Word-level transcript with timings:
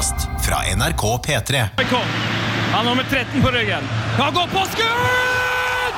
podkast 0.00 0.28
fra 0.46 0.56
NRK 0.76 1.18
P3. 1.26 1.66
Han 2.72 2.72
har 2.72 2.84
nummer 2.84 3.04
13 3.10 3.42
på 3.42 3.48
ryggen. 3.48 3.82
Han 4.18 4.34
går 4.34 4.46
på 4.46 4.66
skudd! 4.72 5.96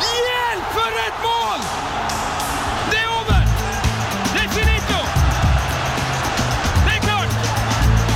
Hjelp, 0.00 0.64
for 0.72 0.92
et 1.06 1.18
mål! 1.22 1.60
Det 2.90 2.98
er 2.98 3.08
over! 3.08 3.42
Det 4.32 4.44
er 4.44 4.48
finito! 4.48 5.00
Det 6.86 6.94
er 6.96 7.02
klart! 7.04 7.36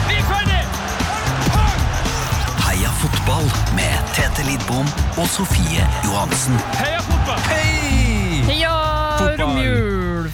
Vi 0.08 0.16
er 0.16 0.26
ferdig! 0.32 0.62
Pang! 1.52 1.80
Heia 2.64 2.92
fotball 3.02 3.52
med 3.76 4.14
Tete 4.16 4.48
Lidbom 4.48 4.88
og 5.16 5.26
Sofie 5.28 5.88
Johansen. 6.04 6.56
Heia 6.80 7.00
fotball! 7.00 7.59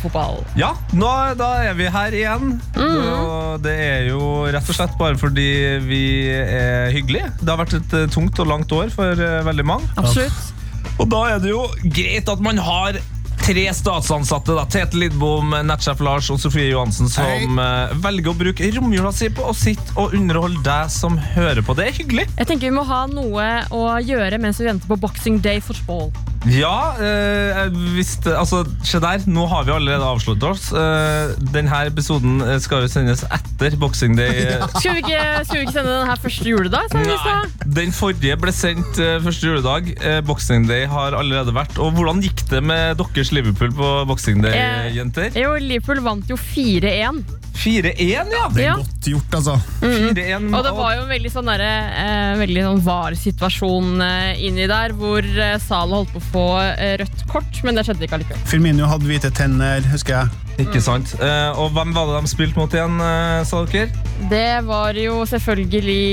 Fotball. 0.07 0.43
Ja, 0.59 0.73
nå, 0.95 1.09
da 1.39 1.49
er 1.67 1.75
vi 1.79 1.89
her 1.91 2.15
igjen. 2.15 2.57
Og 2.79 3.59
det 3.65 3.75
er 3.75 4.07
jo 4.13 4.21
rett 4.47 4.71
og 4.71 4.77
slett 4.79 4.95
bare 5.01 5.19
fordi 5.19 5.49
vi 5.87 6.03
er 6.31 6.93
hyggelige. 6.95 7.33
Det 7.41 7.51
har 7.51 7.59
vært 7.65 7.79
et 7.81 7.97
eh, 7.99 8.07
tungt 8.13 8.39
og 8.43 8.51
langt 8.53 8.73
år 8.77 8.93
for 8.95 9.19
eh, 9.19 9.43
veldig 9.47 9.67
mange. 9.67 9.91
Absolutt. 9.99 10.55
Og 10.97 11.11
da 11.13 11.25
er 11.35 11.43
det 11.43 11.51
jo 11.53 11.67
greit 11.93 12.31
at 12.31 12.43
man 12.45 12.61
har 12.63 13.01
tre 13.47 13.65
statsansatte. 13.75 14.55
da 14.57 14.65
Tete 14.71 14.99
Lidbom, 14.99 15.53
nettsjef 15.67 16.01
Lars 16.05 16.31
og 16.33 16.41
Sofie 16.43 16.71
Johansen 16.71 17.11
som 17.13 17.59
Hei. 17.59 17.99
velger 18.03 18.33
å 18.33 18.39
bruke 18.39 18.71
romjula 18.79 19.13
si 19.15 19.29
på 19.35 19.45
å 19.51 19.55
sitte 19.57 19.95
og 20.01 20.15
underholde 20.17 20.63
deg 20.67 20.91
som 20.93 21.19
hører 21.35 21.63
på. 21.67 21.77
Det 21.79 21.91
er 21.91 21.99
hyggelig. 22.01 22.29
Jeg 22.39 22.49
tenker 22.53 22.71
Vi 22.71 22.79
må 22.79 22.87
ha 22.89 23.05
noe 23.11 23.51
å 23.75 23.85
gjøre 24.03 24.41
mens 24.43 24.63
vi 24.63 24.71
venter 24.71 24.91
på 24.91 24.99
Boxing 25.03 25.43
Day 25.45 25.61
for 25.61 25.79
football. 25.79 26.36
Ja, 26.47 26.95
eh, 27.03 27.67
hvis 27.97 28.13
det, 28.23 28.35
Altså, 28.39 28.61
se 28.87 29.01
der. 29.03 29.23
Nå 29.27 29.47
har 29.51 29.65
vi 29.67 29.73
allerede 29.75 30.07
avslått 30.07 30.45
oss. 30.47 30.69
Eh, 30.73 31.33
denne 31.53 31.81
episoden 31.89 32.39
eh, 32.45 32.59
skal 32.63 32.85
jo 32.85 32.91
sendes 32.93 33.25
etter 33.35 33.75
Boxing 33.81 34.15
Day. 34.19 34.45
Skal 34.79 34.95
vi 34.99 35.03
ikke, 35.03 35.23
skal 35.49 35.59
vi 35.59 35.65
ikke 35.67 35.75
sende 35.79 35.95
den 35.97 36.11
her 36.13 36.21
første 36.23 36.47
juledag? 36.53 36.87
sa 36.93 36.99
vi 37.01 37.09
i 37.09 37.11
Nei, 37.11 37.19
stad? 37.25 37.67
den 37.81 37.95
forrige 37.97 38.37
ble 38.41 38.55
sendt 38.55 39.01
eh, 39.03 39.17
første 39.25 39.49
juledag. 39.51 39.91
Eh, 39.99 40.21
Boxing 40.29 40.69
Day 40.71 40.87
har 40.91 41.17
allerede 41.19 41.55
vært. 41.57 41.81
Og 41.83 41.97
hvordan 41.99 42.23
gikk 42.25 42.45
det 42.53 42.63
med 42.63 43.01
deres 43.03 43.33
Liverpool 43.35 43.75
på 43.75 43.91
Boxing 44.13 44.45
Day, 44.45 44.55
Eh, 44.57 44.93
jenter? 45.01 45.35
Jo, 45.37 45.57
Liverpool 45.61 46.01
vant 46.07 46.31
jo 46.31 46.39
4-1. 46.39 47.25
4-1, 47.57 47.97
ja! 48.31 48.47
Det 48.53 48.61
er 48.63 48.67
Ja. 48.67 48.75
godt 48.77 49.07
gjort, 49.09 49.33
altså. 49.39 49.55
4-1 49.81 50.51
Og 50.55 50.65
det 50.67 50.73
var 50.77 50.91
jo 50.95 51.03
en 51.07 51.09
veldig 51.09 51.31
sånn, 51.33 51.49
derre, 51.49 51.71
eh, 52.03 52.35
veldig 52.43 52.65
sånn 52.67 52.83
var-situasjon 52.85 54.03
eh, 54.05 54.43
inni 54.47 54.67
der, 54.69 54.93
hvor 54.99 55.25
eh, 55.25 55.57
Salah 55.65 56.03
holdt 56.03 56.13
på 56.13 56.21
å 56.21 56.27
få 56.37 56.47
eh, 56.61 56.97
rødt 57.03 57.25
kort, 57.31 57.63
men 57.65 57.79
det 57.79 57.87
skjedde 57.87 58.07
ikke 58.07 58.21
allikevel. 58.21 58.45
Firmino 58.51 58.91
hadde 58.91 59.09
hvite 59.09 59.33
tenner, 59.35 59.85
husker 59.93 60.21
jeg. 60.21 60.43
Ikke 60.67 60.81
sant. 60.85 61.13
Eh, 61.21 61.59
og 61.61 61.73
hvem 61.77 61.93
var 61.97 62.11
det 62.11 62.23
de 62.25 62.33
spilte 62.33 62.61
mot 62.61 62.73
igjen, 62.73 63.01
eh, 63.05 63.41
sa 63.49 63.65
dere? 63.69 64.05
Det 64.31 64.51
var 64.69 64.97
jo 65.01 65.21
selvfølgelig 65.29 66.07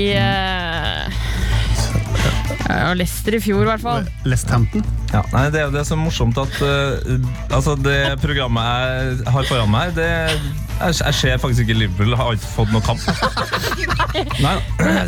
ja, 2.64 2.92
Leicester 2.96 3.36
i 3.36 3.40
fjor, 3.42 3.64
i 3.64 3.68
hvert 3.68 3.82
fall. 3.82 4.06
Lesthampton. 4.28 4.84
Ja, 5.12 5.22
nei, 5.34 5.48
Det 5.52 5.60
er 5.60 5.66
jo 5.68 5.74
det 5.74 5.84
som 5.86 6.00
er 6.00 6.08
morsomt 6.08 6.38
at 6.40 6.54
uh, 6.64 7.54
altså 7.54 7.76
det 7.78 8.16
programmet 8.22 8.64
jeg 8.64 9.32
har 9.36 9.48
foran 9.50 9.70
meg, 9.70 9.92
det, 9.98 10.08
jeg, 10.80 10.94
jeg 11.00 11.14
ser 11.20 11.38
faktisk 11.42 11.64
ikke 11.64 11.78
Liverpool. 11.78 12.14
Har 12.18 12.34
ikke 12.36 12.50
fått 12.54 12.72
noen 12.74 12.84
kamp. 12.84 13.00
nei. 14.44 14.54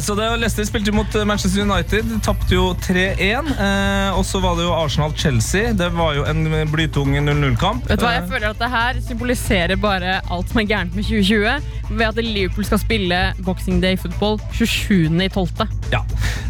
Så 0.02 0.16
det 0.18 0.28
var 0.30 0.40
Leicester 0.40 0.66
spilte 0.68 0.94
mot 0.94 1.18
Manchester 1.28 1.62
United, 1.66 2.10
tapte 2.26 2.56
jo 2.56 2.68
3-1. 2.86 3.50
Eh, 3.52 4.18
og 4.18 4.24
så 4.26 4.40
var 4.42 4.58
det 4.58 4.66
jo 4.66 4.74
Arsenal-Chelsea. 4.76 5.72
Det 5.78 5.90
var 5.96 6.16
jo 6.18 6.26
en 6.28 6.46
blytung 6.72 7.14
0-0-kamp. 7.16 7.86
Vet 7.90 8.00
du 8.00 8.06
hva, 8.06 8.16
Jeg 8.18 8.28
føler 8.30 8.48
at 8.52 8.62
det 8.62 8.70
her 8.72 9.02
symboliserer 9.08 9.80
bare 9.80 10.20
alt 10.32 10.52
som 10.52 10.62
er 10.62 10.70
gærent 10.70 10.96
med 10.96 11.06
2020. 11.06 11.72
Ved 11.90 12.06
at 12.08 12.18
Liverpool 12.22 12.66
skal 12.66 12.82
spille 12.82 13.20
Boxing 13.46 13.82
Day 13.82 13.98
football 14.00 14.40
27.12. 14.56 15.66
Ja. 15.92 16.02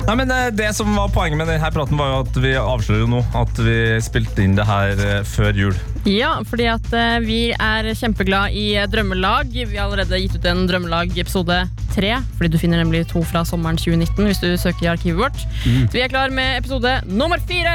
Nei, 0.07 0.15
men 0.23 0.31
eh, 0.31 0.49
Det 0.55 0.71
som 0.77 0.93
var 0.97 1.13
poenget 1.15 1.41
med 1.41 1.51
denne 1.51 1.73
praten, 1.75 1.99
var 1.99 2.13
jo 2.13 2.23
at 2.25 2.41
vi 2.43 2.55
avslører 2.61 3.05
jo 3.05 3.13
nå 3.17 3.25
at 3.37 3.61
vi 3.67 3.79
spilte 4.05 4.45
inn 4.45 4.57
det 4.59 4.67
her 4.69 4.97
eh, 4.97 5.23
før 5.27 5.57
jul. 5.57 5.77
Ja, 6.07 6.37
fordi 6.47 6.69
at 6.71 6.87
eh, 6.95 7.17
vi 7.27 7.39
er 7.51 7.89
kjempeglad 7.99 8.55
i 8.55 8.67
eh, 8.79 8.87
drømmelag. 8.91 9.51
Vi 9.51 9.75
har 9.75 9.89
allerede 9.89 10.21
gitt 10.23 10.37
ut 10.39 10.47
en 10.47 10.67
drømmelag-episode 10.71 11.59
tre. 11.97 12.13
Fordi 12.39 12.51
du 12.53 12.59
finner 12.63 12.83
nemlig 12.83 13.07
to 13.11 13.25
fra 13.27 13.43
sommeren 13.49 13.79
2019 13.81 14.29
hvis 14.29 14.43
du 14.43 14.49
søker 14.61 14.87
i 14.87 14.93
arkivet 14.95 15.19
vårt. 15.25 15.47
Så 15.65 15.97
vi 15.97 16.05
er 16.05 16.13
klar 16.13 16.31
med 16.35 16.61
episode 16.61 17.01
nummer 17.11 17.43
fire! 17.49 17.75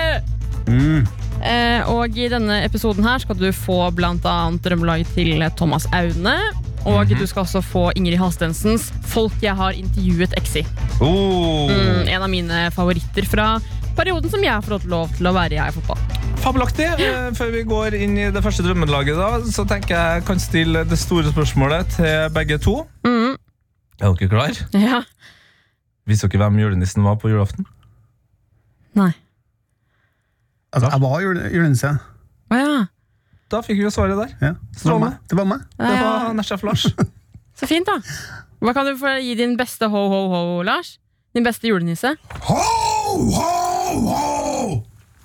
Eh, 1.42 1.90
og 1.90 2.16
i 2.16 2.30
denne 2.32 2.62
episoden 2.64 3.04
her 3.04 3.20
skal 3.24 3.40
du 3.40 3.50
få 3.56 3.84
blant 3.98 4.26
annet 4.30 4.64
drømmelaget 4.64 5.12
til 5.18 5.44
Thomas 5.58 5.90
Aune. 5.92 6.38
Og 6.88 7.12
du 7.12 7.26
skal 7.28 7.44
også 7.44 7.62
få 7.62 7.84
Ingrid 7.96 8.18
Halstensens 8.18 8.90
'Folk 9.06 9.36
jeg 9.42 9.54
har 9.56 9.76
intervjuet 9.78 10.34
Exi'. 10.40 10.66
Oh. 11.02 11.70
Mm, 11.70 12.08
en 12.08 12.22
av 12.22 12.30
mine 12.30 12.72
favoritter 12.74 13.26
fra 13.26 13.60
perioden 13.98 14.30
som 14.32 14.44
jeg 14.44 14.52
har 14.54 14.62
fått 14.66 14.86
lov 14.90 15.12
til 15.18 15.28
å 15.30 15.34
være 15.36 15.58
i 15.58 15.60
Heia 15.62 15.72
Fotball. 15.76 16.00
Fabelaktig. 16.42 16.88
Eh, 16.98 17.30
Før 17.38 17.52
vi 17.54 17.64
går 17.70 17.94
inn 18.00 18.16
i 18.18 18.30
det 18.34 18.42
første 18.44 18.64
drømmelaget, 18.66 19.18
da, 19.20 19.28
så 19.54 19.66
tenker 19.70 19.96
jeg 19.98 20.24
kan 20.26 20.40
stille 20.42 20.84
det 20.90 20.98
store 21.00 21.30
spørsmålet 21.34 21.92
til 21.98 22.30
begge 22.34 22.58
to. 22.64 22.80
Mm, 23.06 23.36
Er 24.02 24.16
dere 24.18 24.30
klar? 24.32 24.62
ja. 24.74 25.02
Visste 26.10 26.28
dere 26.34 26.48
hvem 26.50 26.58
julenissen 26.64 27.04
var 27.06 27.20
på 27.22 27.30
julaften? 27.30 27.66
Nei. 28.98 29.12
Altså, 30.74 30.90
jeg 30.90 31.02
var 31.04 31.22
jule- 31.22 31.52
julenisse. 31.54 31.92
Å 32.52 32.58
ja. 32.58 32.74
Da 33.52 33.60
fikk 33.62 33.78
vi 33.78 33.84
jo 33.86 33.92
svaret 33.94 34.18
der. 34.18 34.32
Ja. 34.42 34.54
Det 34.56 34.72
var 34.72 34.80
Strålende. 34.80 35.10
meg. 35.12 35.28
Det 35.30 35.38
var 35.38 35.46
meg. 35.46 35.60
Det 35.78 35.92
Ja, 35.94 36.02
var 36.26 36.34
Nesjef 36.34 36.64
Lars. 36.64 36.88
Så 37.60 37.68
fint, 37.68 37.86
da. 37.86 38.00
Hva 38.62 38.74
kan 38.74 38.86
du 38.88 38.96
få 38.98 39.14
gi 39.22 39.36
din 39.36 39.58
beste 39.60 39.86
ho-ho-ho, 39.92 40.62
Lars? 40.64 40.98
Din 41.36 41.44
beste 41.46 41.68
julenisse? 41.70 42.16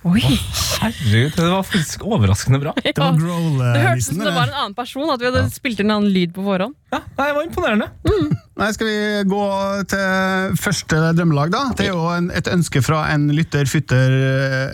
Oi! 0.06 0.22
Herregud, 0.80 1.32
det 1.34 1.46
var 1.50 1.64
faktisk 1.66 2.04
overraskende 2.06 2.60
bra. 2.62 2.72
Det 2.84 2.92
var 2.94 3.16
Ja. 3.18 3.72
Det 3.74 3.80
hørtes 3.82 4.06
ut 4.08 4.14
som 4.14 4.22
det 4.22 4.34
var 4.36 4.46
en 4.52 4.58
annen 4.60 4.76
person. 4.78 5.08
At 5.10 5.22
vi 5.22 5.30
hadde 5.30 5.42
spilt 5.54 5.80
inn 5.82 5.90
en 5.90 5.96
annen 5.96 6.12
lyd 6.14 6.34
på 6.36 6.44
forhånd. 6.46 6.76
Ja, 6.96 7.24
Det 7.28 7.34
var 7.36 7.46
imponerende. 7.46 7.88
Nei, 8.56 8.70
Skal 8.72 8.88
vi 8.88 8.98
gå 9.28 9.40
til 9.92 10.54
første 10.56 10.98
drømmelag, 11.18 11.50
da? 11.52 11.58
Det 11.76 11.86
er 11.86 11.92
jo 11.92 12.06
en, 12.08 12.30
et 12.32 12.46
ønske 12.48 12.80
fra 12.84 13.02
en 13.12 13.26
lytter, 13.36 13.68
fytter 13.68 14.14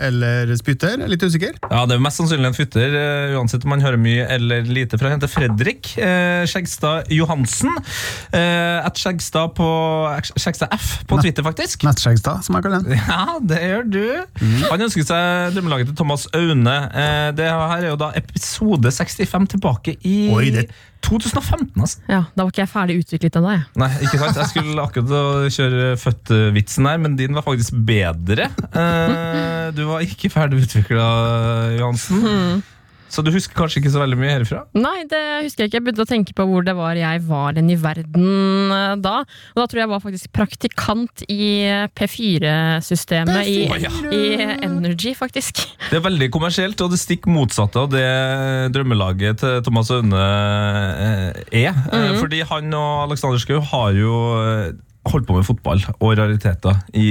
eller 0.06 0.52
spytter. 0.60 1.00
Er 1.02 1.10
Litt 1.10 1.24
usikker. 1.26 1.56
Ja, 1.66 1.80
Det 1.90 1.96
er 1.96 2.02
mest 2.04 2.20
sannsynlig 2.20 2.52
en 2.52 2.54
fytter, 2.56 2.94
eh, 2.94 3.34
uansett 3.38 3.66
om 3.66 3.72
man 3.74 3.82
hører 3.82 3.98
mye 3.98 4.26
eller 4.30 4.62
lite 4.70 5.00
fra. 5.00 5.10
Han 5.10 5.18
heter 5.18 5.32
Fredrik 5.32 5.90
eh, 5.98 6.44
Skjegstad 6.50 7.10
Johansen. 7.10 7.74
Eh, 8.30 8.78
at 8.86 9.02
Skjegstad 9.02 9.50
på 9.58 9.66
Skjegstad 10.36 10.70
F 10.78 11.02
på 11.10 11.18
Twitter, 11.22 11.42
faktisk. 11.46 11.82
Nettskjegstad, 11.88 12.46
som 12.46 12.58
jeg 12.60 12.68
kaller 12.68 12.86
den. 12.86 13.00
Ja, 13.02 13.38
det 13.42 13.58
gjør 13.66 13.90
du. 13.90 14.00
Han 14.70 14.86
ønsker 14.86 15.04
seg 15.10 15.56
drømmelaget 15.58 15.90
til 15.90 15.98
Thomas 15.98 16.28
Aune. 16.38 16.78
Eh, 16.94 17.28
det 17.36 17.50
her 17.50 17.76
er 17.82 17.90
jo 17.90 17.98
da 18.00 18.12
episode 18.22 18.94
65 18.94 19.50
tilbake 19.56 19.98
i 20.06 20.16
Oi, 20.32 20.46
det- 20.54 20.70
2015, 21.02 21.70
altså. 21.82 21.98
Ja, 22.08 22.22
Da 22.36 22.44
var 22.44 22.50
ikke 22.52 22.62
jeg 22.64 22.70
ferdig 22.72 22.96
utviklet 23.02 23.36
ennå. 23.40 23.50
jeg. 23.56 23.62
Nei, 23.82 23.90
ikke 24.06 24.18
sant? 24.22 24.36
Jeg 24.40 24.50
skulle 24.52 24.82
akkurat 24.86 25.52
kjøre 25.56 25.96
født-vitsen 26.00 26.86
her, 26.88 26.98
men 27.02 27.16
din 27.18 27.34
var 27.34 27.44
faktisk 27.46 27.74
bedre. 27.86 28.48
Eh, 28.72 29.70
du 29.76 29.84
var 29.88 30.00
ikke 30.06 30.30
ferdig 30.32 30.62
utvikla, 30.64 31.06
Johansen. 31.78 32.62
Så 33.12 33.20
du 33.24 33.28
husker 33.34 33.56
kanskje 33.56 33.82
ikke 33.82 33.92
så 33.92 34.00
veldig 34.00 34.16
mye 34.16 34.32
herfra? 34.38 34.62
Nei, 34.72 35.02
det 35.10 35.20
husker 35.44 35.64
jeg 35.64 35.70
ikke. 35.70 35.78
Jeg 35.78 35.84
begynte 35.86 36.06
å 36.06 36.08
tenke 36.08 36.36
på 36.36 36.46
hvor 36.48 36.64
det 36.64 36.74
var 36.78 36.96
jeg 36.96 37.20
var 37.28 37.58
hen 37.58 37.68
i 37.72 37.76
verden 37.80 38.72
eh, 38.72 38.94
da. 39.04 39.18
Og 39.52 39.60
da 39.60 39.66
tror 39.68 39.82
jeg 39.82 39.84
jeg 39.84 39.92
var 39.92 40.04
faktisk 40.04 40.32
praktikant 40.32 41.24
i 41.28 41.48
P4-systemet 41.98 43.50
i, 43.50 43.58
ja. 43.84 43.92
i 44.08 44.22
Energy, 44.64 45.12
faktisk. 45.18 45.64
Det 45.90 45.98
er 45.98 46.06
veldig 46.06 46.30
kommersielt, 46.32 46.80
og 46.80 46.94
det 46.94 47.02
stikk 47.02 47.28
motsatte 47.28 47.84
av 47.84 47.90
det 47.92 48.06
drømmelaget 48.72 49.42
til 49.42 49.60
Thomas 49.66 49.92
Aune 49.92 50.16
er. 50.16 51.42
er. 51.52 51.74
-hmm. 51.74 52.20
Fordi 52.20 52.40
han 52.48 52.74
og 52.74 53.10
Alexander 53.10 53.38
Schou 53.38 53.60
har 53.60 53.92
jo 53.92 54.14
eh, 54.40 54.72
holdt 55.08 55.26
på 55.26 55.34
med 55.34 55.46
fotball 55.46 55.80
og 55.98 56.12
rariteter 56.18 56.76
i, 56.94 57.06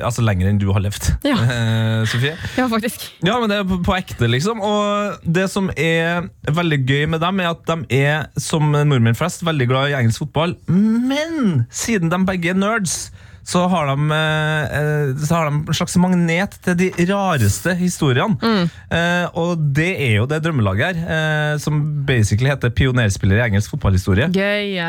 altså 0.00 0.24
lenger 0.24 0.48
enn 0.48 0.60
du 0.62 0.70
har 0.72 0.80
levd, 0.84 1.10
Ja. 1.26 1.36
eh, 1.52 2.06
Sofie. 2.08 2.32
Ja, 2.56 2.64
faktisk. 2.72 3.04
Ja, 3.26 3.36
men 3.42 3.52
det 3.52 3.58
er 3.60 3.68
på, 3.68 3.92
ekte, 3.96 4.28
liksom. 4.30 4.62
Og 4.64 5.20
det 5.26 5.48
som 5.52 5.68
er 5.76 6.30
veldig 6.48 6.80
gøy 6.88 7.04
med 7.12 7.20
dem, 7.24 7.40
er 7.44 7.52
at 7.52 7.64
de 7.68 8.00
er, 8.00 8.26
som 8.40 8.72
nordmenn 8.72 9.16
flest, 9.18 9.44
veldig 9.46 9.68
glad 9.68 9.92
i 9.92 9.98
engelsk 10.00 10.24
fotball. 10.24 10.56
Men 10.70 11.66
siden 11.70 12.12
de 12.12 12.22
begge 12.28 12.54
er 12.54 12.60
nerds, 12.60 13.10
så 13.46 13.60
har 13.70 13.86
de, 13.92 14.08
eh, 14.10 15.12
så 15.22 15.36
har 15.36 15.50
de 15.50 15.60
en 15.60 15.76
slags 15.78 15.94
magnet 16.02 16.56
til 16.64 16.74
de 16.80 16.88
rareste 17.12 17.76
historiene. 17.78 18.66
Eh, 18.90 19.26
og 19.38 19.60
det 19.76 19.92
er 20.08 20.16
jo 20.16 20.26
det 20.26 20.40
drømmelaget 20.42 20.96
her, 20.98 21.52
eh, 21.52 21.58
som 21.62 21.78
basically 22.08 22.50
heter 22.50 22.74
pionerspiller 22.74 23.38
i 23.38 23.44
engelsk 23.50 23.70
fotballhistorie. 23.76 24.32
Gøy. 24.34 24.80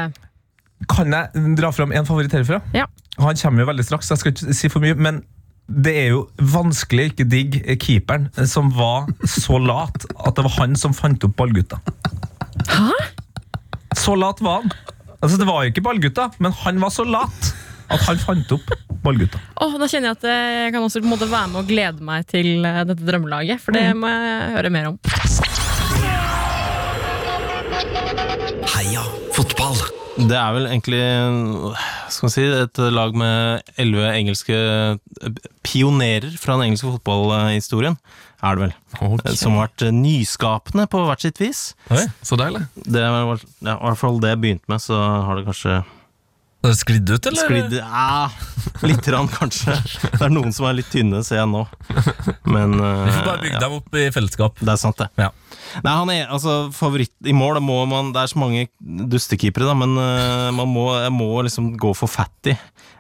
Kan 0.86 1.14
jeg 1.14 1.56
dra 1.58 1.72
fram 1.74 1.92
en 1.96 2.06
favoritt 2.06 2.36
herfra? 2.38 2.62
Ja. 2.78 2.86
Han 3.18 3.40
kommer 3.40 3.64
jo 3.64 3.70
veldig 3.72 3.86
straks, 3.88 4.12
jeg 4.14 4.22
skal 4.22 4.34
ikke 4.36 4.54
si 4.54 4.70
for 4.70 4.84
mye, 4.84 4.94
men 4.94 5.24
det 5.68 5.94
er 6.00 6.12
jo 6.14 6.20
vanskelig 6.54 7.10
ikke 7.12 7.26
digg 7.28 7.58
keeperen 7.82 8.30
som 8.48 8.70
var 8.76 9.10
så 9.28 9.58
lat 9.60 10.06
at 10.24 10.38
det 10.38 10.46
var 10.46 10.54
han 10.62 10.78
som 10.80 10.94
fant 10.96 11.26
opp 11.28 11.36
ballgutta. 11.40 11.82
Hæ? 12.70 12.94
Så 13.98 14.16
lat 14.16 14.40
var 14.44 14.62
han. 14.62 14.72
Altså, 15.18 15.36
det 15.42 15.48
var 15.50 15.64
jo 15.66 15.74
ikke 15.74 15.84
ballgutta, 15.84 16.30
men 16.38 16.54
han 16.62 16.80
var 16.80 16.94
så 16.94 17.04
lat 17.04 17.52
at 17.90 18.04
han 18.06 18.20
fant 18.22 18.52
opp 18.56 18.72
ballgutta. 19.04 19.42
Oh, 19.64 19.76
da 19.80 19.88
kjenner 19.90 20.12
jeg 20.14 20.20
at 20.20 20.26
eh, 20.30 20.56
jeg 20.68 20.74
kan 20.76 20.86
også 20.86 21.02
på 21.02 21.08
en 21.10 21.14
måte 21.16 21.30
være 21.32 21.52
med 21.52 21.62
og 21.64 21.70
glede 21.72 22.06
meg 22.06 22.28
til 22.32 22.66
eh, 22.68 22.84
dette 22.88 23.08
drømmelaget, 23.08 23.64
for 23.64 23.76
det 23.76 23.86
må 23.98 24.12
jeg 24.12 24.52
høre 24.58 24.74
mer 24.78 24.92
om. 24.94 25.00
Heia 28.76 29.08
fotball! 29.36 30.07
Det 30.18 30.34
er 30.38 30.54
vel 30.56 30.66
egentlig 30.66 31.00
skal 32.10 32.26
man 32.28 32.34
si, 32.34 32.46
et 32.64 32.80
lag 32.94 33.14
med 33.18 33.68
elleve 33.78 34.08
engelske 34.18 34.56
eh, 34.58 35.42
pionerer 35.68 36.34
fra 36.42 36.56
den 36.58 36.72
engelske 36.72 36.90
fotballhistorien. 36.96 38.00
Er 38.46 38.58
det 38.58 38.64
vel. 38.68 38.74
Okay. 38.98 39.36
Som 39.38 39.58
har 39.58 39.68
vært 39.68 39.86
eh, 39.88 39.94
nyskapende 39.94 40.88
på 40.90 41.04
hvert 41.06 41.22
sitt 41.26 41.42
vis. 41.42 41.62
Så 42.26 42.38
deilig. 42.40 42.64
Det 42.86 43.04
er 43.04 43.14
vel- 43.14 43.46
ja, 43.62 43.76
i 43.78 43.86
hvert 43.86 44.02
fall 44.02 44.20
det 44.24 44.34
jeg 44.34 44.42
begynte 44.44 44.74
med, 44.74 44.82
så 44.84 44.98
har 45.28 45.38
det 45.40 45.46
kanskje 45.52 45.78
sklidd 46.78 47.08
ut, 47.14 47.26
eller? 47.30 47.46
sklidd 47.48 47.76
Ja, 47.78 48.28
litt 48.84 49.06
rann, 49.14 49.30
kanskje. 49.32 49.76
Det 50.18 50.26
er 50.26 50.34
noen 50.34 50.52
som 50.56 50.66
er 50.68 50.80
litt 50.82 50.90
tynne, 50.92 51.22
ser 51.24 51.38
jeg 51.44 51.48
nå. 51.54 51.62
Men 52.50 52.74
uh, 52.82 53.06
Vi 53.06 53.14
får 53.14 53.28
bare 53.30 53.44
bygge 53.46 53.62
dem 53.62 53.76
opp 53.78 53.96
i 54.02 54.08
fellesskap. 54.12 54.58
Det 54.60 54.74
er 54.74 54.82
sant, 54.82 54.98
det. 55.00 55.08
Ja. 55.22 55.30
Nei, 55.84 55.94
han 55.94 56.12
er 56.14 56.32
altså 56.34 56.68
favoritt 56.76 57.14
i 57.28 57.36
mål. 57.36 57.62
Må 57.64 57.82
man, 57.90 58.14
det 58.16 58.24
er 58.24 58.32
så 58.32 58.42
mange 58.42 58.68
dustekeepere, 58.82 59.68
da, 59.70 59.76
men 59.78 59.96
uh, 60.00 60.50
man 60.56 60.72
må, 60.72 60.90
jeg 61.02 61.14
må 61.16 61.30
liksom 61.46 61.74
gå 61.80 61.94
for 61.98 62.12
Fatty. 62.12 62.56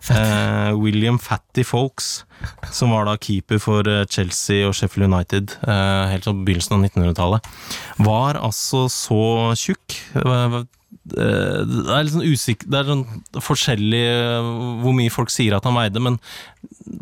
Uh, 0.07 0.71
William 0.77 1.17
Fatty 1.19 1.65
Folks, 1.67 2.23
som 2.71 2.93
var 2.95 3.07
da 3.09 3.17
keeper 3.19 3.59
for 3.59 3.87
eh, 3.89 4.05
Chelsea 4.07 4.63
og 4.67 4.75
Sheffield 4.77 5.09
United 5.09 5.55
uh, 5.65 6.07
helt 6.11 6.27
på 6.27 6.35
begynnelsen 6.47 6.77
av 6.77 6.85
1900-tallet, 6.85 7.49
var 8.05 8.39
altså 8.39 8.85
så 8.93 9.21
tjukk. 9.57 9.97
Det 10.13 11.23
er 11.23 12.03
litt 12.03 12.13
sånn 12.13 12.27
usikker 12.27 12.67
Det 12.71 12.79
er 12.79 12.89
sånn 12.89 13.03
forskjellig 13.43 14.03
hvor 14.83 14.95
mye 14.95 15.11
folk 15.11 15.31
sier 15.31 15.55
at 15.57 15.67
han 15.67 15.75
veide, 15.75 16.03
men 16.03 16.19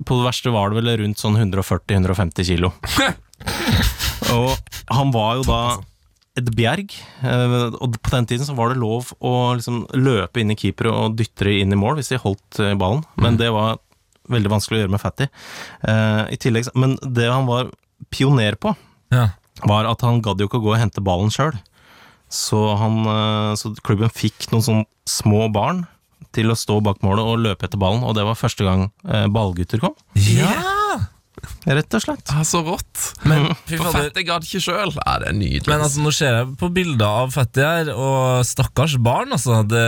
på 0.05 0.17
det 0.17 0.27
verste 0.27 0.53
var 0.53 0.71
det 0.71 0.79
vel 0.79 0.95
rundt 1.03 1.21
sånn 1.21 1.37
140-150 1.41 2.49
kilo. 2.49 2.73
Og 4.35 4.55
han 4.93 5.11
var 5.15 5.37
jo 5.39 5.45
da 5.47 5.59
et 6.35 6.49
bjerg, 6.51 6.91
eh, 7.23 7.53
og 7.79 7.95
på 8.03 8.11
den 8.11 8.25
tiden 8.27 8.43
så 8.47 8.55
var 8.57 8.73
det 8.73 8.81
lov 8.81 9.13
å 9.23 9.31
liksom 9.55 9.85
løpe 9.95 10.41
inn 10.41 10.51
i 10.51 10.57
keepere 10.59 10.91
og 10.91 11.13
dytte 11.15 11.47
det 11.47 11.53
inn 11.61 11.71
i 11.71 11.79
mål 11.79 11.95
hvis 12.01 12.11
de 12.11 12.19
holdt 12.19 12.59
eh, 12.59 12.73
ballen, 12.75 13.05
men 13.15 13.37
det 13.39 13.47
var 13.55 13.77
veldig 14.27 14.51
vanskelig 14.51 14.79
å 14.79 14.81
gjøre 14.83 14.93
med 14.97 15.03
Fatty. 15.03 15.27
Eh, 15.87 16.21
I 16.35 16.39
tillegg, 16.41 16.67
men 16.75 16.97
det 17.05 17.29
han 17.31 17.47
var 17.47 17.71
pioner 18.11 18.57
på, 18.59 18.75
Ja. 19.15 19.29
var 19.63 19.87
at 19.87 20.01
han 20.03 20.19
gadd 20.25 20.41
jo 20.43 20.49
ikke 20.49 20.59
å 20.59 20.65
gå 20.65 20.73
og 20.73 20.81
hente 20.81 21.03
ballen 21.05 21.31
sjøl. 21.31 21.55
Så, 22.27 22.57
han, 22.81 23.05
så 23.55 23.69
klubben 23.85 24.09
fikk 24.11 24.49
noen 24.51 24.63
sånne 24.65 24.85
små 25.07 25.45
barn 25.53 25.85
til 26.35 26.49
å 26.51 26.57
stå 26.57 26.81
bak 26.83 26.99
målet 27.05 27.23
og 27.23 27.39
løpe 27.45 27.63
etter 27.69 27.79
ballen, 27.79 28.03
og 28.03 28.17
det 28.17 28.25
var 28.27 28.35
første 28.35 28.65
gang 28.65 28.89
ballgutter 29.31 29.79
kom. 29.79 29.93
Ja! 30.19 30.51
Rett 31.65 31.95
og 31.97 32.01
slett. 32.03 32.29
Ah, 32.33 32.43
så 32.45 32.59
rått. 32.65 33.05
Men, 33.25 33.47
fy 33.69 33.77
For 33.79 33.89
fader. 33.91 34.09
fett, 34.11 34.25
gadd 34.27 34.45
ikke 34.47 34.61
sjøl. 34.61 34.91
Ja, 34.99 35.15
det 35.23 35.31
er 35.31 35.37
nydelig. 35.37 35.69
Men 35.71 35.83
altså, 35.85 36.03
nå 36.05 36.11
ser 36.13 36.33
jeg 36.39 36.51
på 36.61 36.69
bilder 36.75 37.07
av 37.23 37.33
Fatty 37.35 37.63
her, 37.65 37.85
og 37.95 38.45
stakkars 38.45 38.97
barn, 39.01 39.33
altså. 39.35 39.61
Det 39.67 39.85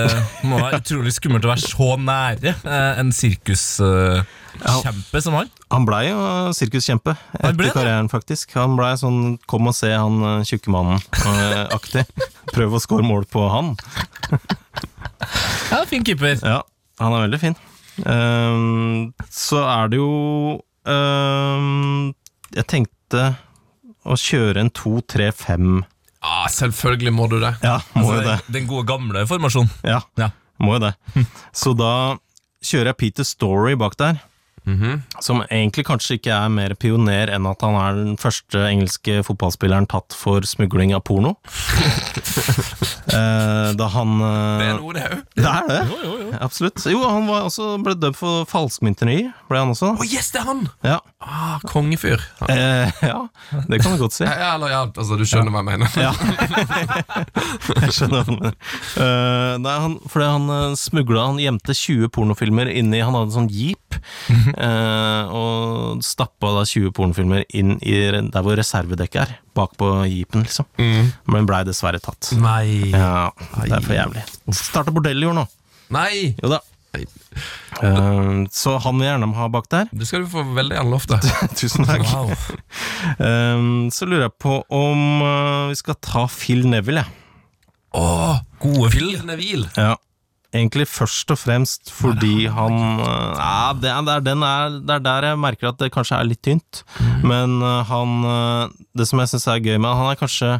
må 0.47 0.55
være 0.61 0.79
utrolig 0.83 1.13
skummelt 1.17 1.45
å 1.47 1.51
være 1.53 1.67
så 1.67 1.89
nære 2.01 2.51
eh, 2.57 2.93
en 3.03 3.11
sirkuskjempe 3.15 5.21
som 5.23 5.33
han. 5.37 5.51
Han 5.73 5.85
blei 5.87 6.03
jo 6.09 6.19
sirkuskjempe 6.57 7.13
etter 7.41 7.71
karrieren, 7.75 8.09
faktisk. 8.11 8.45
Han 8.57 8.77
blei 8.79 8.93
sånn 8.99 9.37
'kom 9.45 9.69
og 9.69 9.75
se 9.77 9.91
han 9.93 10.15
eh, 10.23 10.45
tjukke 10.47 10.69
mannen'-aktig. 10.73 12.03
Prøv 12.55 12.69
å 12.77 12.81
score 12.83 13.05
mål 13.05 13.23
på 13.31 13.41
han. 13.51 13.67
Ja, 15.71 15.83
fin 15.89 16.03
keeper. 16.07 16.35
Ja, 16.41 16.61
han 17.01 17.13
er 17.13 17.25
veldig 17.27 17.39
fin. 17.41 17.55
Ehm, 18.05 19.13
så 19.33 19.57
er 19.65 19.87
det 19.91 19.97
jo 19.97 20.61
ehm, 20.87 22.13
Jeg 22.55 22.67
tenkte 22.71 23.23
å 24.07 24.15
kjøre 24.15 24.61
en 24.63 24.69
2-3-5. 24.71 25.81
Ja, 26.23 26.45
selvfølgelig 26.51 27.13
må 27.13 27.27
du 27.31 27.37
det. 27.43 27.53
Ja, 27.63 27.77
må 27.95 28.13
jo 28.15 28.21
det. 28.23 28.37
Altså, 28.37 28.53
Den 28.55 28.67
gode, 28.69 28.87
gamle 28.89 29.25
formasjonen. 29.27 29.69
Ja, 29.83 30.01
Ja. 30.17 30.29
må 30.63 30.77
jo 30.77 30.85
det. 30.87 30.93
Så 31.53 31.75
da 31.77 32.17
kjører 32.63 32.91
jeg 32.93 32.97
Peter 33.03 33.27
Story 33.27 33.75
bak 33.79 33.97
der. 33.99 34.21
Som 35.23 35.43
egentlig 35.47 35.87
kanskje 35.87 36.17
ikke 36.19 36.33
er 36.35 36.51
mer 36.53 36.75
pioner 36.79 37.31
enn 37.33 37.47
at 37.49 37.63
han 37.65 37.77
er 37.79 37.99
den 38.01 38.17
første 38.21 38.65
engelske 38.67 39.21
fotballspilleren 39.27 39.87
tatt 39.89 40.15
for 40.17 40.45
smugling 40.47 40.95
av 40.97 41.05
porno. 41.07 41.37
Eh, 43.07 43.69
da 43.79 43.85
han 43.87 44.09
eh, 44.19 44.59
Det 44.59 44.65
er 44.67 44.79
noe, 44.81 44.93
det 44.93 45.03
òg. 45.07 45.19
Det 45.37 45.47
er 45.47 45.67
det. 45.69 46.39
Absolutt. 46.43 46.83
Jo, 46.91 46.99
han 47.07 47.29
var 47.29 47.45
også, 47.47 47.69
ble 47.79 47.93
dømt 47.95 48.17
for 48.19 48.43
falskmynteri, 48.51 49.15
ble 49.47 49.61
han 49.61 49.71
også. 49.71 49.93
Å, 49.95 50.07
yes, 50.07 50.33
det 50.35 50.41
er 50.41 50.49
han! 50.49 50.65
Ja. 50.83 50.97
Ah, 51.23 51.63
Kongefyr. 51.63 52.21
Ja. 52.41 52.49
Eh, 52.51 52.99
ja, 53.07 53.21
det 53.71 53.79
kan 53.81 53.95
du 53.95 54.03
godt 54.03 54.17
si. 54.17 54.25
Ja, 54.27 54.53
eller 54.57 54.73
ja, 54.73 54.81
altså, 54.91 55.17
du 55.17 55.23
skjønner 55.23 55.55
hva 55.55 55.63
jeg 55.63 55.69
mener. 55.71 55.95
Ja. 55.97 56.11
Jeg 57.87 57.93
skjønner 57.95 58.19
hva 58.19 58.25
du 58.27 58.33
mener. 58.35 58.55
Eh, 58.99 59.53
nei, 59.63 59.75
han, 59.85 59.95
fordi 60.11 60.27
han 60.27 60.51
uh, 60.51 60.75
smugla 60.79 61.25
Han 61.29 61.39
gjemte 61.41 61.73
20 61.75 62.11
pornofilmer 62.13 62.69
inni 62.71 62.99
Han 63.03 63.15
hadde 63.15 63.29
en 63.29 63.35
sånn 63.35 63.49
jeep, 63.51 63.97
eh, 64.57 65.33
og 65.33 66.03
stappa 66.05 66.53
da 66.57 66.63
20 66.67 66.93
pornofilmer 66.97 67.45
inn 67.57 67.75
i 67.81 67.97
der 68.11 68.45
hvor 68.45 68.57
reservedekket 68.59 69.21
er. 69.23 69.35
Bak 69.57 69.77
på 69.79 69.91
jeepen, 70.09 70.45
liksom. 70.47 70.67
Men 71.31 71.49
blei 71.49 71.63
dessverre 71.67 72.01
tatt. 72.03 72.33
Nei. 72.37 72.93
Ja, 72.93 73.29
det 73.63 73.77
er 73.79 73.85
for 73.85 73.97
jævlig. 73.97 74.25
Starta 74.53 74.93
bordell 74.93 75.23
i 75.23 75.29
år 75.29 75.37
nå. 75.39 75.47
Nei! 75.95 76.33
Jo 76.41 76.51
da. 76.57 76.61
Eh, 76.97 78.45
så 78.51 78.77
han 78.81 78.97
vil 78.97 79.07
gjerne 79.07 79.29
ha 79.37 79.47
bak 79.53 79.69
der. 79.73 79.91
Det 79.91 80.07
skal 80.09 80.25
du 80.25 80.31
få 80.31 80.43
veldig 80.55 80.77
gjerne 80.79 80.93
lov 80.95 81.05
til. 81.09 81.29
Tusen 81.59 81.87
takk. 81.87 82.07
Um, 83.21 83.87
så 83.93 84.07
lurer 84.09 84.27
jeg 84.27 84.35
på 84.41 84.59
om 84.73 85.05
uh, 85.21 85.69
vi 85.71 85.77
skal 85.79 85.99
ta 86.01 86.25
Phil 86.31 86.65
Neville, 86.69 87.05
jeg. 87.05 87.23
Åh, 87.97 88.41
Gode 88.61 88.91
Phil. 88.93 89.13
Neville. 89.25 89.69
Ja. 89.77 89.95
Egentlig 90.57 90.87
først 90.89 91.31
og 91.33 91.39
fremst 91.39 91.91
fordi 91.93 92.47
han 92.51 92.75
ja, 92.99 93.73
det, 93.77 93.91
er- 93.93 94.05
det, 94.07 94.15
er 94.17 94.25
den 94.25 94.45
det 94.87 94.95
er 94.97 95.03
der 95.05 95.27
jeg 95.31 95.39
merker 95.43 95.69
at 95.71 95.79
det 95.81 95.91
kanskje 95.93 96.17
er 96.19 96.27
litt 96.31 96.41
tynt. 96.45 96.81
Men 97.23 97.59
uh, 97.63 97.83
han 97.89 98.17
uh, 98.25 98.73
Det 98.97 99.05
som 99.09 99.21
jeg 99.21 99.31
syns 99.33 99.47
er 99.53 99.61
gøy 99.63 99.77
med 99.77 99.93
han, 99.93 100.11
er 100.11 100.19
kanskje 100.19 100.51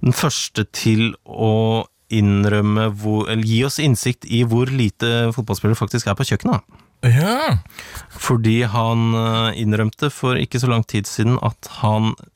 den 0.00 0.16
første 0.16 0.64
til 0.72 1.10
å 1.28 1.86
innrømme 2.10 2.88
hvor, 2.98 3.28
eller 3.30 3.46
gi 3.46 3.60
oss 3.68 3.76
innsikt 3.78 4.24
i 4.26 4.40
hvor 4.48 4.66
lite 4.72 5.28
fotballspillere 5.36 5.78
faktisk 5.78 6.08
er 6.10 6.16
på 6.18 6.24
kjøkkenet. 6.26 6.64
Ja. 7.06 7.60
Fordi 8.12 8.58
han 8.68 9.14
eh, 9.14 9.60
innrømte 9.62 10.10
for 10.12 10.36
ikke 10.40 10.58
så 10.60 10.68
lang 10.72 10.82
tid 10.90 11.06
siden 11.08 11.38
at 11.46 11.68
han 11.80 12.10
eh, 12.16 12.26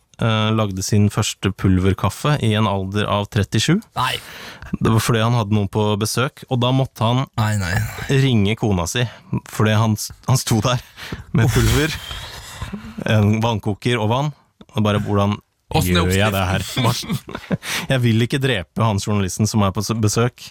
lagde 0.57 0.83
sin 0.85 1.09
første 1.13 1.51
pulverkaffe 1.61 2.37
i 2.45 2.53
en 2.59 2.69
alder 2.71 3.07
av 3.11 3.27
37. 3.31 3.79
Nei. 3.99 4.15
Det 4.75 4.91
var 4.91 5.03
fordi 5.05 5.23
han 5.23 5.37
hadde 5.39 5.55
noen 5.55 5.69
på 5.71 5.85
besøk, 6.01 6.43
og 6.51 6.59
da 6.65 6.73
måtte 6.75 7.05
han 7.07 7.25
Nei, 7.39 7.53
nei. 7.61 7.75
ringe 8.25 8.57
kona 8.59 8.87
si. 8.91 9.05
Fordi 9.53 9.77
han, 9.79 9.95
han 10.27 10.41
sto 10.41 10.59
der 10.65 10.83
med 11.37 11.51
pulver, 11.55 11.95
en 13.15 13.37
vannkoker 13.45 14.01
og 14.03 14.11
vann. 14.11 14.33
Og 14.75 14.83
bare 14.83 14.99
hvordan 15.05 15.37
gjør 15.75 16.11
jeg 16.15 16.33
det 16.35 16.43
her? 16.49 16.65
Jeg 17.93 18.01
vil 18.05 18.25
ikke 18.27 18.41
drepe 18.43 18.83
han 18.85 18.99
journalisten 19.03 19.49
som 19.51 19.63
er 19.67 19.73
på 19.75 19.83
besøk. 20.03 20.49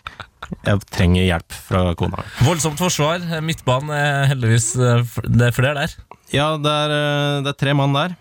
Jeg 0.64 0.82
trenger 0.92 1.24
hjelp 1.28 1.56
fra 1.68 1.84
kona. 2.00 2.24
Voldsomt 2.44 2.80
forsvar. 2.82 3.24
Midtbanen 3.46 3.92
er 3.96 4.28
heldigvis 4.34 4.74
eh, 4.76 5.04
Det 5.24 5.48
er 5.50 5.56
flere 5.56 5.78
der. 5.86 5.94
Ja, 6.34 6.50
det 6.60 6.74
er, 6.74 6.96
eh, 6.98 7.38
det 7.46 7.54
er 7.54 7.60
tre 7.60 7.76
mann 7.78 7.96
der. 7.96 8.16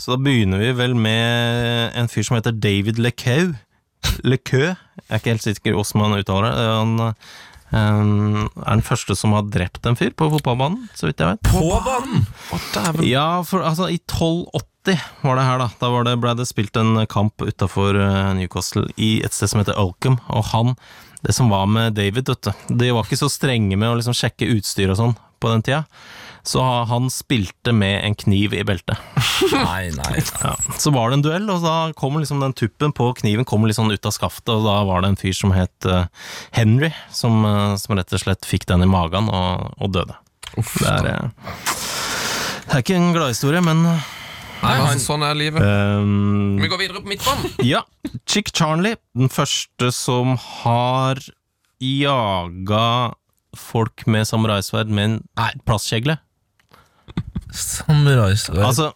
Så 0.00 0.14
da 0.14 0.20
begynner 0.22 0.62
vi 0.62 0.72
vel 0.78 0.94
med 0.96 1.96
en 1.98 2.08
fyr 2.08 2.24
som 2.26 2.38
heter 2.38 2.56
David 2.56 3.00
Lecau. 3.02 3.52
Lecau. 4.24 4.72
Jeg 4.72 5.10
er 5.10 5.20
ikke 5.20 5.34
helt 5.34 5.44
sikker 5.44 5.76
på 5.76 5.82
hvordan 5.82 6.02
man 6.04 6.18
uttaler 6.22 6.50
det. 6.50 6.66
Han 6.78 7.14
Um, 7.68 8.46
er 8.64 8.78
den 8.78 8.84
første 8.84 9.12
som 9.18 9.34
har 9.36 9.48
drept 9.52 9.84
en 9.84 9.96
fyr 9.98 10.14
på 10.16 10.30
fotballbanen, 10.32 10.86
så 10.96 11.08
vidt 11.08 11.20
jeg 11.20 11.34
vet. 11.34 11.50
På 11.50 11.80
banen! 11.84 12.24
Dæven. 12.72 13.04
Ja, 13.04 13.42
for 13.44 13.60
altså, 13.60 13.90
i 13.92 13.98
1280 14.00 15.02
var 15.20 15.36
det 15.36 15.44
her, 15.44 15.60
da. 15.60 15.66
Da 15.82 15.90
var 15.92 16.06
det, 16.08 16.14
ble 16.22 16.32
det 16.38 16.48
spilt 16.48 16.78
en 16.80 17.02
kamp 17.12 17.44
utafor 17.44 17.98
Newcastle 18.38 18.86
i 18.96 19.18
et 19.24 19.36
sted 19.36 19.52
som 19.52 19.60
heter 19.60 19.76
Ulcom, 19.76 20.16
og 20.32 20.48
han 20.54 20.78
Det 21.20 21.34
som 21.34 21.50
var 21.50 21.66
med 21.66 21.96
David, 21.98 22.28
vet 22.30 22.46
du 22.46 22.76
De 22.78 22.92
var 22.94 23.04
ikke 23.04 23.18
så 23.18 23.28
strenge 23.28 23.76
med 23.76 23.90
å 23.90 23.96
liksom 23.98 24.14
sjekke 24.14 24.48
utstyr 24.54 24.92
og 24.92 25.00
sånn 25.00 25.16
på 25.42 25.50
den 25.50 25.64
tida. 25.66 25.82
Så 26.48 26.62
han 26.88 27.10
spilte 27.12 27.74
med 27.76 28.00
en 28.06 28.14
kniv 28.16 28.54
i 28.56 28.62
beltet. 28.64 28.96
Nei, 29.52 29.90
nei. 29.92 30.20
Ja. 30.40 30.54
Så 30.80 30.90
var 30.94 31.10
det 31.10 31.18
en 31.18 31.24
duell, 31.26 31.48
og 31.52 31.60
da 31.60 31.74
kom 31.98 32.16
liksom 32.16 32.40
den 32.40 32.54
tuppen 32.56 32.94
på 32.96 33.10
kniven 33.20 33.44
kom 33.48 33.66
sånn 33.74 33.92
ut 33.92 34.08
av 34.08 34.14
skaftet, 34.16 34.48
og 34.54 34.64
da 34.64 34.78
var 34.88 35.04
det 35.04 35.10
en 35.12 35.18
fyr 35.20 35.36
som 35.36 35.52
het 35.52 35.86
eh, 35.88 36.06
Henry, 36.56 36.88
som, 37.12 37.42
eh, 37.44 37.74
som 37.80 37.98
rett 37.98 38.14
og 38.16 38.22
slett 38.22 38.48
fikk 38.48 38.64
den 38.70 38.86
i 38.86 38.88
magen 38.88 39.28
og, 39.28 39.74
og 39.76 39.92
døde. 39.92 40.16
Uff, 40.56 40.78
Det 40.80 40.88
er, 40.88 41.08
eh, 41.12 41.50
det 42.64 42.78
er 42.78 42.84
ikke 42.84 42.96
en 42.96 43.12
gladhistorie, 43.16 43.60
men 43.64 43.84
Nei, 43.84 44.72
han, 44.80 45.02
sånn 45.02 45.22
er 45.22 45.36
livet. 45.38 45.62
Um, 45.62 46.56
Vi 46.58 46.70
går 46.70 46.80
videre 46.80 47.02
på 47.04 47.12
midtbanen. 47.12 47.52
Ja, 47.74 47.84
Chick 48.24 48.50
Charnley, 48.56 48.96
den 49.16 49.28
første 49.32 49.92
som 49.94 50.38
har 50.62 51.20
jaga 51.84 53.12
folk 53.58 54.06
med 54.10 54.26
samuraisverd 54.28 54.90
med 54.92 55.18
en 55.18 55.62
plastkjegle. 55.68 56.18
Samuraisverd 57.54 58.64
Altså, 58.66 58.92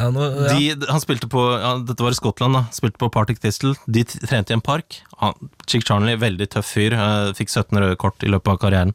ja, 0.00 0.08
nå, 0.14 0.24
ja. 0.24 0.54
de, 0.54 0.88
han 0.88 1.02
spilte 1.02 1.28
på 1.30 1.42
ja, 1.60 1.74
Dette 1.84 2.04
var 2.04 2.14
i 2.14 2.18
Skottland, 2.18 2.56
da. 2.56 2.64
Spilte 2.72 3.00
på 3.02 3.10
Partick 3.12 3.40
Thistle. 3.42 3.74
De 3.84 4.04
trente 4.08 4.54
i 4.54 4.56
en 4.56 4.64
park. 4.64 5.00
Han, 5.20 5.50
Chick 5.68 5.84
Charnley, 5.86 6.16
veldig 6.20 6.48
tøff 6.54 6.70
fyr. 6.72 6.96
uh, 6.96 7.32
fikk 7.36 7.52
17 7.52 7.76
røde 7.82 7.98
kort 8.00 8.22
i 8.24 8.30
løpet 8.32 8.54
av 8.54 8.60
karrieren. 8.62 8.94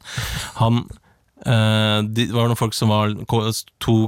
Han 0.60 0.82
uh, 1.46 2.02
de, 2.02 2.26
Det 2.26 2.32
var 2.34 2.48
noen 2.50 2.58
folk 2.58 2.74
som 2.74 2.90
var 2.90 3.14
To 3.86 3.98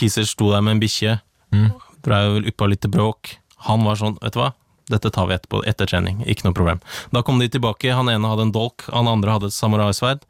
kiser 0.00 0.28
sto 0.28 0.52
der 0.54 0.64
med 0.64 0.76
en 0.76 0.84
bikkje. 0.84 1.18
Mm. 1.52 1.68
Dreiv 2.06 2.48
uppa 2.52 2.70
litt 2.70 2.84
til 2.84 2.94
bråk. 2.94 3.36
Han 3.68 3.84
var 3.84 4.00
sånn, 4.00 4.16
vet 4.22 4.36
du 4.36 4.40
hva? 4.40 4.54
Dette 4.86 5.10
tar 5.10 5.26
vi 5.26 5.34
etterpå, 5.34 5.64
etter 5.66 5.88
trening. 5.90 6.20
Ikke 6.30 6.46
noe 6.46 6.56
problem. 6.56 6.80
Da 7.10 7.24
kom 7.26 7.40
de 7.42 7.48
tilbake. 7.50 7.90
Han 7.90 8.08
ene 8.12 8.30
hadde 8.30 8.48
en 8.48 8.54
dolk, 8.54 8.86
han 8.94 9.10
andre 9.10 9.34
hadde 9.34 9.50
et 9.50 9.56
samuraisverd. 9.56 10.22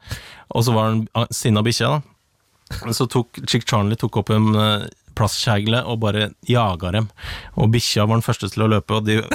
Og 0.49 0.65
så 0.65 0.73
var 0.73 0.89
han 0.89 1.27
sinna 1.35 1.61
bikkja, 1.65 1.97
da. 1.97 2.16
Så 2.93 3.07
tok 3.11 3.39
Chick 3.47 3.67
Charnley 3.67 3.99
tok 3.99 4.19
opp 4.21 4.31
en 4.35 4.49
uh, 4.55 4.87
plastkjegle 5.17 5.83
og 5.89 6.01
bare 6.03 6.31
jaga 6.47 6.93
dem. 6.95 7.09
Og 7.57 7.71
bikkja 7.73 8.07
var 8.07 8.19
den 8.19 8.25
første 8.25 8.49
til 8.51 8.65
å 8.65 8.71
løpe, 8.77 8.99
og 8.99 9.07
de 9.07 9.21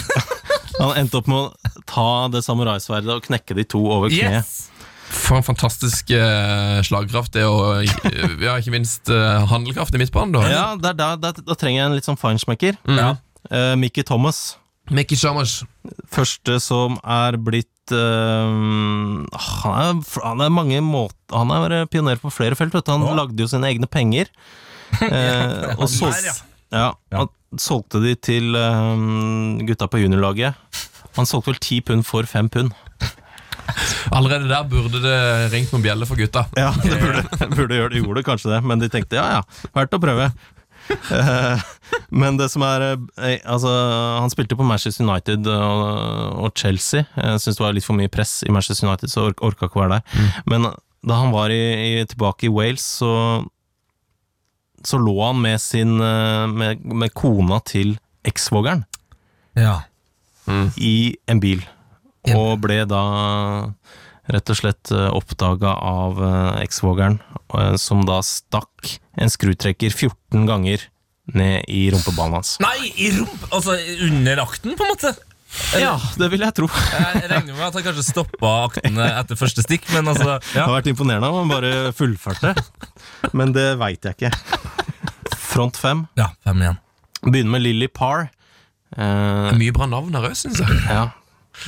Han 0.81 0.97
endte 0.97 1.21
opp 1.21 1.29
med 1.29 1.37
å 1.37 1.81
ta 1.87 2.29
det 2.33 2.41
samuraisverdet 2.47 3.13
og 3.13 3.27
knekke 3.27 3.55
de 3.59 3.65
to 3.69 3.83
over 3.93 4.11
kneet. 4.11 4.41
Yes! 4.41 4.73
For 5.13 5.37
en 5.37 5.45
fantastisk 5.45 6.09
uh, 6.17 6.81
slagkraft 6.87 7.35
det 7.37 7.45
og 7.45 7.83
eh, 7.85 8.39
ja, 8.41 8.57
ikke 8.57 8.73
minst 8.73 9.11
uh, 9.13 9.45
handelkraft 9.51 9.95
i 9.95 10.01
midtbanen. 10.01 10.33
da 10.33 10.47
Ja, 10.49 10.65
der, 10.81 10.97
der, 10.97 11.21
der, 11.21 11.45
da 11.45 11.57
trenger 11.61 11.83
jeg 11.83 11.91
en 11.91 11.97
litt 11.99 12.09
sånn 12.09 12.19
feinschmecker. 12.19 12.81
Ja. 12.89 13.13
Uh, 13.53 13.75
Mickey 13.79 14.07
Thomas. 14.09 14.57
Mickey 14.91 15.21
Thomas. 15.21 15.61
Første 16.13 16.59
som 16.63 16.97
er 17.05 17.37
blitt 17.37 17.69
eh, 17.69 17.72
han, 17.91 19.27
er, 19.83 19.97
han 20.23 20.43
er 20.45 20.53
mange 20.55 20.79
måter 20.87 21.35
Han 21.35 21.51
er 21.51 21.87
pioner 21.91 22.21
på 22.23 22.31
flere 22.31 22.55
felt. 22.55 22.77
Han 22.87 23.09
lagde 23.19 23.43
jo 23.43 23.49
sine 23.51 23.73
egne 23.73 23.91
penger. 23.91 24.31
Eh, 24.93 25.71
og 25.81 25.87
så, 25.89 26.11
ja, 26.69 26.91
han 27.17 27.31
solgte 27.57 27.97
de 28.03 28.13
til 28.21 28.53
eh, 28.61 29.63
gutta 29.65 29.89
på 29.89 30.03
juniorlaget. 30.03 30.53
Han 31.17 31.25
solgte 31.25 31.49
vel 31.49 31.63
ti 31.65 31.79
pund 31.81 32.05
for 32.05 32.29
fem 32.29 32.51
pund. 32.53 32.77
Allerede 34.13 34.49
der 34.51 34.65
burde 34.69 35.01
det 35.01 35.19
ringt 35.53 35.73
noen 35.73 35.85
bjeller 35.85 36.09
for 36.09 36.21
gutta. 36.21 36.45
Ja, 36.59 36.73
det 36.83 36.99
burde, 37.01 37.23
burde 37.57 37.79
gjøre 37.79 37.93
det. 37.95 38.03
Gjorde 38.03 38.21
det 38.21 38.27
kanskje 38.27 38.53
det, 38.53 38.61
men 38.69 38.83
de 38.83 38.91
tenkte 38.93 39.19
ja 39.19 39.39
ja, 39.39 39.43
verdt 39.77 39.97
å 39.97 40.01
prøve. 40.03 40.29
Eh, 41.13 41.63
men 42.11 42.37
det 42.39 42.49
som 42.53 42.63
er 42.67 42.83
eh, 42.85 43.41
Altså, 43.49 43.71
han 44.21 44.31
spilte 44.33 44.57
på 44.59 44.67
Manchester 44.67 45.05
United 45.05 45.47
og, 45.47 46.51
Chelsea. 46.59 47.05
Jeg 47.17 47.43
syns 47.43 47.59
det 47.59 47.65
var 47.65 47.77
litt 47.77 47.87
for 47.87 47.99
mye 47.99 48.11
press 48.13 48.41
i 48.47 48.53
Manchester 48.55 48.89
United, 48.89 49.13
så 49.13 49.29
ork, 49.31 49.43
orka 49.45 49.69
ikke 49.69 49.81
å 49.81 49.85
være 49.85 49.99
der. 49.99 50.31
Men 50.49 50.71
da 51.03 51.19
han 51.19 51.35
var 51.35 51.53
i, 51.55 51.61
i, 51.61 52.07
tilbake 52.09 52.49
i 52.49 52.53
Wales, 52.53 52.85
så 53.01 53.13
så 54.83 54.99
lå 54.99 55.15
han 55.23 55.39
med 55.43 55.61
sin 55.63 56.01
eh, 56.01 56.47
med, 56.51 56.85
med 56.85 57.15
kona 57.15 57.61
til 57.67 57.97
eksvogeren 58.27 58.85
ja. 59.59 59.83
i 60.79 61.15
en 61.31 61.43
bil, 61.43 61.63
og 62.35 62.63
ble 62.65 62.83
da 62.91 63.03
rett 64.31 64.51
og 64.53 64.59
slett 64.59 64.93
oppdaga 64.93 65.73
av 65.83 66.21
eh, 66.23 66.63
eksvogeren, 66.63 67.19
eh, 67.59 67.75
som 67.81 68.05
da 68.07 68.21
stakk 68.23 68.99
en 69.19 69.31
skrutrekker 69.33 69.91
14 69.91 70.47
ganger 70.49 70.85
ned 71.35 71.65
i 71.71 71.85
rumpeballen 71.95 72.39
hans. 72.41 72.57
Nei, 72.63 72.93
i 72.99 73.11
rump... 73.17 73.45
Altså 73.55 73.77
under 74.07 74.43
akten, 74.43 74.75
på 74.79 74.87
en 74.87 74.95
måte? 74.95 75.13
Ja, 75.77 75.97
det 76.17 76.31
vil 76.33 76.41
jeg 76.41 76.55
tro. 76.57 76.67
Jeg 76.71 77.27
regner 77.29 77.53
med 77.53 77.67
at 77.67 77.75
han 77.77 77.85
kanskje 77.85 78.05
stoppa 78.07 78.53
akten 78.71 78.97
etter 79.05 79.37
første 79.37 79.61
stikk, 79.67 79.85
men 79.93 80.09
altså 80.09 80.39
Det 80.41 80.63
har 80.63 80.73
vært 80.73 80.89
imponerende 80.89 81.29
om 81.29 81.43
han 81.43 81.51
bare 81.53 81.73
fullførte, 81.97 82.55
men 83.37 83.53
det 83.53 83.67
veit 83.81 84.09
jeg 84.09 84.17
ikke. 84.17 84.31
Front 85.37 85.77
fem. 85.77 86.07
ja, 86.17 86.31
fem 86.47 86.63
igjen. 86.65 86.79
Begynner 87.27 87.53
med 87.59 87.65
Lily 87.67 87.89
Parr. 87.93 88.31
Eh, 88.97 89.51
Mye 89.61 89.75
bra 89.77 89.87
navn 89.93 90.17
her 90.17 90.31
òg, 90.31 90.39
syns 90.41 90.63
jeg. 90.65 90.79
ja. 90.89 91.11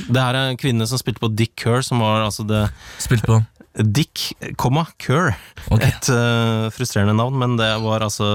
Det 0.07 0.21
her 0.21 0.37
er 0.37 0.53
en 0.53 0.59
kvinne 0.59 0.87
som 0.89 1.01
spilte 1.01 1.23
på 1.23 1.31
Dick 1.33 1.53
Kerr, 1.59 1.83
som 1.85 2.03
var 2.03 2.25
altså 2.25 2.45
det 2.47 2.65
Spilte 3.01 3.29
på 3.29 3.41
Dick, 3.75 4.29
komma, 4.55 4.85
Kerr. 5.03 5.33
Okay. 5.67 5.89
Et 5.89 6.09
uh, 6.13 6.71
frustrerende 6.71 7.15
navn, 7.17 7.35
men 7.41 7.57
det 7.59 7.67
var 7.83 8.05
altså 8.05 8.27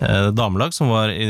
uh, 0.00 0.28
damelag 0.32 0.72
som 0.72 0.88
var 0.88 1.12
i, 1.12 1.26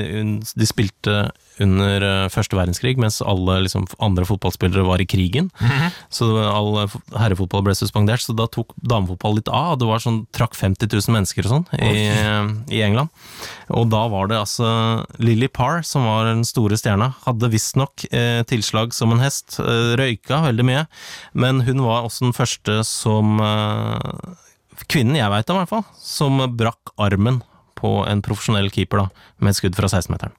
De 0.54 0.68
spilte 0.68 1.16
under 1.60 2.04
eh, 2.06 2.28
første 2.32 2.56
verdenskrig, 2.56 2.96
mens 3.00 3.20
alle 3.20 3.58
liksom, 3.66 3.84
andre 4.02 4.24
fotballspillere 4.28 4.86
var 4.86 5.02
i 5.02 5.06
krigen. 5.06 5.50
Så 5.58 5.64
-hmm. 5.66 5.90
Så 6.08 6.26
all 6.38 6.84
eh, 6.84 7.18
herrefotball 7.18 7.62
ble 7.62 7.74
suspendert, 7.74 8.20
så 8.20 8.32
da 8.32 8.46
tok 8.46 8.72
damefotball 8.76 9.34
litt 9.36 9.48
av. 9.48 9.78
Det 9.78 9.86
var 9.86 9.98
sånn, 9.98 10.26
trakk 10.32 10.54
50 10.54 10.88
000 10.92 11.12
mennesker 11.12 11.44
og 11.44 11.50
sånn 11.50 11.66
i, 11.78 12.76
i 12.76 12.82
England. 12.82 13.08
Og 13.68 13.88
da 13.90 14.08
var 14.08 14.28
det 14.28 14.38
altså 14.38 15.04
Lily 15.18 15.48
Parr 15.48 15.82
som 15.82 16.04
var 16.04 16.24
den 16.24 16.44
store 16.44 16.76
stjerna. 16.76 17.12
Hadde 17.26 17.50
visstnok 17.52 18.04
eh, 18.12 18.42
tilslag 18.48 18.94
som 18.94 19.12
en 19.12 19.22
hest. 19.22 19.58
Eh, 19.60 19.94
røyka 19.98 20.42
veldig 20.46 20.64
mye. 20.64 20.86
Men 21.32 21.62
hun 21.66 21.82
var 21.84 22.06
også 22.06 22.26
den 22.26 22.36
første 22.36 22.82
som 22.88 23.40
eh, 23.40 24.38
Kvinnen 24.88 25.14
jeg 25.14 25.30
veit 25.30 25.50
om, 25.52 25.56
i 25.56 25.62
hvert 25.62 25.70
fall. 25.70 25.84
Som 26.00 26.40
brakk 26.58 26.94
armen 27.00 27.42
på 27.78 28.02
en 28.08 28.22
profesjonell 28.24 28.70
keeper 28.72 29.04
da, 29.04 29.26
med 29.38 29.52
et 29.52 29.58
skudd 29.60 29.76
fra 29.78 29.90
16-meteren. 29.90 30.34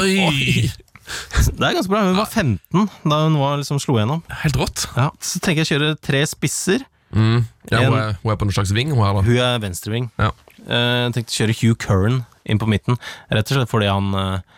Oi! 0.00 0.70
Det 1.04 1.60
er 1.60 1.76
ganske 1.76 1.90
bra. 1.92 2.00
Hun 2.08 2.16
var 2.16 2.30
15 2.30 2.88
da 3.10 3.18
hun 3.26 3.36
var, 3.36 3.58
liksom, 3.60 3.80
slo 3.82 3.98
gjennom. 3.98 4.22
Helt 4.40 4.56
rått. 4.56 4.86
Ja, 4.96 5.10
så 5.20 5.40
tenker 5.44 5.62
jeg 5.62 5.68
å 5.68 5.72
kjøre 5.74 5.96
tre 6.00 6.22
spisser. 6.28 6.86
Mm. 7.14 7.44
Ja, 7.70 7.84
hun, 7.84 7.98
er, 7.98 8.16
hun 8.22 8.32
er 8.32 8.38
på 8.40 8.48
noen 8.48 8.56
slags 8.56 8.72
ving, 8.74 8.90
hun 8.94 9.04
her, 9.04 9.18
da. 9.18 9.24
Hun 9.26 9.42
er 9.44 9.60
venstreving. 9.62 10.08
Ja. 10.18 10.32
Jeg 10.64 11.12
tenkte 11.14 11.34
å 11.34 11.38
kjøre 11.42 11.58
Hugh 11.60 11.76
Curran 11.84 12.22
inn 12.48 12.60
på 12.60 12.68
midten, 12.68 12.96
rett 13.32 13.52
og 13.52 13.58
slett 13.58 13.70
fordi 13.70 13.88
han 13.88 14.10
eh, 14.16 14.56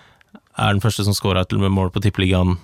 er 0.62 0.74
den 0.74 0.82
første 0.82 1.04
som 1.06 1.14
scora 1.14 1.42
et 1.44 1.54
mål 1.54 1.92
på 1.94 2.02
tippeligaen 2.04 2.56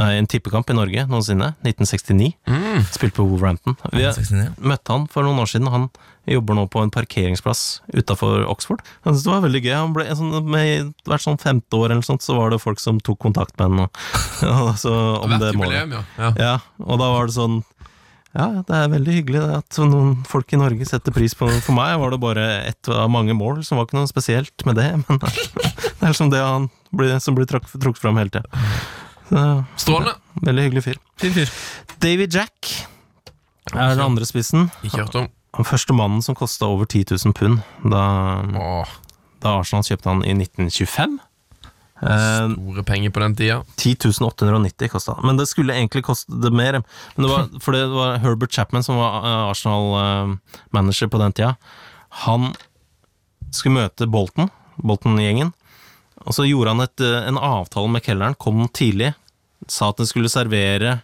en 0.00 0.26
tippekamp 0.30 0.70
i 0.70 0.76
Norge 0.76 1.06
noensinne. 1.10 1.52
1969. 1.62 2.32
Mm. 2.50 2.82
Spilte 2.90 3.18
på 3.18 3.26
Wolverhampton. 3.28 3.76
Vi 3.92 4.04
har 4.04 4.18
møtte 4.58 4.92
han 4.92 5.06
for 5.10 5.26
noen 5.26 5.42
år 5.42 5.50
siden. 5.50 5.70
Han 5.72 5.88
jobber 6.30 6.56
nå 6.56 6.64
på 6.72 6.80
en 6.80 6.92
parkeringsplass 6.92 7.82
utafor 7.92 8.46
Oxford. 8.48 8.80
Jeg 9.04 9.12
synes 9.12 9.26
det 9.26 9.32
var 9.32 9.44
veldig 9.44 9.62
gøy. 9.64 9.74
Han 9.76 9.94
ble 9.96 10.06
sånn, 10.16 10.32
med 10.48 10.94
hvert 11.08 11.24
sånn 11.24 11.40
femte 11.40 11.78
år 11.78 11.92
eller 11.92 12.06
sånt, 12.06 12.24
så 12.24 12.38
var 12.38 12.52
det 12.52 12.62
folk 12.62 12.80
som 12.82 13.00
tok 13.04 13.20
kontakt 13.26 13.56
med 13.60 13.68
han. 13.68 13.84
Og, 14.48 14.74
så, 14.84 14.94
om 15.20 15.36
det 15.36 15.52
jubileum, 15.52 15.94
ja. 15.98 16.02
ja. 16.18 16.32
Ja, 16.40 16.56
og 16.82 17.00
da 17.02 17.12
var 17.12 17.28
det 17.28 17.36
sånn 17.36 17.62
Ja, 18.34 18.48
det 18.66 18.74
er 18.74 18.90
veldig 18.90 19.12
hyggelig 19.20 19.42
at 19.60 19.78
noen 19.84 20.16
folk 20.26 20.50
i 20.50 20.58
Norge 20.58 20.88
setter 20.88 21.14
pris 21.14 21.36
på 21.38 21.46
For 21.62 21.76
meg 21.76 21.94
var 22.02 22.10
det 22.10 22.18
bare 22.24 22.46
ett 22.64 22.90
av 22.90 23.06
mange 23.12 23.36
mål, 23.36 23.62
som 23.66 23.78
var 23.78 23.86
ikke 23.86 24.00
noe 24.00 24.10
spesielt 24.10 24.66
med 24.66 24.80
det, 24.80 24.90
men 25.06 25.22
det 25.22 26.08
er 26.08 26.16
som 26.16 26.32
det 26.32 26.42
han 26.42 26.70
blir, 26.94 27.14
som 27.22 27.36
blir 27.36 27.46
trukket 27.50 28.02
fram 28.02 28.18
hele 28.18 28.32
tida. 28.32 28.64
Strålende. 29.30 30.16
Veldig 30.44 30.66
hyggelig 30.68 30.84
fyr. 30.84 30.98
David 32.02 32.34
Jack 32.34 32.72
er 33.72 33.94
den 33.94 34.04
andre 34.04 34.26
spissen. 34.28 34.68
Ikke 34.84 35.04
hørt 35.04 35.16
om. 35.18 35.28
Den 35.54 35.68
første 35.68 35.94
mannen 35.94 36.22
som 36.24 36.34
kosta 36.36 36.66
over 36.66 36.88
10 36.90 37.04
000 37.14 37.34
pund 37.36 37.60
da, 37.86 38.02
Åh, 38.58 38.90
da 39.44 39.58
Arsenal 39.60 39.86
kjøpte 39.86 40.10
han 40.10 40.24
i 40.26 40.34
1925. 40.34 41.14
Eh, 42.04 42.48
store 42.56 42.84
penger 42.84 43.14
på 43.14 43.22
den 43.22 43.36
tida. 43.38 43.60
10 43.80 43.94
890 44.26 44.90
kosta 44.92 45.14
han. 45.14 45.26
Men 45.30 45.38
det 45.38 45.46
skulle 45.48 45.76
egentlig 45.76 46.04
koste 46.04 46.34
det 46.42 46.50
mer. 46.52 46.80
Men 47.14 47.26
det 47.26 47.30
var, 47.30 47.48
for 47.64 47.76
det 47.76 47.86
var 47.92 48.18
Herbert 48.24 48.52
Chapman 48.52 48.84
som 48.84 48.98
var 48.98 49.20
eh, 49.22 49.50
Arsenal-manager 49.52 51.12
på 51.12 51.22
den 51.22 51.32
tida. 51.38 51.54
Han 52.26 52.50
skulle 53.54 53.78
møte 53.78 54.10
Bolton, 54.10 54.50
Bolton-gjengen. 54.82 55.54
Og 56.24 56.36
så 56.36 56.46
gjorde 56.48 56.72
han 56.72 56.84
et, 56.84 57.00
eh, 57.04 57.28
en 57.28 57.40
avtale 57.40 57.90
med 57.92 58.04
kelneren, 58.04 58.38
kom 58.38 58.64
tidlig, 58.68 59.14
sa 59.68 59.90
at 59.90 60.00
den 60.00 60.08
skulle 60.08 60.32
servere 60.32 61.00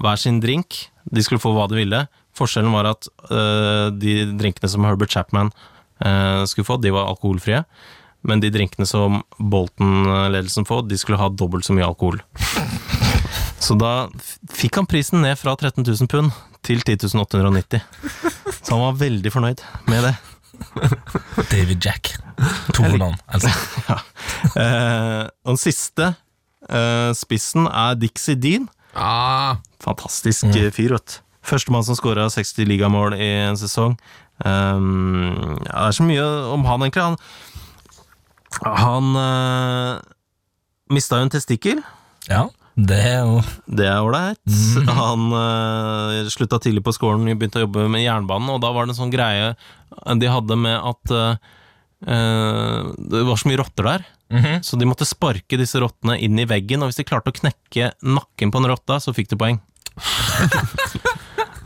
hver 0.00 0.18
sin 0.18 0.40
drink. 0.42 0.90
De 1.10 1.22
skulle 1.22 1.42
få 1.42 1.52
hva 1.54 1.68
de 1.70 1.78
ville. 1.78 2.04
Forskjellen 2.36 2.72
var 2.72 2.92
at 2.92 3.08
øh, 3.30 3.90
de 3.90 4.36
drinkene 4.38 4.70
som 4.70 4.84
Herbert 4.86 5.10
Chapman 5.10 5.50
øh, 6.04 6.46
skulle 6.46 6.66
få, 6.66 6.78
de 6.80 6.92
var 6.94 7.08
alkoholfrie. 7.10 7.64
Men 8.22 8.40
de 8.42 8.52
drinkene 8.52 8.86
som 8.86 9.22
Bolton-ledelsen 9.38 10.66
får, 10.68 10.84
de 10.88 10.98
skulle 11.00 11.18
ha 11.18 11.30
dobbelt 11.32 11.64
så 11.64 11.74
mye 11.74 11.88
alkohol. 11.88 12.20
Så 13.60 13.76
da 13.80 14.08
fikk 14.52 14.78
han 14.80 14.88
prisen 14.88 15.24
ned 15.24 15.38
fra 15.40 15.56
13 15.56 15.84
000 15.84 16.08
pund 16.10 16.32
til 16.66 16.82
10 16.84 17.10
890. 17.20 17.80
Så 18.60 18.74
han 18.74 18.84
var 18.84 19.00
veldig 19.00 19.32
fornøyd 19.32 19.64
med 19.88 20.04
det. 20.08 20.14
David 21.52 21.84
Jack. 21.84 22.14
To 22.74 22.88
navn. 22.96 23.18
Altså. 23.28 23.52
Eh, 24.56 25.26
og 25.44 25.52
den 25.52 25.58
siste 25.60 26.06
eh, 26.64 27.10
spissen 27.12 27.66
er 27.68 27.98
Dixie 28.00 28.38
Dean. 28.40 28.70
Ah, 28.96 29.60
Fantastisk 29.84 30.48
mm. 30.48 30.70
fyr, 30.72 30.94
vet 30.96 31.12
du. 31.12 31.18
Førstemann 31.44 31.84
som 31.84 31.96
scora 31.98 32.24
60 32.32 32.64
ligamål 32.68 33.18
i 33.20 33.28
en 33.50 33.58
sesong. 33.60 33.98
Um, 34.44 35.60
ja, 35.66 35.76
det 35.76 35.86
er 35.90 35.96
så 35.98 36.06
mye 36.08 36.24
om 36.54 36.64
han, 36.64 36.86
egentlig. 36.86 37.04
Han, 37.04 37.16
han 38.80 39.10
uh, 39.20 40.00
mista 40.92 41.20
jo 41.20 41.28
en 41.28 41.32
testikkel. 41.36 41.84
Ja. 42.28 42.46
Det 42.80 42.98
er 42.98 43.22
jo 43.26 43.40
Det 43.66 43.86
er 43.86 44.00
ålreit. 44.00 44.40
Han 44.88 45.30
uh, 45.34 46.28
slutta 46.32 46.60
tidlig 46.62 46.84
på 46.86 46.94
skolen, 46.96 47.28
begynte 47.34 47.60
å 47.60 47.66
jobbe 47.66 47.88
med 47.92 48.04
jernbanen, 48.04 48.52
og 48.54 48.60
da 48.64 48.72
var 48.74 48.86
det 48.86 48.94
en 48.94 49.02
sånn 49.02 49.12
greie 49.12 49.54
de 49.90 50.30
hadde 50.30 50.56
med 50.56 50.76
at 50.78 51.12
uh, 51.12 51.34
uh, 52.06 52.90
det 53.10 53.24
var 53.26 53.40
så 53.40 53.50
mye 53.50 53.60
rotter 53.60 53.88
der, 53.90 54.06
så 54.62 54.78
de 54.78 54.86
måtte 54.86 55.08
sparke 55.08 55.58
disse 55.58 55.80
rottene 55.82 56.14
inn 56.22 56.38
i 56.38 56.46
veggen, 56.48 56.84
og 56.84 56.90
hvis 56.90 57.00
de 57.00 57.08
klarte 57.08 57.32
å 57.32 57.36
knekke 57.36 57.90
nakken 58.06 58.54
på 58.54 58.62
en 58.62 58.70
rotta, 58.70 59.00
så 59.02 59.14
fikk 59.16 59.32
de 59.32 59.40
poeng. 59.40 59.58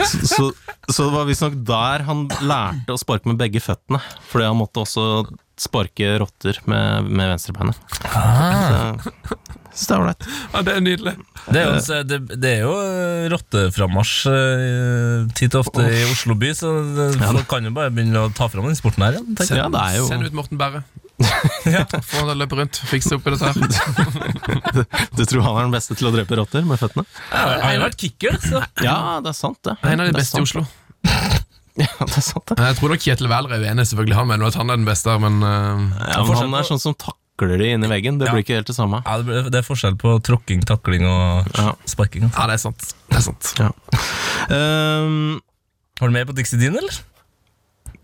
så, 0.04 0.50
så, 0.88 1.06
det 1.06 1.12
var 1.14 1.28
visstnok 1.28 1.56
der 1.66 2.04
han 2.08 2.26
lærte 2.44 2.94
å 2.94 3.00
sparke 3.00 3.30
med 3.30 3.40
begge 3.40 3.62
føttene, 3.64 4.00
fordi 4.30 4.50
han 4.50 4.58
måtte 4.61 4.84
også 4.84 5.06
sparke 5.61 6.16
rotter 6.18 6.58
med, 6.70 7.11
med 7.11 7.34
venstrebeinet. 7.34 7.78
Så 9.75 9.88
det 9.90 9.94
er 9.94 10.02
ålreit. 10.04 10.26
Ja, 10.52 10.61
det 10.62 10.75
er 10.75 10.82
nydelig. 10.84 11.14
Det 11.44 11.61
er 11.61 11.64
jo, 11.66 12.02
det, 12.06 12.18
det 12.40 12.50
er 12.50 12.61
jo 12.62 12.75
eh, 12.78 13.25
rotteframmarsj 13.32 14.14
eh, 14.30 15.25
titt 15.34 15.56
og 15.58 15.64
ofte 15.66 15.87
i 15.90 16.04
Oslo 16.12 16.37
by, 16.38 16.52
så 16.56 16.70
folk 17.18 17.49
kan 17.50 17.66
jo 17.66 17.75
bare 17.75 17.90
begynne 17.94 18.23
å 18.23 18.30
ta 18.34 18.46
fram 18.52 18.68
den 18.70 18.78
sporten 18.78 19.02
her. 19.06 19.18
igjen. 19.18 19.58
Ja, 19.58 19.88
jo 19.99 20.06
Send 20.08 20.28
ut 20.28 20.37
Morten 20.37 20.61
Berre. 20.61 20.84
Få 22.09 22.21
han 22.21 22.28
til 22.28 22.33
å 22.35 22.38
løpe 22.38 22.59
rundt, 22.59 22.81
fikse 22.90 23.16
opp 23.16 23.26
i 23.26 23.35
dette 23.35 23.49
her. 23.49 23.54
Du 25.19 25.23
tror 25.25 25.45
han 25.47 25.57
er 25.59 25.66
den 25.69 25.75
beste 25.75 25.97
til 25.99 26.09
å 26.09 26.12
drepe 26.14 26.37
rotter 26.38 26.64
med 26.69 26.81
føttene? 26.81 27.04
Vært 27.85 27.99
kicker, 28.00 28.38
så 28.43 28.62
Ja, 28.85 28.97
det 29.25 29.33
er 29.33 29.38
sant, 29.38 29.59
det. 29.66 29.76
En 29.88 30.02
av 30.04 30.11
de 30.11 30.16
beste 30.19 30.40
i. 30.40 30.47
Oslo. 30.47 30.64
Ja, 31.75 31.88
det 32.07 32.14
er 32.21 32.23
sant, 32.23 32.45
det. 32.52 32.54
Jeg 32.62 32.76
tror 32.78 32.93
nok 32.93 33.00
Kjetil 33.02 33.26
Wæler 33.26 33.50
er 33.57 33.64
uenig, 33.66 33.83
selvfølgelig. 33.90 34.14
Han 34.14 34.28
mener 34.31 34.47
at 34.47 34.54
han 34.61 34.69
er 34.71 34.76
den 34.78 34.85
beste, 34.87 35.11
men 35.19 35.40
uh, 35.43 35.81
Ja, 36.07 36.21
men 36.23 36.37
han 36.38 36.52
er 36.54 36.69
sånn 36.69 36.78
som 36.78 36.95
takler 36.95 37.59
de 37.59 37.73
inn 37.75 37.83
i 37.83 37.88
veggen. 37.90 38.21
Det 38.21 38.28
Ja. 38.28 38.35
blir 38.37 38.45
ikke 38.45 38.61
helt 38.61 38.69
det 38.71 38.76
samme. 38.76 39.00
ja, 39.02 39.16
det, 39.19 39.26
blir- 39.26 39.49
det 39.50 39.59
er 39.59 39.66
forskjell 39.66 39.97
på 39.99 40.12
tråkking, 40.23 40.62
takling 40.71 41.02
og 41.11 41.50
Ja. 41.59 41.73
sparking. 41.90 42.28
Altså. 42.28 42.38
ja, 42.38 42.47
det 42.47 42.54
er 42.54 42.62
sant. 42.62 42.87
Det 43.11 43.19
er 43.19 43.25
sant. 43.26 43.50
Ja. 43.59 43.73
Um, 44.54 45.40
Har 45.99 46.09
du 46.11 46.14
mer 46.14 46.31
på 46.31 46.37
Dixie 46.38 46.61
Dean, 46.62 46.78
eller? 46.78 46.95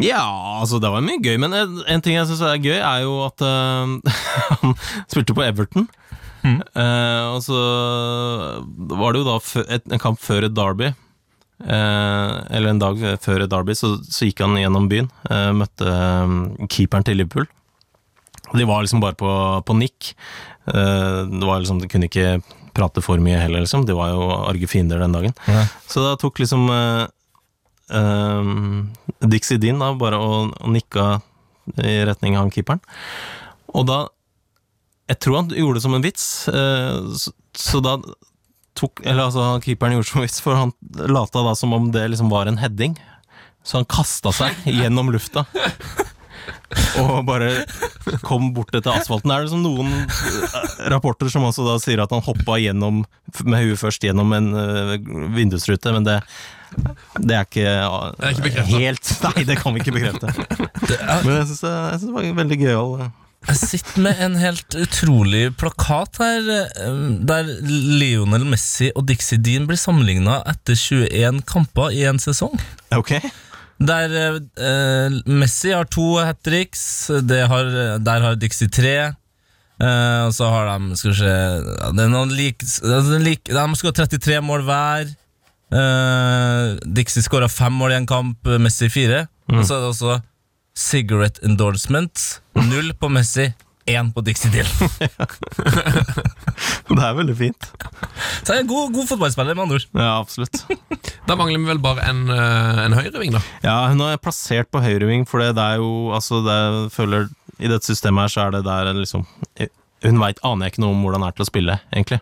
Ja, 0.04 0.22
altså 0.60 0.80
det 0.82 0.90
var 0.92 1.04
mye 1.04 1.20
gøy, 1.22 1.36
men 1.42 1.54
en, 1.56 1.78
en 1.88 2.02
ting 2.04 2.16
jeg 2.16 2.28
syns 2.28 2.42
er 2.46 2.62
gøy, 2.62 2.78
er 2.78 3.04
jo 3.04 3.20
at 3.26 3.44
uh, 3.44 4.16
han 4.62 4.74
spilte 5.10 5.36
på 5.36 5.44
Everton. 5.46 5.88
Eh, 6.40 7.24
og 7.28 7.42
så 7.44 7.56
var 8.96 9.12
det 9.12 9.20
jo 9.20 9.26
da 9.26 9.34
et, 9.76 9.84
en 9.92 10.00
kamp 10.00 10.20
før 10.22 10.46
et 10.48 10.56
derby. 10.56 10.92
Uh, 11.60 12.40
eller 12.48 12.70
en 12.70 12.80
dag 12.80 13.02
før 13.20 13.44
et 13.44 13.52
derby, 13.52 13.76
så, 13.76 13.98
så 14.08 14.28
gikk 14.28 14.40
han 14.46 14.56
gjennom 14.56 14.88
byen. 14.88 15.10
møtte 15.58 15.96
keeperen 16.72 17.04
til 17.04 17.20
Liverpool. 17.20 17.50
Og 18.50 18.56
De 18.56 18.66
var 18.66 18.82
liksom 18.82 19.04
bare 19.04 19.18
på, 19.20 19.28
på 19.68 19.76
nikk. 19.78 20.14
Det 20.64 21.44
var 21.44 21.60
liksom, 21.60 21.78
De 21.82 21.88
kunne 21.90 22.08
ikke 22.08 22.40
prate 22.74 23.02
for 23.04 23.20
mye 23.22 23.38
heller, 23.38 23.62
liksom. 23.66 23.84
De 23.86 23.94
var 23.94 24.14
jo 24.14 24.24
arge 24.48 24.66
fiender 24.70 25.02
den 25.02 25.14
dagen. 25.14 25.36
Ja. 25.46 25.66
Så 25.90 26.02
da 26.06 26.16
tok 26.18 26.40
liksom 26.40 26.66
eh, 27.90 29.28
Dixie 29.30 29.60
Dean 29.62 29.82
da 29.82 29.92
bare 29.98 30.20
og, 30.20 30.54
og 30.60 30.72
nikka 30.74 31.18
i 31.78 32.00
retning 32.08 32.36
av 32.36 32.46
han 32.46 32.54
keeperen. 32.54 32.80
Og 33.74 33.86
da 33.90 34.06
Jeg 35.10 35.18
tror 35.18 35.40
han 35.40 35.48
gjorde 35.50 35.78
det 35.80 35.82
som 35.82 35.94
en 35.96 36.04
vits, 36.04 36.24
eh, 36.48 36.98
så, 37.18 37.32
så 37.58 37.80
da 37.82 37.96
tok 38.78 39.00
Eller 39.02 39.26
altså, 39.26 39.42
han 39.42 39.64
keeperen 39.64 39.96
gjorde 39.96 40.06
det 40.06 40.12
som 40.12 40.20
en 40.20 40.26
vits, 40.28 40.42
for 40.44 40.54
han 40.54 40.72
lata 41.10 41.42
da 41.44 41.54
som 41.58 41.74
om 41.74 41.90
det 41.92 42.06
liksom 42.12 42.30
var 42.30 42.46
en 42.46 42.60
heading. 42.62 42.94
Så 43.66 43.80
han 43.80 43.88
kasta 43.90 44.32
seg 44.32 44.62
gjennom 44.80 45.10
lufta. 45.12 45.44
Og 47.00 47.24
bare 47.26 47.50
kom 48.26 48.50
bort 48.54 48.74
etter 48.76 48.94
asfalten. 48.94 49.32
Er 49.34 49.44
det 49.44 49.52
som 49.52 49.62
noen 49.64 49.90
eh, 49.90 50.66
rapporter 50.92 51.30
som 51.32 51.46
også 51.48 51.66
da 51.66 51.76
sier 51.82 52.02
at 52.02 52.12
han 52.14 52.24
hoppa 52.24 52.58
gjennom, 52.62 53.02
med 53.44 53.64
huet 53.64 53.80
først 53.80 54.06
gjennom 54.06 54.34
en 54.36 54.50
eh, 54.56 54.92
vindusrute, 55.36 55.94
men 55.96 56.06
det, 56.06 56.20
det 57.18 57.38
er 57.38 57.48
ikke, 57.48 57.72
uh, 57.82 58.12
Det 58.14 58.28
er 58.28 58.36
ikke 58.36 58.46
bekreftet. 58.46 58.76
helt 58.76 59.10
Nei, 59.26 59.48
det 59.48 59.58
kan 59.62 59.74
vi 59.74 59.82
ikke 59.82 59.96
bekrefte. 59.98 60.30
Men 61.26 61.34
jeg 61.40 61.50
syns 61.50 61.64
det, 61.66 61.74
det 62.04 62.14
var 62.14 62.30
veldig 62.38 62.60
gøyal 62.62 62.96
eh, 63.00 63.12
Jeg 63.50 63.60
sitter 63.64 64.06
med 64.06 64.24
en 64.28 64.38
helt 64.38 64.78
utrolig 64.78 65.44
plakat 65.58 66.22
her, 66.22 66.50
der 67.26 67.54
Lionel 67.66 68.46
Messi 68.46 68.92
og 68.94 69.08
Dixie 69.10 69.40
Dean 69.42 69.66
blir 69.70 69.80
sammenligna 69.80 70.42
etter 70.50 70.78
21 70.78 71.42
kamper 71.50 71.96
i 71.96 72.04
en 72.10 72.20
sesong. 72.22 72.54
Ok. 72.94 73.16
Der 73.80 74.12
eh, 74.60 75.14
Messi 75.24 75.72
har 75.72 75.88
to 75.88 76.18
hat 76.20 76.42
tricks, 76.44 76.82
det 77.24 77.46
har, 77.48 77.70
der 78.04 78.26
har 78.26 78.36
Dixie 78.36 78.68
tre. 78.68 78.96
Eh, 79.80 80.22
og 80.26 80.34
så 80.36 80.50
har 80.52 80.66
de 80.68 80.96
Skal 81.00 81.14
vi 81.14 81.16
se 81.16 81.30
De, 81.96 82.02
er 82.04 82.10
noen 82.12 82.34
lik, 82.36 82.60
lik, 83.24 83.48
De 83.48 83.62
skal 83.80 83.94
33 83.96 84.42
mål 84.44 84.66
hver. 84.68 85.14
Eh, 85.72 86.74
Dixie 86.84 87.24
skåra 87.24 87.48
fem 87.48 87.72
mål 87.72 87.94
i 87.94 88.00
en 88.02 88.10
kamp, 88.10 88.52
Messi 88.60 88.90
fire. 88.92 89.24
Og 89.48 89.64
så 89.64 89.78
er 89.78 89.86
det 89.86 89.92
også 89.94 90.18
cigarette 90.76 91.42
endorsements. 91.46 92.40
Null 92.68 92.92
på 93.00 93.08
Messi, 93.12 93.48
én 93.92 94.10
på 94.14 94.22
Dixie 94.26 94.50
Deal. 94.52 94.68
Det 96.90 97.02
er 97.06 97.14
veldig 97.16 97.34
fint. 97.38 97.66
Så 98.44 98.54
er 98.54 98.62
en 98.62 98.68
god, 98.70 98.90
god 98.94 99.06
fotballspiller, 99.08 99.54
med 99.56 99.64
andre 99.64 99.78
ord. 99.78 99.86
Ja, 99.94 100.08
absolutt. 100.18 100.56
Da 101.28 101.36
mangler 101.38 101.60
vi 101.62 101.68
vel 101.70 101.80
bare 101.82 102.02
en, 102.10 102.24
eh, 102.34 102.80
en 102.86 102.96
høyreving, 102.98 103.30
da. 103.36 103.40
Ja, 103.64 103.76
hun 103.92 104.02
er 104.06 104.18
plassert 104.22 104.70
på 104.74 104.82
høyreving, 104.82 105.22
for 105.30 105.42
det 105.42 105.52
er 105.54 105.78
jo 105.80 106.10
Altså, 106.16 106.40
det 106.44 106.54
er, 106.56 106.78
føler 106.94 107.28
I 107.60 107.70
dette 107.70 107.86
systemet 107.86 108.26
her 108.26 108.32
så 108.34 108.40
er 108.46 108.50
det 108.56 108.62
der 108.66 108.90
liksom 108.96 109.22
Hun 110.02 110.20
veit 110.22 110.40
Aner 110.46 110.66
jeg 110.66 110.74
ikke 110.74 110.84
noe 110.86 110.94
om 110.96 111.02
hvordan 111.04 111.22
det 111.24 111.30
er 111.30 111.36
til 111.38 111.46
å 111.46 111.50
spille, 111.50 111.74
egentlig. 111.92 112.20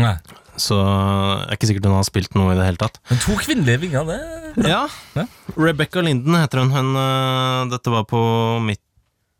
Nei. 0.00 0.14
Så 0.60 0.76
jeg 0.76 1.46
er 1.46 1.56
ikke 1.56 1.68
sikkert 1.70 1.86
hun 1.88 1.96
har 1.98 2.06
spilt 2.08 2.34
noe 2.36 2.52
i 2.54 2.58
det 2.58 2.66
hele 2.66 2.80
tatt. 2.80 2.98
Men 3.10 3.20
to 3.22 3.36
kvinnelige 3.40 3.82
vinger, 3.84 4.08
det 4.08 4.68
Ja. 4.68 4.82
Ja. 5.16 5.24
Rebecca 5.56 6.02
Linden 6.04 6.34
heter 6.36 6.64
hun. 6.64 6.72
hun 6.74 6.90
øh, 6.96 7.70
dette 7.72 7.92
var 7.92 8.04
på 8.10 8.20
midt 8.64 8.82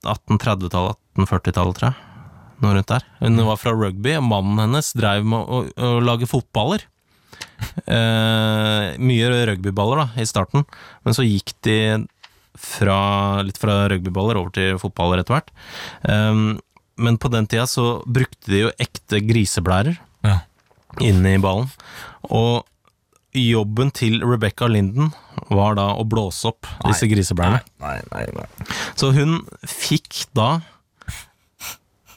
1830-tallet, 0.07 0.97
1840-tallet, 1.19 1.79
tror 1.79 1.91
jeg. 1.91 2.07
Noe 2.61 2.77
rundt 2.77 2.91
der. 2.93 3.05
Hun 3.23 3.41
var 3.49 3.59
fra 3.61 3.73
rugby, 3.73 4.15
og 4.19 4.27
mannen 4.29 4.61
hennes 4.61 4.93
drev 4.97 5.25
med 5.25 5.41
å, 5.49 5.63
å 5.75 5.93
lage 6.05 6.29
fotballer. 6.31 6.87
Eh, 7.91 8.87
mye 9.01 9.29
rugbyballer 9.49 10.01
da, 10.01 10.05
i 10.21 10.25
starten, 10.29 10.63
men 11.05 11.17
så 11.17 11.25
gikk 11.27 11.53
de 11.67 11.75
fra, 12.57 13.41
litt 13.45 13.59
fra 13.61 13.83
rugbyballer 13.93 14.39
over 14.41 14.53
til 14.57 14.79
fotballer 14.81 15.21
etter 15.21 15.37
hvert. 15.37 15.53
Um, 16.09 16.59
men 17.01 17.19
på 17.21 17.31
den 17.33 17.49
tida 17.51 17.67
så 17.71 18.01
brukte 18.09 18.53
de 18.53 18.63
jo 18.65 18.73
ekte 18.81 19.21
griseblærer 19.25 19.99
Ja. 20.27 20.39
i 21.01 21.13
ballen. 21.41 21.71
Og 22.29 22.65
jobben 23.37 23.93
til 23.95 24.21
Rebecca 24.27 24.67
Linden 24.69 25.13
var 25.51 25.77
da 25.79 25.93
å 25.95 26.05
blåse 26.05 26.51
opp 26.51 26.67
disse 26.89 27.07
griseblærene. 27.09 27.63
Så 28.99 29.13
hun 29.15 29.41
fikk 29.65 30.27
da 30.35 30.61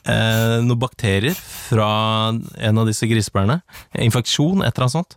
eh, 0.06 0.58
noen 0.64 0.80
bakterier 0.80 1.36
fra 1.36 1.88
en 2.34 2.80
av 2.80 2.88
disse 2.88 3.08
grisebærene. 3.08 3.60
infeksjon, 3.98 4.64
et 4.64 4.74
eller 4.74 4.88
annet 4.88 4.98
sånt, 4.98 5.16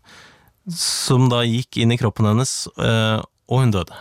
som 0.77 1.29
da 1.31 1.43
gikk 1.47 1.79
inn 1.83 1.93
i 1.95 1.99
kroppen 1.99 2.27
hennes, 2.27 2.67
eh, 2.77 3.19
og 3.47 3.63
hun 3.63 3.73
døde. 3.75 3.95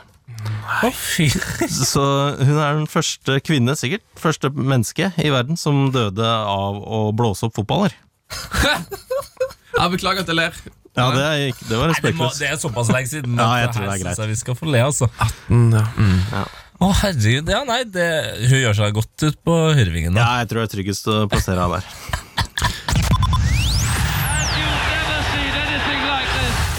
Nei. 0.46 0.90
Så 1.90 2.02
hun 2.38 2.56
er 2.58 2.80
den 2.80 2.88
første 2.90 3.38
kvinne, 3.46 3.76
sikkert, 3.78 4.04
første 4.20 4.50
menneske 4.50 5.12
i 5.22 5.30
verden 5.32 5.58
som 5.60 5.88
døde 5.94 6.26
av 6.26 6.80
å 6.82 7.06
blåse 7.16 7.46
opp 7.46 7.56
fotballer. 7.58 7.94
Jeg 9.76 9.92
beklager 9.92 10.24
at 10.24 10.30
jeg 10.30 10.36
ler. 10.38 10.54
Ja, 10.96 11.10
det, 11.12 11.24
er, 11.24 11.64
det 11.68 11.76
var 11.76 11.90
respektløst. 11.92 12.38
det, 12.40 12.46
det 12.46 12.54
er 12.54 12.60
såpass 12.60 12.88
lenge 12.88 13.10
siden. 13.10 13.34
Ja, 13.36 13.50
jeg 13.60 13.74
tror 13.74 13.84
det 13.84 13.90
er 13.92 14.00
greit. 14.00 14.16
Så 14.16 14.28
Vi 14.30 14.36
skal 14.40 14.56
få 14.56 14.68
le, 14.72 14.80
altså. 14.86 15.08
18, 15.20 15.66
ja. 15.76 15.82
Mm. 15.98 16.46
Å, 16.76 16.90
herregud. 17.02 17.48
Ja, 17.48 17.62
nei, 17.64 17.82
det, 17.88 18.06
hun 18.50 18.58
gjør 18.60 18.76
seg 18.76 18.96
godt 18.98 19.24
ut 19.24 19.38
på 19.48 19.54
Hyrvingen. 19.78 20.12
da. 20.16 20.20
Ja, 20.26 20.42
jeg 20.42 20.50
tror 20.50 20.62
det 20.62 20.68
er 20.68 20.74
tryggest 20.76 21.08
å 21.08 21.22
plassere 21.32 21.64
henne 21.64 21.80
der. 21.80 21.86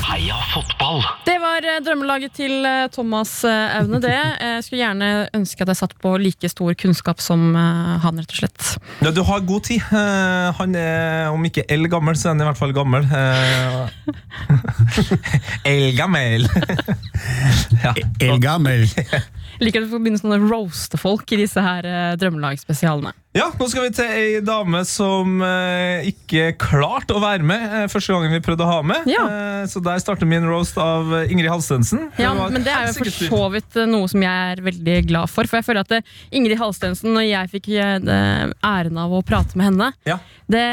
Heia 0.07 0.38
fotball! 0.53 1.01
Det 1.27 1.36
var 1.41 1.65
eh, 1.67 1.79
drømmelaget 1.83 2.36
til 2.38 2.65
eh, 2.65 2.86
Thomas 2.93 3.31
eh, 3.45 3.73
Aune, 3.79 3.99
det. 4.03 4.13
Jeg 4.57 4.63
skulle 4.67 4.83
gjerne 4.83 5.10
ønske 5.38 5.65
at 5.65 5.71
jeg 5.73 5.79
satt 5.81 5.93
på 6.01 6.13
like 6.21 6.49
stor 6.49 6.77
kunnskap 6.79 7.21
som 7.21 7.49
eh, 7.57 7.91
han, 8.05 8.21
rett 8.21 8.31
og 8.33 8.39
slett. 8.39 8.69
Ja, 9.03 9.12
du 9.13 9.21
har 9.27 9.43
god 9.49 9.65
tid. 9.67 9.81
Eh, 9.91 10.47
han 10.57 10.77
er, 10.79 11.27
om 11.33 11.43
ikke 11.49 11.65
eldgammel, 11.73 12.17
så 12.17 12.29
er 12.29 12.36
han 12.36 12.45
i 12.45 12.47
hvert 12.51 12.62
fall 12.62 12.75
gammel. 12.77 13.07
Uh, 14.47 15.67
eldgammel! 15.67 16.45
ja. 17.83 17.91
Elgammel. 18.23 18.86
Liker 19.60 19.82
at 19.82 19.88
du 19.88 19.93
får 19.93 20.02
begynne 20.04 20.20
sånn 20.22 20.36
å 20.36 20.41
roaste 20.50 20.98
folk 21.02 21.32
i 21.34 21.39
disse 21.41 21.62
her 21.63 21.86
eh, 21.88 22.12
drømmelagspesialene. 22.22 23.13
ja, 23.38 23.48
nå 23.60 23.67
skal 23.70 23.84
vi 23.88 23.91
til 23.93 24.06
ei 24.17 24.39
dame 24.46 24.80
som 24.89 25.41
eh, 25.46 26.08
ikke 26.10 26.52
klarte 26.62 27.13
å 27.17 27.22
være 27.22 27.46
med 27.46 27.65
eh, 27.67 27.88
første 27.91 28.13
gangen 28.15 28.34
vi 28.34 28.41
prøvde 28.46 28.65
å 28.65 28.70
ha 28.72 28.80
med. 28.86 29.06
Ja. 29.10 29.26
Eh, 29.30 29.65
så 29.70 29.82
der 29.86 30.00
starter 30.02 30.30
min 30.30 30.46
roast 30.50 30.78
av 30.82 31.12
eh, 31.20 31.32
Ingrid 31.34 31.50
Halstensen. 31.52 32.08
Ja, 32.22 32.32
var 32.38 32.54
men 32.54 32.65
det 32.65 32.74
er 32.74 32.88
jo 32.91 32.98
for 33.00 33.12
så 33.17 33.41
vidt 33.54 33.78
eh, 33.82 33.89
noe 33.89 34.10
som 34.10 34.24
jeg 34.26 34.54
er 34.58 34.63
veldig 34.65 34.98
glad 35.10 35.30
for. 35.34 35.46
For 35.50 35.60
jeg 35.62 35.67
føler 35.70 35.86
at 35.86 35.96
eh, 36.00 36.15
Ingrid 36.38 36.58
Halstensen, 36.62 37.13
når 37.17 37.28
jeg 37.30 37.54
fikk 37.58 37.70
eh, 37.78 37.98
det- 38.06 38.54
æren 38.65 38.98
av 39.02 39.13
å 39.13 39.22
prate 39.26 39.58
med 39.58 39.70
henne, 39.72 39.91
Ja. 40.10 40.17
det 40.50 40.65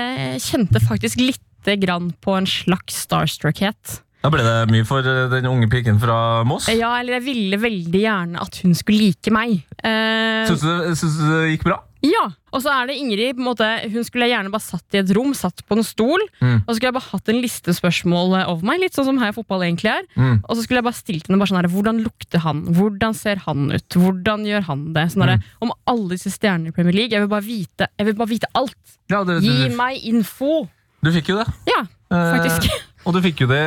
kjente 0.44 0.80
faktisk 0.84 1.20
lite 1.20 1.76
grann 1.80 2.10
på 2.24 2.34
en 2.36 2.44
slags 2.48 3.02
starstruckhet. 3.06 4.00
Da 4.24 4.30
ble 4.32 4.40
det 4.40 4.52
mye 4.72 4.86
for 4.88 5.04
eh, 5.04 5.26
den 5.28 5.44
unge 5.50 5.66
piken 5.68 5.98
fra 6.00 6.42
Moss. 6.48 6.70
Ja, 6.72 6.94
eller 7.02 7.18
jeg 7.18 7.26
ville 7.26 7.58
veldig 7.60 8.00
gjerne 8.06 8.40
at 8.40 8.56
hun 8.64 8.72
skulle 8.78 9.10
like 9.10 9.32
meg. 9.34 9.58
Uh, 9.84 10.46
Syns 10.48 10.62
du, 10.64 10.70
syns 10.96 11.18
du 11.20 11.26
det 11.28 11.42
gikk 11.58 11.66
bra? 11.68 11.82
ja, 12.04 12.22
Og 12.52 12.60
så 12.60 12.68
er 12.68 12.88
det 12.90 12.94
Ingrid. 13.00 13.34
på 13.36 13.40
en 13.40 13.46
måte, 13.48 13.64
Hun 13.92 14.04
skulle 14.04 14.26
jeg 14.28 14.34
gjerne 14.36 14.50
bare 14.52 14.64
satt 14.64 14.96
i 14.96 14.98
et 15.00 15.12
rom, 15.16 15.30
satt 15.36 15.60
på 15.68 15.76
en 15.76 15.84
stol. 15.84 16.20
Mm. 16.40 16.58
Og 16.62 16.68
så 16.68 16.76
skulle 16.76 16.90
jeg 16.90 16.96
bare 16.98 17.10
hatt 17.12 17.30
en 17.32 17.40
listespørsmål 17.40 18.34
over 18.46 18.64
meg, 18.68 18.80
litt 18.82 18.96
sånn 18.96 19.06
som 19.08 19.20
her 19.20 19.32
Fotball 19.36 19.64
egentlig 19.64 19.88
er. 19.92 20.04
Mm. 20.16 20.38
Og 20.44 20.52
så 20.56 20.64
skulle 20.64 20.80
jeg 20.82 20.86
bare 20.88 20.98
stilt 21.00 21.28
henne 21.28 21.40
bare 21.40 21.52
sånn 21.52 21.60
her, 21.62 21.68
hvordan 21.72 22.00
lukter 22.04 22.44
han, 22.44 22.60
hvordan 22.76 23.16
ser 23.16 23.40
han 23.44 23.72
ut, 23.72 23.88
hvordan 24.00 24.44
gjør 24.48 24.66
han 24.70 24.86
det? 24.96 25.06
Sånn 25.12 25.24
Mm. 25.24 25.44
Om 25.64 25.72
alle 25.88 26.08
disse 26.16 26.32
stjernene 26.32 26.68
i 26.72 26.76
Premier 26.76 26.92
League. 26.96 27.12
Jeg 27.16 27.24
vil 27.24 27.32
bare 27.32 27.44
vite, 27.44 27.88
jeg 27.98 28.06
vil 28.08 28.16
bare 28.20 28.32
vite 28.32 28.48
alt. 28.54 28.76
Ja, 29.12 29.24
det, 29.24 29.40
Gi 29.44 29.68
du, 29.68 29.76
meg 29.76 30.00
info! 30.04 30.66
du 31.04 31.10
fikk 31.12 31.28
jo 31.32 31.40
det. 31.40 31.46
Ja, 31.68 31.82
faktisk. 32.08 32.68
Eh, 32.68 32.80
og 33.04 33.14
du 33.14 33.20
fikk 33.24 33.44
jo 33.44 33.48
det 33.50 33.62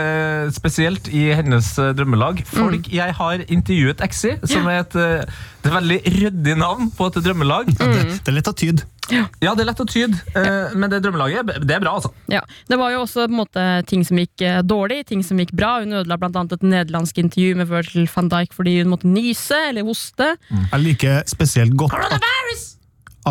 spesielt 0.55 1.07
i 1.13 1.27
hennes 1.37 1.69
eh, 1.81 1.93
drømmelag. 1.97 2.41
Folk 2.49 2.89
jeg 2.91 3.13
har 3.19 3.43
intervjuet 3.45 4.01
Exi, 4.05 4.35
som 4.49 4.67
er 4.71 4.81
et, 4.81 4.95
eh, 4.97 5.41
det 5.63 5.71
er 5.71 5.75
veldig 5.77 5.97
ryddig 6.17 6.55
navn 6.57 6.91
på 6.97 7.09
et 7.11 7.19
drømmelag. 7.25 7.69
Ja, 7.77 7.89
det, 7.93 8.05
det 8.17 8.31
er 8.33 8.37
lett 8.39 8.49
å 8.49 8.55
tyde. 8.57 8.87
Ja, 9.07 9.53
det 9.55 9.63
er 9.63 9.67
lett 9.69 9.79
å 9.79 9.85
tyde, 9.87 10.17
eh, 10.35 10.73
men 10.75 10.91
det 10.91 10.99
drømmelaget 11.05 11.53
det 11.63 11.77
er 11.77 11.83
bra, 11.83 11.93
altså. 11.95 12.11
Ja, 12.33 12.41
Det 12.67 12.79
var 12.81 12.91
jo 12.91 13.03
også 13.05 13.23
på 13.27 13.31
en 13.31 13.37
måte, 13.39 13.65
ting 13.87 14.03
som 14.03 14.19
gikk 14.19 14.43
dårlig, 14.67 15.05
ting 15.07 15.21
som 15.23 15.39
gikk 15.39 15.53
bra. 15.55 15.77
Hun 15.83 15.95
ødela 16.01 16.17
blant 16.19 16.35
annet 16.35 16.57
et 16.57 16.65
nederlandsk 16.67 17.21
intervju 17.23 17.55
med 17.61 17.69
Virgil 17.71 18.09
van 18.15 18.31
Dijk 18.33 18.57
fordi 18.57 18.79
hun 18.81 18.91
måtte 18.91 19.07
nyse 19.07 19.61
eller 19.69 19.87
hoste. 19.87 20.33
Jeg 20.49 20.83
liker 20.83 21.21
spesielt 21.29 21.77
godt 21.79 21.95
at, 21.95 22.25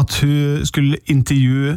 at 0.01 0.21
hun 0.23 0.65
skulle 0.69 1.03
intervjue 1.13 1.77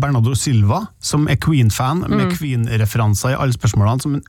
Bernardo 0.00 0.34
Silva, 0.38 0.82
som 1.02 1.26
er 1.30 1.38
Queen-fan, 1.42 2.04
med 2.08 2.34
Queen-referanser 2.36 3.34
i 3.34 3.38
alle 3.38 3.56
spørsmålene, 3.56 4.02
som 4.02 4.16
hun 4.16 4.24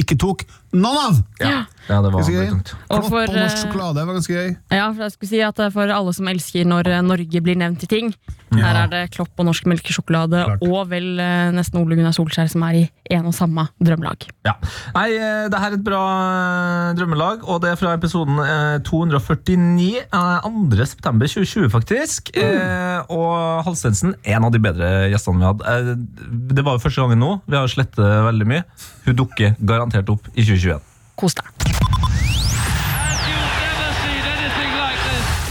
ikke 0.00 0.18
tok 0.20 0.44
noen 0.76 0.98
av! 1.00 1.18
Ja, 1.40 1.60
det 1.86 2.10
var 2.10 2.16
veldig 2.18 2.48
tungt. 2.50 2.72
Og 2.90 2.98
Klopp 2.98 3.10
for, 3.12 3.22
og 3.22 3.36
norsk 3.36 3.54
eh, 3.56 3.60
sjokolade 3.62 4.02
var 4.08 4.16
ganske 4.18 4.34
gøy. 4.34 4.48
Ja, 4.74 4.88
for 4.90 5.04
jeg 5.06 5.14
skulle 5.14 5.30
si 5.30 5.40
at 5.46 5.60
eh, 5.62 5.70
For 5.72 5.92
alle 5.94 6.12
som 6.16 6.28
elsker 6.32 6.66
når 6.68 6.90
eh, 6.90 7.04
Norge 7.06 7.42
blir 7.46 7.56
nevnt 7.60 7.84
i 7.86 7.90
ting. 7.90 8.10
Her 8.56 8.82
er 8.84 8.90
det 8.92 9.02
Klopp 9.14 9.32
og 9.42 9.48
norsk 9.48 9.66
melkesjokolade 9.68 10.42
Klart. 10.46 10.62
og 10.62 10.90
vel 10.90 11.08
nesten 11.56 11.80
Ole 11.80 11.96
Gunnar 11.98 12.14
Solskjær 12.14 12.48
som 12.52 12.62
er 12.68 12.76
i 12.78 12.84
en 13.16 13.26
og 13.26 13.34
samme 13.34 13.66
drømmelag. 13.82 14.28
Ja. 14.46 14.54
Nei, 14.94 15.08
det 15.50 15.60
her 15.60 15.72
er 15.74 15.76
et 15.78 15.84
bra 15.86 16.02
drømmelag, 16.96 17.42
og 17.46 17.60
det 17.64 17.72
er 17.72 17.80
fra 17.80 17.94
episoden 17.96 18.38
eh, 18.42 18.78
249. 18.86 20.04
eh, 20.06 20.46
2. 20.46 20.86
september 20.86 21.30
2020, 21.30 21.70
faktisk. 21.74 22.30
Eh, 22.38 23.00
og 23.12 23.64
Halstensen, 23.66 24.14
en 24.24 24.46
av 24.48 24.54
de 24.54 24.62
bedre 24.62 24.92
gjestene 25.12 25.42
vi 25.42 25.48
hadde. 25.50 25.72
Eh, 25.72 26.52
det 26.56 26.66
var 26.66 26.78
jo 26.78 26.84
første 26.86 27.02
gangen 27.02 27.22
nå. 27.22 27.32
Vi 27.46 27.58
har 27.58 27.70
slettet 27.72 28.02
veldig 28.30 28.48
mye. 28.52 28.64
Hun 29.06 29.14
dukker 29.14 29.54
garantert 29.62 30.08
opp 30.10 30.26
i 30.34 30.42
2021. 30.42 30.82
Kos 31.16 31.36
deg. 31.38 31.46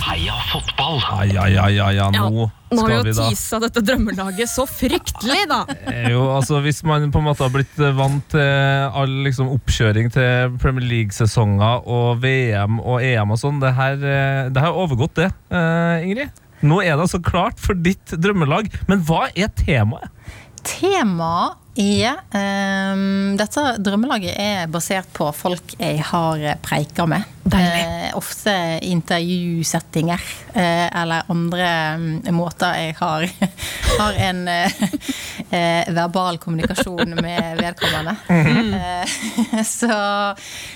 Heia 0.06 0.36
fotball! 0.52 1.00
Ai, 1.16 1.30
ai, 1.40 1.56
ai, 1.58 1.78
ai, 1.80 1.94
ja, 1.98 2.10
nå 2.14 2.50
Nå 2.76 2.84
har 2.84 2.92
vi 3.06 3.12
jo 3.14 3.16
tisa 3.30 3.60
dette 3.64 3.82
drømmelaget 3.86 4.52
så 4.52 4.66
fryktelig, 4.68 5.46
da! 5.50 5.62
Jo, 6.12 6.28
altså 6.36 6.60
Hvis 6.66 6.84
man 6.88 7.08
på 7.14 7.22
en 7.22 7.28
måte 7.30 7.46
har 7.46 7.54
blitt 7.54 7.80
vant 7.98 8.28
til 8.34 8.92
all 9.02 9.18
liksom, 9.26 9.50
oppkjøring 9.56 10.12
til 10.14 10.56
Premier 10.62 10.88
League-sesonger 10.92 11.88
og 11.88 12.22
VM 12.24 12.82
og 12.84 13.04
EM 13.06 13.34
og 13.36 13.42
sånn, 13.42 13.62
det 13.64 13.74
her 13.80 14.00
eh, 14.04 14.42
det 14.54 14.64
har 14.64 14.78
overgått 14.78 15.16
det, 15.24 15.32
eh, 15.56 16.06
Ingrid. 16.06 16.42
Nå 16.66 16.82
er 16.84 16.96
det 16.96 17.08
altså 17.08 17.22
klart 17.24 17.60
for 17.62 17.78
ditt 17.78 18.16
drømmelag, 18.20 18.72
men 18.92 19.04
hva 19.08 19.30
er 19.32 19.52
temaet? 19.56 20.12
Temaet 20.66 21.62
er 21.76 22.22
Um, 22.36 23.36
Dette 23.40 23.64
drømmelaget 23.84 24.36
er 24.40 24.68
basert 24.72 25.08
på 25.16 25.30
folk 25.36 25.76
jeg 25.80 26.02
har 26.10 26.44
preika 26.64 27.06
med. 27.10 27.24
Eh, 27.46 28.10
ofte 28.18 28.52
intervjusettinger 28.88 30.22
uh, 30.56 30.88
eller 30.90 31.28
andre 31.30 31.68
um, 31.96 32.08
måter 32.34 32.74
jeg 32.80 32.96
har, 32.98 33.28
har 34.00 34.18
en 34.28 34.42
uh, 34.50 35.94
verbal 35.94 36.40
kommunikasjon 36.42 37.14
med 37.20 37.62
vedkommende. 37.62 38.16
Eh, 38.34 39.62
så 39.78 40.00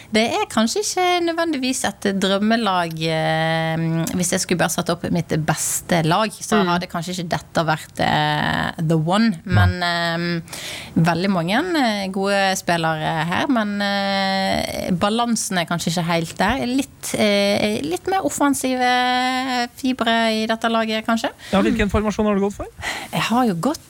det 0.09 0.23
er 0.33 0.45
kanskje 0.49 0.81
ikke 0.81 1.03
nødvendigvis 1.21 1.83
et 1.85 2.07
drømmelag 2.17 2.95
eh, 3.05 3.83
Hvis 4.17 4.31
jeg 4.33 4.41
skulle 4.41 4.61
bare 4.61 4.73
satt 4.73 4.89
opp 4.89 5.05
mitt 5.13 5.35
beste 5.45 6.01
lag, 6.07 6.33
så 6.33 6.63
hadde 6.65 6.89
kanskje 6.89 7.13
ikke 7.13 7.27
dette 7.35 7.65
vært 7.67 8.01
eh, 8.01 8.79
the 8.79 8.97
one. 8.97 9.37
Men 9.45 9.75
um, 9.85 10.25
veldig 11.09 11.29
mange 11.33 11.61
gode 12.15 12.39
spillere 12.57 13.13
her. 13.29 13.51
Men 13.53 13.75
uh, 13.83 14.89
balansen 14.97 15.61
er 15.61 15.69
kanskje 15.69 15.93
ikke 15.93 16.07
helt 16.09 16.33
der. 16.41 16.65
Litt, 16.65 17.13
uh, 17.13 17.77
litt 17.85 18.09
mer 18.09 18.25
offensive 18.25 18.89
fibre 19.77 20.17
i 20.41 20.47
dette 20.49 20.73
laget, 20.73 21.05
kanskje. 21.05 21.31
Ja, 21.53 21.61
Hvilken 21.65 21.93
formasjon 21.93 22.31
har 22.31 22.39
du 22.39 22.47
gått 22.47 22.57
for? 22.57 22.73
Jeg 23.13 23.25
har 23.29 23.45
jo 23.51 23.59
gått 23.69 23.85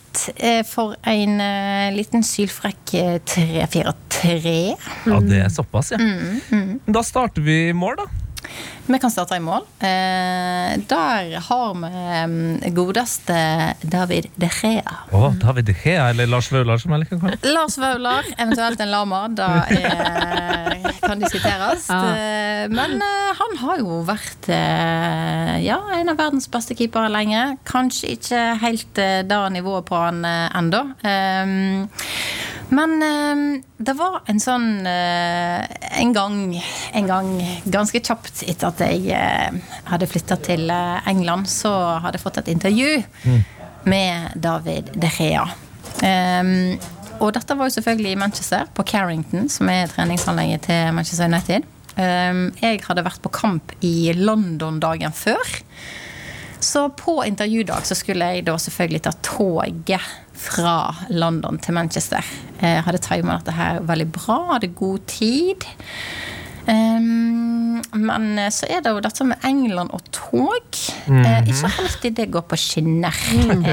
for 0.68 0.96
en 1.08 1.42
eh, 1.42 1.90
liten 1.96 2.24
sylfrekk 2.24 2.94
eh, 2.94 3.20
3-4-3. 3.26 4.56
Ja, 5.06 5.20
Det 5.22 5.44
er 5.46 5.50
såpass, 5.54 5.92
ja. 5.92 6.00
Da 6.86 7.04
starter 7.04 7.42
vi 7.46 7.70
i 7.70 7.74
mål, 7.74 7.96
da. 8.02 8.10
Vi 8.90 9.00
kan 9.00 9.12
starte 9.12 9.36
i 9.36 9.40
mål. 9.40 9.62
Eh, 9.80 10.80
der 10.90 11.36
har 11.46 11.74
vi 11.78 11.90
mm, 12.26 12.74
godeste 12.74 13.36
David 13.82 14.28
De 14.36 14.50
Gea. 14.50 14.96
Å, 15.14 15.30
David 15.38 15.68
De 15.70 15.76
Gea 15.78 16.08
eller 16.10 16.26
Lars 16.28 16.50
Vaular, 16.52 16.82
som 16.82 16.96
jeg 16.96 17.04
liker 17.04 17.20
å 17.20 17.22
kalle. 17.22 17.38
Lars 17.54 17.78
Vaular, 17.78 18.26
eventuelt 18.38 18.82
en 18.82 18.90
lama. 18.90 19.22
Da 19.30 19.50
er, 19.70 20.90
kan 21.04 21.22
diskuteres. 21.22 21.86
Ja. 21.86 22.00
Eh, 22.60 22.70
Men 22.70 23.02
eh, 23.02 23.32
han 23.40 23.58
har 23.64 23.82
jo 23.82 24.02
vært 24.08 24.50
eh, 24.54 25.56
ja, 25.66 25.80
en 25.96 26.12
av 26.12 26.20
verdens 26.20 26.50
beste 26.52 26.76
keepere 26.78 27.12
lenge. 27.14 27.44
Kanskje 27.68 28.14
ikke 28.16 28.44
helt 28.64 28.94
det 29.30 29.40
nivået 29.56 29.88
på 29.90 30.00
han 30.00 30.24
ennå. 30.26 30.84
Men 32.70 32.92
eh, 33.02 33.44
det 33.78 33.96
var 33.98 34.20
en 34.30 34.42
sånn 34.44 34.86
En 34.86 36.12
gang, 36.14 36.36
en 36.94 37.08
gang 37.10 37.32
ganske 37.66 38.02
kjapt 38.04 38.44
etter 38.46 38.70
at 38.70 38.84
jeg 38.84 39.62
hadde 39.90 40.10
flytta 40.10 40.38
til 40.46 40.70
England, 40.70 41.50
så 41.50 41.72
hadde 42.04 42.20
jeg 42.20 42.26
fått 42.26 42.40
et 42.44 42.54
intervju 42.54 42.92
med 43.90 44.36
David 44.36 44.94
De 45.00 45.10
Gea. 45.18 45.48
Um, 46.00 46.78
og 47.20 47.34
dette 47.36 47.56
var 47.58 47.68
jo 47.68 47.74
selvfølgelig 47.76 48.12
i 48.14 48.20
Manchester, 48.20 48.68
på 48.76 48.86
Carrington, 48.88 49.50
som 49.52 49.72
er 49.72 49.90
treningsanlegget 49.92 50.68
til 50.70 50.94
Manchester 50.96 51.28
United. 51.28 51.66
Um, 52.00 52.46
jeg 52.62 52.80
hadde 52.86 53.04
vært 53.04 53.24
på 53.26 53.32
kamp 53.36 53.74
i 53.84 54.14
London 54.16 54.80
dagen 54.80 55.12
før. 55.16 55.58
Så 56.60 56.86
på 57.00 57.22
intervjudag 57.24 57.88
så 57.88 57.96
skulle 57.96 58.28
jeg 58.34 58.46
da 58.48 58.56
selvfølgelig 58.60 59.02
ta 59.06 59.14
toget 59.24 60.08
fra 60.40 60.76
London 61.12 61.60
til 61.64 61.76
Manchester. 61.76 62.26
Jeg 62.60 62.84
hadde 62.86 63.02
timet 63.04 63.42
dette 63.42 63.56
her 63.56 63.80
veldig 63.88 64.08
bra, 64.16 64.40
hadde 64.54 64.72
god 64.76 65.06
tid. 65.12 65.68
Um, 66.70 67.82
men 67.98 68.38
eh, 68.38 68.50
så 68.54 68.68
er 68.70 68.84
det 68.86 68.92
jo 68.94 69.00
dette 69.02 69.26
med 69.26 69.46
England 69.48 69.90
og 69.96 70.04
tog. 70.14 70.82
eh, 71.10 71.40
ikke 71.50 71.72
alltid 71.82 72.18
det 72.20 72.28
går 72.34 72.46
på 72.52 72.60
skinner. 72.60 73.16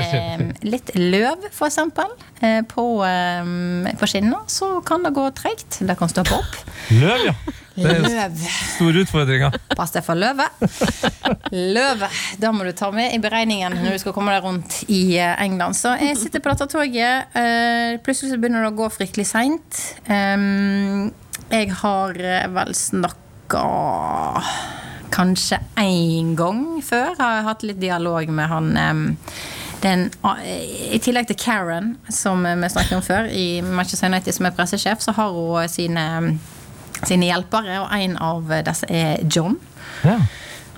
Eh, 0.06 0.42
litt 0.66 0.90
løv, 0.96 1.46
for 1.54 1.66
eksempel. 1.68 2.10
uh, 2.42 2.60
på, 2.68 2.84
um, 3.04 3.86
på 3.98 4.08
skinner 4.08 4.44
så 4.50 4.80
kan 4.86 5.04
det 5.04 5.12
gå 5.16 5.24
tregt. 5.36 5.80
Det 5.84 5.96
kan 5.98 6.10
stoppe 6.12 6.36
opp. 6.38 6.58
Løv, 6.94 7.24
ja. 7.26 7.34
Det 7.76 7.90
er 7.92 8.00
Løv. 8.06 8.38
store 8.76 9.02
utfordringer. 9.04 9.56
Pass 9.76 9.92
deg 9.92 10.04
for 10.06 10.16
løvet. 10.16 10.48
Løve. 11.52 12.08
Da 12.40 12.52
må 12.56 12.64
du 12.64 12.72
ta 12.76 12.88
med 12.94 13.12
i 13.12 13.20
beregningen 13.20 13.76
når 13.82 13.98
du 13.98 14.04
skal 14.04 14.14
komme 14.16 14.32
deg 14.32 14.46
rundt 14.46 14.78
i 14.88 15.18
England. 15.20 15.76
Så 15.76 15.92
jeg 16.00 16.16
sitter 16.20 16.40
på 16.44 16.54
dette 16.54 16.70
toget. 16.72 17.36
Plutselig 18.06 18.32
så 18.32 18.40
begynner 18.40 18.64
det 18.64 18.72
å 18.72 18.78
gå 18.80 18.88
fryktelig 18.96 19.28
seint. 19.28 19.82
Jeg 21.50 21.72
har 21.82 22.18
eh, 22.20 22.48
vel 22.56 22.74
snakka 22.76 23.62
kanskje 25.14 25.60
én 25.80 26.34
gang 26.38 26.82
før. 26.84 27.14
Har 27.18 27.38
jeg 27.38 27.46
hatt 27.46 27.64
litt 27.68 27.80
dialog 27.80 28.32
med 28.34 28.50
han 28.50 28.72
den, 29.82 30.06
I 30.42 30.98
tillegg 31.04 31.28
til 31.28 31.38
Karen, 31.38 31.92
som 32.10 32.42
vi 32.42 32.68
snakket 32.72 32.96
om 32.96 33.04
før, 33.04 33.28
i 33.30 33.60
Manchester 33.62 34.08
United 34.08 34.34
som 34.34 34.48
er 34.48 34.54
pressesjef, 34.56 35.04
så 35.04 35.12
har 35.14 35.36
hun 35.36 35.68
sine, 35.70 36.06
sine 37.04 37.28
hjelpere, 37.28 37.82
og 37.84 37.92
en 37.94 38.16
av 38.16 38.54
disse 38.66 38.88
er 38.90 39.20
John. 39.28 39.58
Ja. 40.02 40.16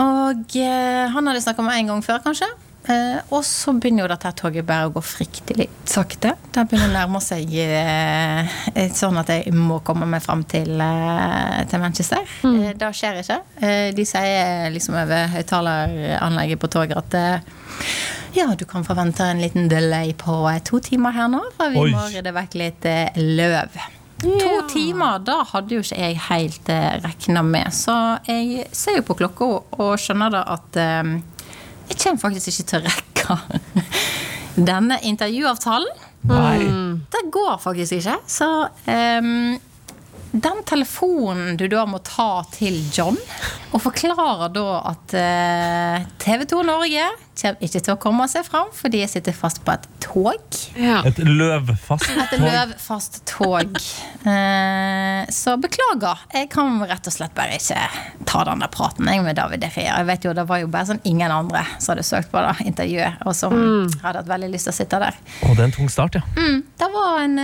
Og 0.02 0.58
eh, 0.58 1.04
han 1.10 1.30
hadde 1.30 1.42
snakka 1.42 1.64
med 1.66 1.78
en 1.78 1.92
gang 1.92 2.04
før, 2.04 2.20
kanskje. 2.26 2.50
Eh, 2.88 3.18
og 3.36 3.42
så 3.44 3.74
begynner 3.76 4.06
jo 4.06 4.10
dette 4.14 4.30
toget 4.38 4.64
bare 4.68 4.88
å 4.88 4.92
gå 4.94 5.02
fryktelig 5.04 5.66
sakte. 5.88 6.30
Det 6.54 6.62
begynner 6.70 6.88
å 6.88 6.94
nærme 6.94 7.20
seg 7.24 7.52
eh, 7.60 8.48
sånn 8.96 9.18
at 9.20 9.32
jeg 9.34 9.52
må 9.52 9.80
komme 9.84 10.08
meg 10.08 10.24
fram 10.24 10.44
til, 10.48 10.72
eh, 10.80 11.58
til 11.68 11.82
Manchester. 11.82 12.24
Eh, 12.48 12.70
det 12.80 12.90
skjer 12.96 13.20
ikke. 13.22 13.38
Eh, 13.60 13.90
de 13.96 14.06
sier 14.08 14.70
liksom 14.72 14.96
over 15.02 15.28
høyttaleranlegget 15.36 16.62
på 16.64 16.72
toget 16.78 16.96
at 17.02 17.18
eh, 17.20 17.60
Ja, 18.36 18.50
du 18.54 18.64
kan 18.68 18.84
forvente 18.84 19.24
en 19.24 19.40
liten 19.42 19.68
delay 19.72 20.12
på 20.16 20.40
eh, 20.50 20.60
to 20.64 20.80
timer 20.84 21.12
her 21.16 21.28
nå, 21.32 21.44
for 21.56 21.72
vi 21.72 21.80
Oi. 21.88 21.92
må 21.92 22.08
rydde 22.12 22.32
vekk 22.36 22.58
litt 22.60 22.88
eh, 22.88 23.16
løv. 23.20 23.76
To 24.18 24.54
timer, 24.72 25.20
da 25.22 25.44
hadde 25.46 25.76
jo 25.76 25.82
ikke 25.84 25.98
jeg 26.00 26.16
helt 26.26 26.70
eh, 26.74 26.96
regna 27.04 27.42
med. 27.46 27.68
Så 27.74 27.94
jeg 28.26 28.64
ser 28.74 28.98
jo 28.98 29.04
på 29.06 29.14
klokka 29.20 29.48
og 29.78 29.92
skjønner 30.02 30.32
da 30.34 30.40
at 30.56 30.78
eh, 30.82 31.12
jeg 31.88 32.00
kommer 32.02 32.22
faktisk 32.22 32.52
ikke 32.52 32.68
til 32.70 32.80
å 32.80 32.88
rekke 32.88 33.38
denne 34.70 34.98
intervjuavtalen. 35.06 36.04
Nei. 36.28 36.58
Det 37.12 37.24
går 37.32 37.58
faktisk 37.62 38.00
ikke. 38.00 38.18
Så 38.28 38.48
um, 38.66 39.58
den 40.32 40.64
telefonen 40.68 41.56
du 41.56 41.64
da 41.72 41.86
må 41.88 42.00
ta 42.04 42.42
til 42.52 42.76
John, 42.92 43.16
og 43.72 43.82
forklarer 43.84 44.52
da 44.52 44.66
at 44.90 45.16
uh, 45.16 46.08
TV 46.20 46.44
2 46.50 46.64
Norge 46.68 47.06
kommer 47.40 47.62
ikke 47.68 47.80
til 47.84 47.94
å 47.94 47.98
komme 48.02 48.26
seg 48.30 48.44
fram 48.48 48.68
fordi 48.74 49.00
jeg 49.04 49.10
sitter 49.12 49.32
fast 49.36 49.60
på 49.64 49.72
et 49.76 49.86
tog. 50.02 50.58
Ja. 50.78 51.00
Et 51.08 51.18
løvfast 51.22 52.08
Et 52.10 52.32
tog. 52.34 52.46
løvfast 52.46 53.20
tog. 53.30 53.78
Eh, 54.28 55.24
så 55.34 55.54
beklager. 55.60 56.18
Jeg 56.34 56.50
kan 56.52 56.80
rett 56.88 57.06
og 57.08 57.14
slett 57.14 57.34
bare 57.36 57.56
ikke 57.58 57.78
ta 58.28 58.42
den 58.48 58.62
der 58.62 58.70
praten 58.72 59.08
jeg 59.08 59.22
med 59.24 59.36
David 59.38 59.62
De 59.64 59.70
Jeg 59.78 60.06
vet 60.08 60.24
jo, 60.26 60.32
Det 60.36 60.44
var 60.48 60.60
jo 60.62 60.68
bare 60.72 60.88
sånn 60.90 61.00
ingen 61.08 61.30
andre 61.32 61.62
som 61.78 61.94
hadde 61.94 62.04
søkt 62.06 62.30
på 62.32 62.42
det 62.44 62.66
intervjuet, 62.68 63.22
og 63.26 63.34
som 63.36 63.54
hadde 64.02 64.22
hatt 64.22 64.28
veldig 64.30 64.50
lyst 64.52 64.68
til 64.68 64.74
å 64.74 64.78
sitte 64.80 65.00
der. 65.04 65.18
Og 65.48 65.54
det 65.56 65.62
er 65.64 65.68
en 65.70 65.76
tung 65.78 65.88
start, 65.92 66.18
ja. 66.18 66.22
Det 66.78 66.88
var 66.94 67.22
en 67.24 67.36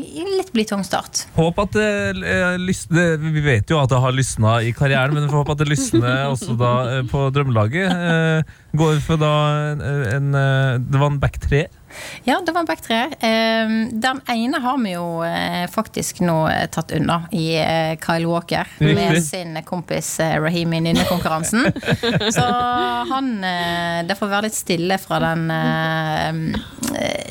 litt 0.00 0.54
litt 0.56 0.68
tung 0.70 0.82
start. 0.86 1.24
Håp 1.36 1.58
at 1.64 1.72
det, 1.76 1.88
eh, 2.24 2.56
lys- 2.58 2.86
Vi 2.90 3.40
vet 3.44 3.68
jo 3.70 3.78
at 3.82 3.88
det 3.88 4.00
har 4.00 4.12
lysna 4.12 4.58
i 4.62 4.72
karrieren, 4.72 5.14
men 5.14 5.24
vi 5.26 5.30
får 5.32 5.44
håpe 5.44 5.52
at 5.52 5.58
det 5.58 5.68
lysner 5.68 6.26
også 6.30 6.56
da 6.58 6.72
eh, 6.98 7.02
på 7.10 7.30
drømmelaget. 7.34 7.90
Eh, 7.90 8.42
Går 8.76 9.00
for 9.02 9.16
da 9.18 9.30
en, 9.48 9.80
en 10.14 10.34
eh, 10.34 10.80
Det 10.80 10.98
var 10.98 11.06
en 11.06 11.20
back 11.20 11.38
tre. 11.40 11.66
Ja, 12.24 12.40
det 12.46 12.52
var 12.52 12.60
en 12.60 12.66
back 12.66 12.80
tre. 12.80 12.98
Eh, 13.04 13.68
Den 13.92 14.20
ene 14.28 14.60
har 14.60 14.78
vi 14.78 14.92
jo 14.94 15.22
eh, 15.26 15.66
faktisk 15.70 16.20
nå 16.24 16.36
eh, 16.48 16.66
tatt 16.72 16.92
unna 16.96 17.22
i 17.32 17.46
Kyle 18.02 18.28
Walker. 18.30 18.68
Med 18.78 19.22
sin 19.24 19.58
kompis 19.66 20.18
Rahim 20.20 20.42
Raheem 20.44 20.74
i 20.74 20.80
nynnekonkurransen. 20.80 21.66
Så 22.36 22.44
han 23.10 23.30
Det 24.06 24.16
får 24.18 24.30
være 24.30 24.48
litt 24.48 24.58
stille 24.58 24.98
fra 24.98 25.20
den 25.22 25.46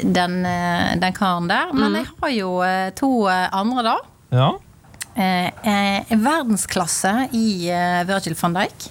den, 0.03 0.35
den 1.01 1.13
karen 1.15 1.49
der. 1.49 1.73
Men 1.75 1.99
jeg 1.99 2.09
har 2.21 2.33
jo 2.33 2.51
to 2.95 3.11
andre, 3.29 3.83
da. 3.85 3.95
Ja. 4.35 4.49
Eh, 5.19 6.13
verdensklasse 6.15 7.15
i 7.35 7.47
Virgil 8.07 8.37
van 8.39 8.59
Dijk. 8.59 8.89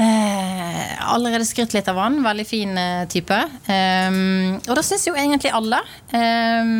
Eh, 0.00 1.12
allerede 1.12 1.44
skrytt 1.44 1.74
litt 1.76 1.88
av 1.92 1.98
han. 2.00 2.22
Veldig 2.24 2.46
fin 2.48 2.78
eh, 2.80 3.02
type. 3.12 3.36
Eh, 3.68 4.20
og 4.64 4.78
det 4.78 4.84
syns 4.86 5.04
jo 5.10 5.16
egentlig 5.18 5.52
alle. 5.52 5.82
Eh, 6.16 6.70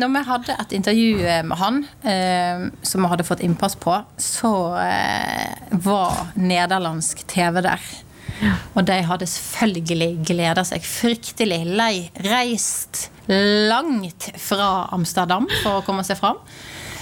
når 0.00 0.12
vi 0.14 0.22
hadde 0.28 0.58
et 0.62 0.76
intervju 0.78 1.24
eh, 1.24 1.40
med 1.46 1.58
han, 1.58 1.80
eh, 2.06 2.68
som 2.86 3.02
vi 3.02 3.10
hadde 3.10 3.26
fått 3.26 3.42
innpass 3.46 3.74
på, 3.80 3.96
så 4.22 4.52
eh, 4.84 5.66
var 5.82 6.30
nederlandsk 6.38 7.26
TV 7.30 7.58
der. 7.66 7.90
Og 8.78 8.84
de 8.88 9.00
hadde 9.04 9.26
selvfølgelig 9.28 10.12
gleda 10.30 10.62
seg 10.64 10.84
fryktelig 10.86 11.64
lei. 11.66 11.94
Reist 12.24 13.08
langt 13.28 14.30
fra 14.40 14.86
Amsterdam 14.94 15.48
for 15.60 15.80
å 15.80 15.86
komme 15.86 16.06
seg 16.06 16.20
fram. 16.22 16.38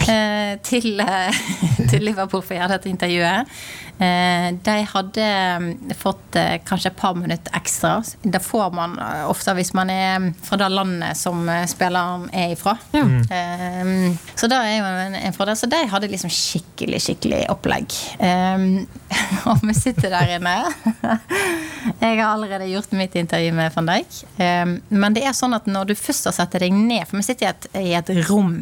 Eh, 0.09 0.57
til, 0.65 1.03
til 1.91 2.09
Liverpool 2.09 2.41
for 2.41 2.57
å 2.57 2.59
gjøre 2.63 2.79
dette 2.79 2.91
intervjuet. 2.91 3.61
Eh, 3.99 4.55
de 4.63 4.87
hadde 4.93 5.25
mm, 5.59 5.95
fått 5.99 6.37
eh, 6.37 6.61
kanskje 6.65 6.93
et 6.93 6.97
par 6.97 7.15
minutter 7.19 7.55
ekstra. 7.57 7.97
Det 8.23 8.41
får 8.41 8.71
man 8.77 8.95
eh, 9.03 9.25
ofte 9.27 9.55
hvis 9.59 9.73
man 9.75 9.91
er 9.91 10.29
fra 10.47 10.59
det 10.61 10.69
landet 10.71 11.19
som 11.19 11.43
spilleren 11.67 12.29
er 12.31 12.55
ifra. 12.55 12.77
Eh, 12.95 13.91
så 14.39 14.51
det 14.51 14.61
er 14.63 14.77
jo 14.77 14.93
en, 15.19 15.35
fordel. 15.35 15.59
Så 15.59 15.67
de 15.71 15.83
hadde 15.91 16.11
liksom 16.13 16.31
skikkelig, 16.31 17.03
skikkelig 17.09 17.43
opplegg. 17.51 17.97
Og 19.51 19.67
vi 19.67 19.75
sitter 19.75 20.13
der 20.15 20.37
inne. 20.37 20.55
Jeg 22.05 22.19
har 22.21 22.29
allerede 22.29 22.69
gjort 22.71 22.95
mitt 22.95 23.17
intervju 23.19 23.51
med 23.57 23.75
van 23.75 23.89
Dijk. 23.89 24.23
Men 24.89 25.15
det 25.17 25.25
er 25.27 25.35
sånn 25.35 25.57
at 25.57 25.67
når 25.71 25.91
du 25.91 25.95
først 25.99 26.29
har 26.29 26.35
satt 26.37 26.57
deg 26.59 26.75
ned 26.75 27.07
For 27.07 27.17
vi 27.19 27.25
sitter 27.25 27.47
i 27.47 27.49
et, 27.49 27.69
i 27.81 27.93
et 27.97 28.11
rom 28.29 28.61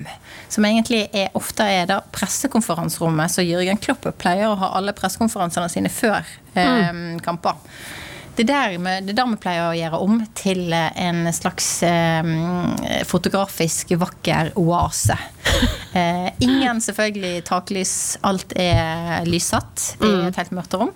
som 0.52 0.64
egentlig 0.68 1.06
er, 1.10 1.30
ofte 1.36 1.64
er 1.66 1.88
det 1.90 1.96
pressekonferanserommet 2.14 3.32
som 3.32 3.46
Jørgen 3.46 3.80
Klopp 3.82 4.06
pleier 4.20 4.50
å 4.50 4.58
ha 4.60 4.70
alle 4.78 4.94
pressekonferansene 5.26 5.68
sine 5.70 5.92
før 5.92 6.24
eh, 6.54 7.20
kamper. 7.22 7.56
Det 8.36 8.44
er, 8.52 8.74
der 8.76 9.06
vi, 9.08 9.14
er 9.16 9.38
pleier 9.40 9.70
å 9.70 9.76
gjøre 9.76 9.98
om 10.04 10.18
til 10.36 10.68
eh, 10.76 10.90
en 11.06 11.24
slags 11.32 11.82
eh, 11.86 12.26
fotografisk 13.08 13.96
vakker 13.98 14.54
oase. 14.56 15.18
Eh, 15.96 16.26
ingen 16.44 16.82
selvfølgelig 16.84 17.38
taklys, 17.48 18.18
alt 18.28 18.50
er 18.60 19.24
lyssatt 19.24 19.94
i 20.04 20.10
et 20.26 20.36
helt 20.36 20.50
mørkt 20.52 20.74
rom. 20.76 20.90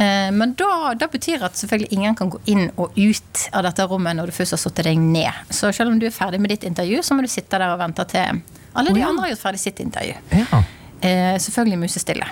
Eh, 0.00 0.30
men 0.32 0.54
da, 0.56 0.94
da 0.96 1.10
betyr 1.12 1.44
at 1.44 1.60
selvfølgelig 1.60 1.98
ingen 1.98 2.16
kan 2.16 2.30
gå 2.32 2.40
inn 2.48 2.70
og 2.80 2.96
ut 2.96 3.42
av 3.52 3.66
dette 3.66 3.84
rommet 3.90 4.16
når 4.16 4.32
du 4.32 4.36
først 4.38 4.56
har 4.56 4.62
satt 4.62 4.80
deg 4.86 4.96
ned. 4.96 5.44
Så 5.52 5.68
selv 5.76 5.92
om 5.92 6.00
du 6.00 6.08
er 6.08 6.16
ferdig 6.16 6.40
med 6.40 6.54
ditt 6.54 6.64
intervju, 6.64 7.02
så 7.04 7.18
må 7.18 7.26
du 7.26 7.28
sitte 7.28 7.60
der 7.60 7.74
og 7.74 7.82
vente 7.82 8.08
til 8.14 8.40
alle 8.72 8.96
de 8.96 9.04
andre 9.04 9.26
har 9.26 9.34
gjort 9.34 9.44
ferdig 9.44 9.60
sitt 9.66 9.84
intervju. 9.84 10.16
ja. 10.38 10.64
Eh, 11.00 11.36
selvfølgelig 11.40 11.78
musestille. 11.84 12.26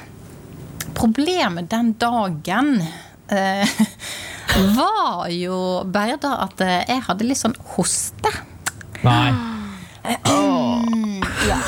Problemet 0.95 1.71
den 1.71 1.93
dagen 1.99 2.83
eh, 3.29 3.69
var 4.79 5.29
jo 5.33 5.59
bare 5.85 6.17
da 6.21 6.39
at 6.47 6.61
eh, 6.65 6.81
jeg 6.89 7.05
hadde 7.09 7.29
litt 7.29 7.41
sånn 7.41 7.57
hoste. 7.77 8.33
Nei. 9.05 9.58
Ja. 11.49 11.61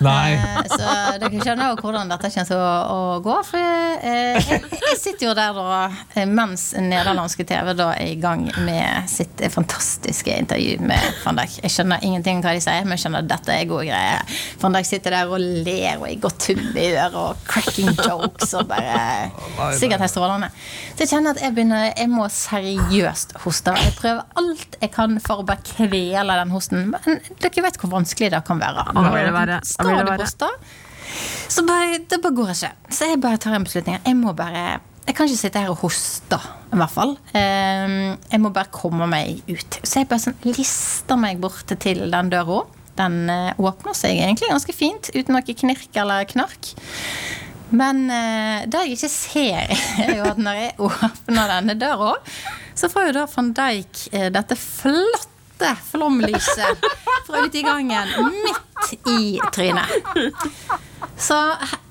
Nei. 0.00 0.32
Eh, 0.32 0.60
Så 0.70 0.78
dere 1.20 1.40
skjønner 1.44 1.74
jo 1.74 1.80
hvordan 1.82 2.08
dette 2.08 2.30
kommer 2.32 2.48
til 2.48 2.56
å, 2.56 2.68
å 2.88 3.00
gå. 3.24 3.34
For 3.44 3.60
eh, 3.60 4.38
jeg, 4.40 4.60
jeg 4.80 4.96
sitter 4.96 5.26
jo 5.26 5.32
der 5.36 5.52
da 5.58 5.80
eh, 6.16 6.24
mens 6.28 6.70
nederlandske 6.80 7.44
TV 7.48 7.74
da 7.76 7.90
er 7.92 8.14
i 8.14 8.16
gang 8.20 8.46
med 8.64 9.10
sitt 9.12 9.42
fantastiske 9.52 10.32
intervju 10.40 10.78
med 10.88 11.04
van 11.24 11.36
Dijk. 11.42 11.58
Jeg 11.66 11.74
skjønner 11.74 12.06
ingenting 12.08 12.40
hva 12.44 12.54
de 12.56 12.62
sier, 12.64 12.86
men 12.88 12.96
jeg 12.96 13.04
skjønner 13.04 13.26
at 13.26 13.30
dette 13.34 13.52
er 13.58 13.68
gode 13.68 13.90
greier. 13.90 14.24
Van 14.62 14.78
Dijk 14.78 14.88
sitter 14.88 15.18
der 15.18 15.34
og 15.34 15.44
ler 15.44 16.00
og 16.00 16.06
er 16.08 16.14
i 16.14 16.18
godt 16.24 16.48
humør 16.48 17.18
og 17.26 17.44
cracking 17.50 17.92
jokes 18.00 18.56
og 18.56 18.70
bare 18.72 19.28
Sikkert 19.76 20.00
helt 20.06 20.14
strålende. 20.14 20.48
Så 20.94 21.04
jeg 21.04 21.12
kjenner 21.12 21.36
at 21.36 21.42
jeg 21.44 21.52
begynner 21.56 21.84
Jeg 21.90 22.08
må 22.12 22.24
seriøst 22.32 23.36
hoste. 23.44 23.76
Jeg 23.84 23.92
prøver 24.00 24.24
alt 24.40 24.80
jeg 24.80 24.92
kan 24.96 25.20
for 25.20 25.42
å 25.44 25.46
bare 25.48 25.60
kvele 25.74 26.40
den 26.40 26.56
hosten. 26.56 26.88
Men 26.96 27.20
dere 27.44 27.66
vet 27.68 27.79
hvor 27.80 27.94
vanskelig 27.96 28.30
det 28.34 28.42
kan 28.46 28.60
være. 28.60 28.86
Da 28.94 29.02
det 29.16 29.48
det 29.54 29.58
Skal 29.68 29.90
du 29.96 30.10
verre. 30.10 30.28
så 31.50 31.64
bare, 31.66 31.98
det 32.08 32.20
bare 32.22 32.36
går 32.38 32.54
ikke. 32.54 32.72
Så 32.90 33.10
jeg 33.10 33.20
bare 33.20 33.40
tar 33.42 33.56
en 33.58 33.66
beslutning. 33.66 33.98
Jeg 34.06 34.16
må 34.16 34.32
bare 34.36 34.80
jeg 35.08 35.16
kan 35.16 35.26
ikke 35.26 35.40
sitte 35.40 35.58
her 35.58 35.72
og 35.72 35.80
hoste, 35.80 36.36
i 36.70 36.76
hvert 36.78 36.92
fall. 36.92 37.16
Ehm, 37.34 38.18
Jeg 38.30 38.40
må 38.40 38.50
bare 38.54 38.70
komme 38.70 39.08
meg 39.10 39.40
ut. 39.48 39.80
Så 39.82 40.02
jeg 40.02 40.08
bare 40.10 40.22
sånn 40.22 40.36
lister 40.44 41.18
meg 41.18 41.40
bort 41.42 41.72
til 41.82 42.04
den 42.12 42.30
døra. 42.30 42.60
Den 43.00 43.30
eh, 43.32 43.52
åpner 43.58 43.96
seg 43.96 44.20
egentlig 44.20 44.50
ganske 44.52 44.74
fint, 44.76 45.10
uten 45.14 45.34
noe 45.34 45.42
knirk 45.42 45.96
eller 45.98 46.28
knark. 46.30 46.74
Men 47.74 48.04
eh, 48.10 48.66
det 48.70 48.84
jeg 48.84 48.96
ikke 48.98 49.10
ser, 49.10 49.74
er 50.04 50.14
jo 50.18 50.28
at 50.30 50.38
når 50.38 50.60
jeg 50.60 50.72
åpner 50.86 51.52
denne 51.56 51.78
døra, 51.80 52.14
så 52.78 52.90
får 52.92 53.10
jo 53.10 53.16
da 53.18 53.26
van 53.34 53.50
Dijk 53.56 54.04
eh, 54.12 54.28
dette 55.60 55.76
flomlyset 55.90 56.84
fra 57.26 57.44
ute 57.44 57.60
i 57.60 57.62
gangen 57.62 58.08
midt 58.44 58.94
i 59.12 59.40
trynet. 59.54 59.92
Så 61.20 61.36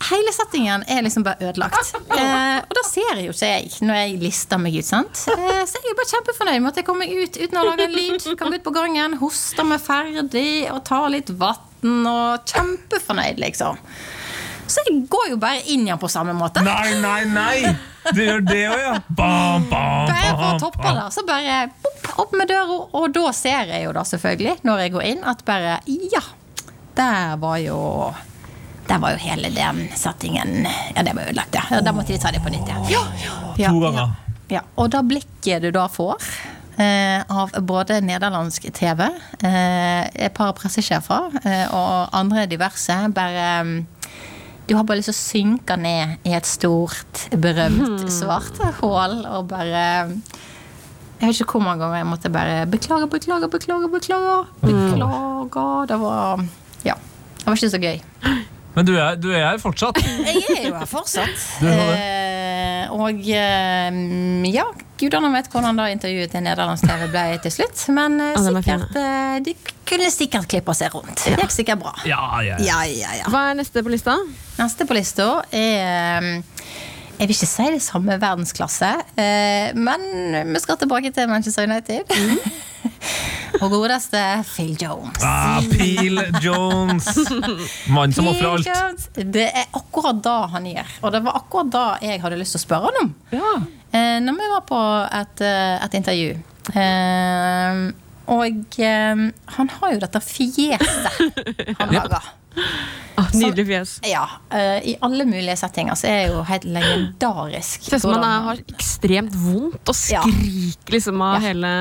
hele 0.10 0.34
settingen 0.34 0.84
er 0.88 1.03
liksom 1.05 1.23
bare 1.23 1.49
ødelagt. 1.51 1.93
Eh, 1.95 2.58
og 2.65 2.73
da 2.75 2.84
ser 2.88 3.12
jeg 3.19 3.27
jo 3.27 3.34
ikke 3.36 3.49
jeg 3.51 3.71
når 3.86 3.99
jeg 4.01 4.19
lister 4.23 4.62
meg 4.62 4.77
ut. 4.79 4.88
sant? 4.88 5.23
Eh, 5.29 5.63
så 5.69 5.77
jeg 5.82 5.91
er 5.93 5.97
bare 5.99 6.12
kjempefornøyd 6.15 6.63
med 6.63 6.71
at 6.71 6.79
jeg 6.82 6.88
kommer 6.88 7.05
meg 7.05 7.13
ut 7.29 7.38
uten 7.38 7.62
å 7.62 7.65
lage 7.69 7.86
en 7.86 7.93
lyd. 7.93 8.29
Kommer 8.39 8.58
ut 8.58 8.65
på 8.65 8.73
gangen, 8.75 9.17
hoster 9.21 9.67
meg 9.69 9.84
ferdig 9.86 10.51
og 10.73 10.82
tar 10.89 11.10
litt 11.13 11.29
vann. 11.29 11.65
Og 12.10 12.49
kjempefornøyd, 12.49 13.38
liksom. 13.39 13.77
Så 14.69 14.84
jeg 14.86 15.03
går 15.10 15.32
jo 15.32 15.38
bare 15.41 15.63
inn 15.73 15.88
igjen 15.88 15.99
på 16.01 16.10
samme 16.12 16.36
måte. 16.38 16.62
Nei, 16.65 16.93
nei, 17.01 17.23
nei! 17.29 17.73
Du 18.13 18.21
gjør 18.23 18.41
det 18.45 18.62
òg, 18.69 18.79
ja. 18.82 18.93
Bam, 19.10 19.65
bam, 19.69 20.08
Bare 20.10 20.32
for 20.38 20.47
å 20.47 20.60
toppe 20.62 20.93
det, 20.95 21.05
så 21.13 21.23
bare 21.27 21.58
bopp, 21.84 22.08
opp 22.23 22.36
med 22.38 22.49
døra, 22.49 22.77
og 22.97 23.10
da 23.13 23.34
ser 23.36 23.73
jeg 23.73 23.84
jo 23.86 23.93
da 23.97 24.05
selvfølgelig, 24.08 24.55
når 24.65 24.84
jeg 24.86 24.93
går 24.95 25.08
inn, 25.12 25.25
at 25.29 25.43
bare 25.47 25.79
Ja, 26.13 26.23
der 26.97 27.36
var 27.41 27.60
jo 27.62 27.79
der 28.89 28.97
var 29.03 29.13
jo 29.13 29.19
hele 29.21 29.51
den 29.53 29.84
settingen 29.93 30.63
Ja, 30.65 31.03
det 31.05 31.13
var 31.13 31.27
ødelagt, 31.27 31.60
ja. 31.60 31.82
da 31.86 31.93
måtte 31.93 32.15
de 32.15 32.21
ta 32.21 32.32
det 32.34 32.41
på 32.41 32.53
nytt, 32.53 32.71
ja. 32.71 32.79
ja, 32.89 33.03
ja 33.60 33.73
To 33.73 33.84
ganger. 33.84 34.15
Ja. 34.49 34.63
Og 34.82 34.89
da 34.93 35.03
blikket 35.05 35.62
du 35.62 35.69
da 35.75 35.86
får 35.91 36.17
eh, 36.82 37.21
av 37.29 37.53
både 37.69 37.99
nederlandsk 38.01 38.65
TV, 38.73 39.05
eh, 39.45 40.10
et 40.10 40.34
par 40.34 40.55
pressesjefer 40.58 41.38
eh, 41.43 41.65
og 41.75 42.15
andre 42.17 42.47
diverse, 42.49 42.97
bare 43.13 43.45
du 44.69 44.75
har 44.77 44.86
bare 44.86 44.99
lyst 44.99 45.10
til 45.10 45.15
å 45.15 45.19
synke 45.19 45.75
ned 45.82 46.27
i 46.29 46.36
et 46.38 46.45
stort, 46.45 47.23
berømt, 47.41 48.03
svart 48.13 48.60
hull 48.79 49.23
og 49.25 49.47
bare 49.49 49.82
Jeg 51.19 51.25
vet 51.25 51.41
ikke 51.41 51.58
hvor 51.58 51.65
mange 51.65 51.82
ganger 51.84 51.97
jeg 52.03 52.08
måtte 52.08 52.29
bare 52.32 52.62
beklage, 52.69 53.10
beklage, 53.12 53.49
beklage. 53.91 54.36
Beklage. 54.62 55.10
beklage. 55.49 55.88
Det 55.89 55.99
var 55.99 56.45
Ja. 56.86 56.95
Det 57.39 57.45
var 57.47 57.58
ikke 57.58 57.73
så 57.73 57.82
gøy. 57.82 57.99
Men 58.75 58.86
du 58.86 58.93
er, 58.95 59.15
du 59.17 59.32
er 59.34 59.41
her 59.49 59.58
fortsatt. 59.60 59.97
Jeg 59.97 60.43
er 60.53 60.67
jo 60.69 60.75
her 60.77 60.86
fortsatt. 60.88 61.47
Du 61.60 61.65
er 61.67 61.82
det. 61.89 61.97
Eh, 62.60 62.91
og 62.95 63.24
eh, 63.26 64.00
ja, 64.54 64.65
gudene 65.00 65.32
vet 65.34 65.50
hvordan 65.54 65.80
da 65.80 65.88
intervjuet 65.93 66.34
til 66.34 66.43
nederlandsk 66.45 66.88
TV 66.89 67.08
ble 67.13 67.26
til 67.45 67.56
slutt. 67.60 67.84
Men 67.95 68.19
eh, 68.24 68.39
sikkert 68.45 69.00
eh, 69.00 69.39
de 69.45 69.56
kunne 69.89 70.12
sikkert 70.13 70.50
klippe 70.52 70.76
seg 70.78 70.93
rundt. 70.95 71.26
Det 71.26 71.38
gikk 71.39 71.56
sikkert 71.56 71.82
bra. 71.84 71.95
Ja, 72.10 72.22
ja, 72.43 72.60
ja. 72.60 72.60
Ja, 72.69 72.80
ja, 72.89 73.17
ja. 73.24 73.32
Hva 73.32 73.48
er 73.52 73.60
neste 73.62 73.84
på 73.86 73.93
lista? 73.93 74.17
Neste 74.60 74.88
på 74.89 74.98
lista 74.98 75.32
er 75.56 76.30
eh, 76.30 76.32
Jeg 77.19 77.27
vil 77.27 77.36
ikke 77.36 77.47
si 77.51 77.65
det 77.73 77.82
samme 77.84 78.15
verdensklasse, 78.21 78.89
eh, 79.19 79.73
men 79.75 80.05
vi 80.53 80.60
skal 80.63 80.77
tilbake 80.79 81.12
til 81.15 81.27
Manchester 81.27 81.67
United. 81.67 82.08
Og 83.60 83.71
godeste 83.73 84.19
Phil 84.47 84.75
Jones. 84.79 85.23
Ah, 85.25 85.60
Peel 85.73 86.21
Jones. 86.43 87.08
Mann 87.91 88.13
som 88.15 88.29
ofrer 88.32 88.53
alt. 88.53 88.69
Jones. 88.69 89.10
Det 89.36 89.47
er 89.49 89.67
akkurat 89.75 90.21
da 90.23 90.36
han 90.53 90.67
gir. 90.69 90.88
Og 91.03 91.12
det 91.12 91.21
var 91.25 91.39
akkurat 91.41 91.71
da 91.73 91.84
jeg 92.05 92.21
hadde 92.23 92.39
lyst 92.39 92.55
til 92.55 92.62
å 92.62 92.65
spørre 92.67 92.91
han 92.91 93.01
om. 93.03 93.12
Ja. 93.36 93.51
når 94.23 94.38
vi 94.39 94.49
var 94.53 94.63
på 94.69 94.79
et, 95.19 95.41
eh, 95.43 95.75
et 95.86 95.99
intervju. 95.99 96.32
Eh, 96.77 97.79
og 98.29 98.79
eh, 98.79 99.23
han 99.58 99.71
har 99.75 99.95
jo 99.95 100.01
dette 100.05 100.21
fjeset 100.21 101.10
han 101.79 101.89
Ja. 101.93 102.03
lager. 102.03 102.29
Ah, 103.19 103.26
nydelig 103.36 103.65
fjes. 103.67 103.93
Ja, 104.08 104.22
uh, 104.54 104.78
I 104.88 104.93
alle 105.04 105.26
mulige 105.28 105.58
settinger 105.60 105.98
så 106.00 106.08
er 106.08 106.13
jeg 106.22 106.30
jo 106.32 106.43
helt 106.48 106.63
legendarisk. 106.72 107.84
Ser 107.84 108.00
ut 108.00 108.04
som 108.06 108.13
man 108.15 108.45
har 108.45 108.62
ekstremt 108.72 109.36
vondt 109.36 109.91
og 109.91 109.98
skriker 109.98 110.93
liksom 110.93 111.19
av 111.26 111.36
Ja. 111.36 111.41
hele 111.50 111.72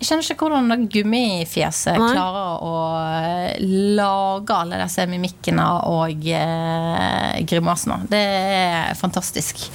Jeg 0.00 0.08
skjønner 0.08 0.26
ikke 0.34 0.48
hvordan 0.48 0.88
gummifjeset 0.90 2.00
Nei. 2.02 2.10
klarer 2.16 2.66
å 2.66 2.74
eh, 3.04 3.62
lage 3.94 4.58
alle 4.58 4.80
disse 4.82 5.06
mimikkene 5.06 5.68
og 5.92 6.26
uh, 6.34 7.38
grimasene. 7.46 8.02
Det 8.10 8.24
er 8.58 8.98
fantastisk. 8.98 9.68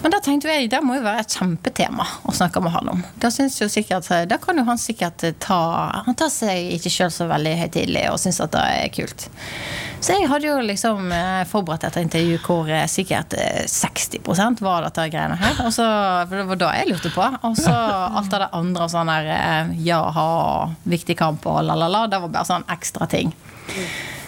Men 0.00 0.14
da 0.14 0.20
tenkte 0.24 0.48
jeg, 0.48 0.70
det 0.72 0.80
må 0.84 0.96
jo 0.96 1.04
være 1.04 1.24
et 1.24 1.34
kjempetema 1.36 2.06
å 2.24 2.32
snakke 2.32 2.62
med 2.64 2.72
han 2.72 2.88
om. 2.94 3.02
Da, 3.20 3.28
synes 3.32 3.58
jo 3.60 3.68
sikkert, 3.68 4.08
da 4.30 4.38
kan 4.40 4.56
jo 4.56 4.64
han 4.64 4.80
sikkert 4.80 5.24
ta 5.42 5.60
Han 6.06 6.16
tar 6.16 6.30
seg 6.32 6.72
ikke 6.76 6.92
sjøl 6.92 7.12
så 7.12 7.26
veldig 7.28 7.52
høytidelig 7.60 8.06
og 8.12 8.20
syns 8.22 8.40
at 8.40 8.54
det 8.54 8.64
er 8.78 8.92
kult. 8.94 9.26
Så 10.00 10.16
jeg 10.16 10.30
hadde 10.30 10.48
jo 10.48 10.54
liksom 10.64 11.10
eh, 11.12 11.42
forberedt 11.48 11.84
et 11.90 11.98
intervju 12.00 12.38
hvor 12.46 12.70
eh, 12.72 12.86
sikkert 12.88 13.36
eh, 13.36 13.66
60 13.68 14.62
var 14.64 14.86
dette 14.86 15.04
greiene 15.12 15.36
her. 15.36 15.60
Og 15.66 15.74
så, 15.76 15.84
for 16.30 16.40
det 16.40 16.46
var 16.48 16.62
da 16.62 16.70
jeg 16.78 16.88
lurte 16.88 17.12
på. 17.12 17.26
Og 17.50 17.58
så 17.60 17.74
alt 17.74 18.32
av 18.32 18.46
det 18.46 18.50
andre 18.56 18.88
sånn 18.88 19.12
der 19.12 19.28
eh, 19.36 19.74
ja-ha, 19.84 20.30
viktig 20.88 21.18
kamp 21.20 21.44
og 21.50 21.60
la-la-la. 21.68 22.06
Det 22.08 22.22
var 22.24 22.32
bare 22.38 22.48
sånn 22.48 22.64
ekstra 22.72 23.10
ting. 23.12 23.34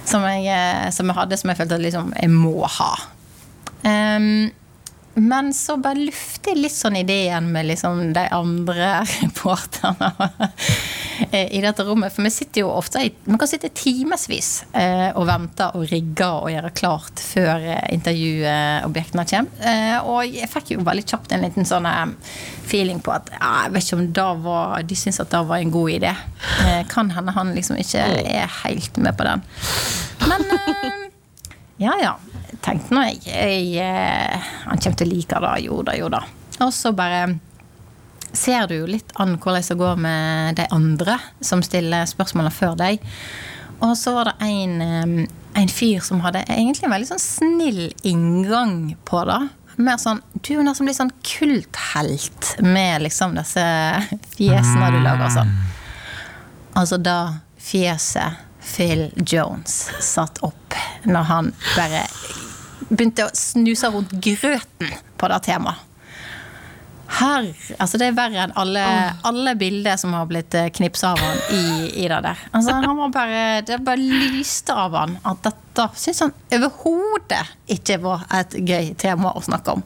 Som 0.05 0.29
jeg, 0.29 0.45
eh, 0.53 0.91
som 0.93 1.09
jeg 1.09 1.17
hadde, 1.23 1.41
som 1.41 1.53
jeg 1.55 1.63
følte 1.63 1.81
at 1.81 1.87
liksom, 1.89 2.13
jeg 2.21 2.35
må 2.37 2.69
ha. 2.77 2.93
Ehm, 3.89 4.51
men 5.15 5.53
så 5.55 5.77
bare 5.83 6.07
lufter 6.07 6.55
jeg 6.55 6.63
litt 6.65 6.75
sånn 6.75 6.97
ideen 7.03 7.51
med 7.53 7.69
liksom 7.69 8.13
de 8.17 8.25
andre 8.33 9.03
reporterne 9.21 10.13
i 11.33 11.61
dette 11.63 11.85
rommet. 11.87 12.13
For 12.15 12.25
vi 12.25 12.33
sitter 12.33 12.65
jo 12.65 12.71
ofte 12.73 13.03
vi 13.05 13.37
kan 13.39 13.49
sitte 13.51 13.71
timevis 13.77 14.65
eh, 14.73 15.11
og 15.13 15.27
vente 15.29 15.69
og 15.77 15.85
rigge 15.91 16.27
og 16.27 16.49
gjøre 16.51 16.73
klart 16.77 17.23
før 17.23 17.67
eh, 17.75 17.85
intervjuobjektene 17.95 19.27
kommer. 19.29 19.61
Eh, 19.61 20.09
og 20.09 20.25
jeg 20.27 20.51
fikk 20.51 20.75
jo 20.75 20.87
veldig 20.87 21.07
kjapt 21.13 21.37
en 21.37 21.45
liten 21.47 21.69
sånn 21.69 21.87
eh, 21.89 22.17
feeling 22.69 23.03
på 23.05 23.15
at 23.15 23.31
ja, 23.37 23.53
jeg 23.67 23.77
vet 23.77 23.87
ikke 23.87 24.01
om 24.01 24.09
det 24.19 24.29
var, 24.47 24.75
de 24.89 24.99
syns 24.99 25.23
at 25.23 25.33
det 25.35 25.45
var 25.53 25.63
en 25.63 25.75
god 25.77 25.95
idé. 25.99 26.17
Eh, 26.65 26.83
kan 26.91 27.13
hende 27.15 27.37
han 27.37 27.55
liksom 27.57 27.79
ikke 27.81 28.03
er 28.23 28.59
helt 28.63 29.01
med 29.03 29.17
på 29.19 29.29
den. 29.29 29.47
Men 30.27 30.49
eh, 30.57 31.12
ja, 31.81 31.95
ja. 32.01 32.17
Tenkte 32.63 32.95
nå 32.95 33.05
jeg, 33.09 33.23
jeg 33.27 33.81
eh, 33.83 34.51
Han 34.67 34.79
kommer 34.79 34.99
til 34.99 35.09
å 35.09 35.13
like 35.13 35.41
det. 35.45 35.55
Jo 35.65 35.81
da, 35.87 35.97
jo 35.99 36.11
da. 36.13 36.23
Og 36.63 36.73
så 36.75 36.93
bare 36.97 37.25
ser 38.33 38.69
du 38.69 38.79
jo 38.79 38.89
litt 38.89 39.13
an 39.21 39.37
hvordan 39.37 39.65
det 39.69 39.79
går 39.81 39.99
med 40.01 40.57
de 40.57 40.67
andre 40.73 41.19
som 41.45 41.63
stiller 41.65 42.09
spørsmålene 42.09 42.55
før 42.55 42.77
deg. 42.81 43.03
Og 43.83 43.97
så 43.99 44.15
var 44.15 44.31
det 44.31 44.47
en, 44.47 44.77
eh, 44.81 45.27
en 45.63 45.73
fyr 45.73 46.01
som 46.05 46.23
hadde 46.25 46.45
egentlig 46.47 46.87
en 46.87 46.95
veldig 46.95 47.11
sånn 47.11 47.25
snill 47.25 47.83
inngang 48.07 48.95
på 49.09 49.25
det. 49.29 49.41
Mer 49.83 49.97
sånn, 49.97 50.21
Du 50.43 50.59
er 50.59 50.65
nesten 50.67 50.87
blitt 50.87 50.99
sånn 50.99 51.13
kulthelt 51.25 52.57
med 52.61 53.03
liksom 53.03 53.35
disse 53.35 53.63
fjesene 54.37 54.91
du 54.93 54.99
lager 55.01 55.27
og 55.27 55.33
sånn. 55.33 55.53
Altså 56.77 56.99
da 57.01 57.41
fjeset 57.63 58.41
Phil 58.63 59.09
Jones 59.27 59.91
satt 60.01 60.39
opp 60.47 60.77
når 61.05 61.29
han 61.29 61.49
bare 61.77 62.05
begynte 62.89 63.27
å 63.27 63.33
snuse 63.37 63.89
rundt 63.93 64.13
grøten 64.23 64.93
på 65.19 65.31
det 65.33 65.41
temaet. 65.49 65.89
Her, 67.13 67.51
altså 67.77 67.99
Det 68.01 68.07
er 68.09 68.15
verre 68.17 68.45
enn 68.47 68.55
alle, 68.57 68.83
alle 69.29 69.53
bilder 69.61 69.99
som 70.01 70.15
har 70.17 70.25
blitt 70.31 70.55
knipsa 70.79 71.11
av 71.13 71.21
han 71.21 71.43
i, 71.53 71.91
i 72.05 72.07
det 72.09 72.21
der. 72.25 72.41
Altså 72.57 72.73
han 72.81 72.97
var 73.03 73.13
bare, 73.13 73.43
Det 73.69 73.77
bare 73.85 74.01
lyste 74.01 74.73
av 74.73 74.97
han 74.97 75.19
at 75.29 75.43
dette 75.45 75.91
syns 76.01 76.23
han 76.25 76.33
overhodet 76.57 77.43
ikke 77.77 77.99
var 78.01 78.25
et 78.41 78.57
gøy 78.65 78.95
tema 79.01 79.35
å 79.37 79.45
snakke 79.45 79.77
om. 79.77 79.85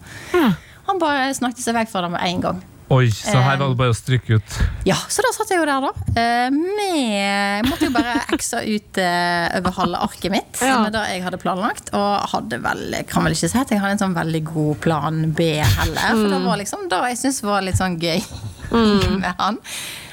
Han 0.87 1.03
bare 1.03 1.33
snakket 1.35 1.65
seg 1.67 1.75
vekk 1.81 1.91
fra 1.91 2.05
det 2.07 2.13
med 2.15 2.23
en 2.29 2.45
gang. 2.47 2.63
Oi, 2.95 3.09
så 3.11 3.33
her 3.43 3.57
var 3.59 3.73
det 3.73 3.77
bare 3.81 3.91
å 3.91 3.97
stryke 3.99 4.37
ut. 4.39 4.57
Ja, 4.87 4.95
så 5.11 5.25
da 5.27 5.33
satt 5.35 5.49
jeg 5.51 5.59
jo 5.59 5.65
der, 5.67 5.83
da. 5.83 5.91
Eh, 6.23 6.51
Med 6.55 7.67
Måtte 7.67 7.89
jo 7.89 7.95
bare 7.97 8.13
eksa 8.37 8.61
ut 8.63 9.01
eh, 9.03 9.57
over 9.59 9.75
halve 9.81 10.03
arket 10.07 10.31
mitt 10.31 10.61
Ja. 10.63 10.77
med 10.85 10.95
det 10.95 11.03
jeg 11.11 11.25
hadde 11.25 11.41
planlagt. 11.43 11.91
Og 11.99 12.29
hadde 12.31 12.61
vel, 12.63 12.95
kan 13.11 13.27
vel 13.27 13.35
ikke 13.35 13.51
si 13.51 13.59
at 13.59 13.73
jeg 13.75 13.83
hadde 13.83 13.97
en 13.97 14.03
sånn 14.05 14.15
veldig 14.15 14.43
god 14.53 14.79
plan 14.87 15.19
B 15.35 15.49
heller. 15.65 16.13
For 16.15 16.29
det 16.31 16.39
var 16.47 16.61
liksom 16.63 16.87
det 16.93 17.01
jeg 17.11 17.19
syntes 17.25 17.43
var 17.43 17.67
litt 17.67 17.81
sånn 17.81 17.99
gøy 17.99 18.23
med 19.19 19.33
han. 19.43 19.59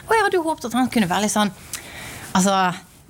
Og 0.07 0.15
jeg 0.17 0.25
hadde 0.25 0.39
jo 0.41 0.47
håpet 0.49 0.65
at 0.71 0.79
han 0.81 0.89
kunne 0.89 1.07
være 1.13 1.27
litt 1.27 1.35
sånn 1.35 1.53
Altså 2.33 2.57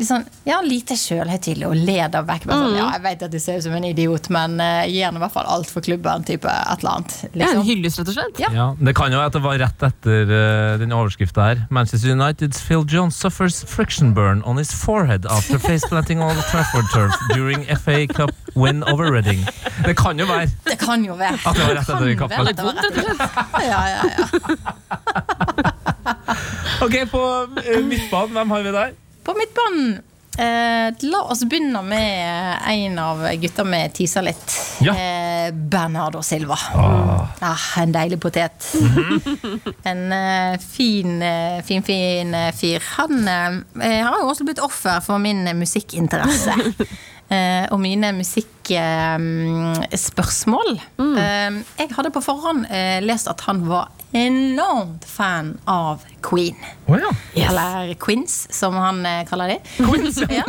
sånn, 0.01 0.23
ja, 0.47 0.57
lite 0.65 0.95
sjølhøytidelig 0.97 1.67
og 1.69 1.75
leder 1.77 2.25
vekk. 2.25 2.47
Sånn, 2.49 2.63
mm. 2.71 2.77
ja, 2.79 2.87
jeg 2.95 3.03
vet 3.03 3.25
at 3.27 3.33
du 3.33 3.37
ser 3.41 3.59
ut 3.59 3.65
som 3.67 3.75
en 3.77 3.85
idiot, 3.85 4.29
men 4.33 4.57
uh, 4.57 4.81
nå 4.89 5.19
i 5.19 5.21
hvert 5.21 5.35
fall 5.35 5.49
alt 5.53 5.69
for 5.69 5.85
klubben. 5.85 6.25
Type 6.25 6.49
et 6.49 6.81
eller 6.81 6.91
annet. 6.97 7.17
Ja, 7.21 7.29
en 7.29 7.39
Liksom. 7.43 7.63
hyllest, 7.67 8.01
rett 8.01 8.09
og 8.09 8.17
slett. 8.17 8.41
Ja. 8.41 8.49
Ja, 8.57 8.67
det 8.79 8.95
kan 8.97 9.13
jo 9.13 9.21
være 9.21 9.29
at 9.29 9.37
det 9.37 9.43
var 9.45 9.59
rett 9.61 9.85
etter 9.89 10.33
uh, 10.33 10.79
den 10.81 10.95
overskrifta 10.97 11.45
her. 11.51 11.61
Manchester 11.69 12.15
United's 12.15 12.63
Phil 12.65 12.83
Jones 12.89 13.19
suffers 13.19 13.61
friction 13.69 14.15
burn 14.17 14.41
on 14.49 14.57
his 14.57 14.73
forehead 14.73 15.29
after 15.29 15.61
faceplanting 15.61 16.23
all 16.25 16.33
the 16.33 16.45
Trafford 16.49 16.89
turf 16.93 17.13
during 17.35 17.65
FA 17.77 18.07
Cup 18.09 18.33
win 18.55 18.83
over 18.89 19.11
Reading. 19.13 19.45
Det 19.85 19.95
kan 19.99 20.17
jo 20.19 20.25
være. 20.25 20.49
Det 20.65 20.79
kan 20.81 21.05
jo 21.05 21.13
være. 21.19 21.37
At 21.45 21.55
det 21.55 21.69
var 21.69 21.75
rett 21.77 21.89
etter 21.93 22.05
det 22.09 22.27
var 22.33 22.45
rett 22.49 22.59
og. 22.65 22.73
Ja, 23.61 23.81
ja, 23.93 24.01
ja. 24.17 24.25
Ok, 26.83 26.95
På 27.11 27.21
uh, 27.45 27.85
midtbanen, 27.85 28.33
hvem 28.33 28.49
har 28.57 28.61
vi 28.65 28.71
der? 28.75 28.91
På 29.23 29.35
midtbanen 29.37 30.01
eh, 30.37 30.93
La 30.99 31.21
oss 31.21 31.45
begynne 31.45 31.81
med 31.81 32.57
en 32.67 32.99
av 32.99 33.27
gutta 33.39 33.63
vi 33.63 33.89
teaser 33.93 34.21
litt. 34.27 34.57
Ja. 34.83 34.95
Eh, 34.95 35.53
Bernardo 35.53 36.21
Silva. 36.23 36.57
Ah, 37.39 37.81
en 37.81 37.91
deilig 37.93 38.21
potet. 38.21 38.75
en 39.83 40.11
eh, 40.11 40.59
fin, 40.59 41.21
eh, 41.21 41.63
fin, 41.63 41.83
fin 41.83 42.33
eh, 42.33 42.53
fyr. 42.55 42.83
Han 42.97 43.27
eh, 43.27 44.03
har 44.03 44.19
jo 44.19 44.27
også 44.31 44.43
blitt 44.47 44.59
offer 44.63 44.99
for 45.05 45.17
min 45.23 45.57
musikkinteresse. 45.59 46.53
Og 47.73 47.79
mine 47.81 48.11
musikkspørsmål. 48.13 50.69
Eh, 51.01 51.51
jeg 51.79 51.89
hadde 51.95 52.11
på 52.13 52.21
forhånd 52.21 52.67
lest 53.07 53.27
at 53.31 53.41
han 53.47 53.63
var 53.65 53.87
enormt 54.13 55.05
fan 55.05 55.57
av 55.65 56.01
Queen. 56.21 56.55
Oh, 56.85 56.99
ja. 56.99 57.49
Eller 57.49 57.93
Quince 57.93 58.53
som 58.53 58.75
han 58.75 59.05
eh, 59.05 59.25
kaller 59.25 59.47
de. 59.47 59.59
Quince 59.77 60.27
ja. 60.29 60.43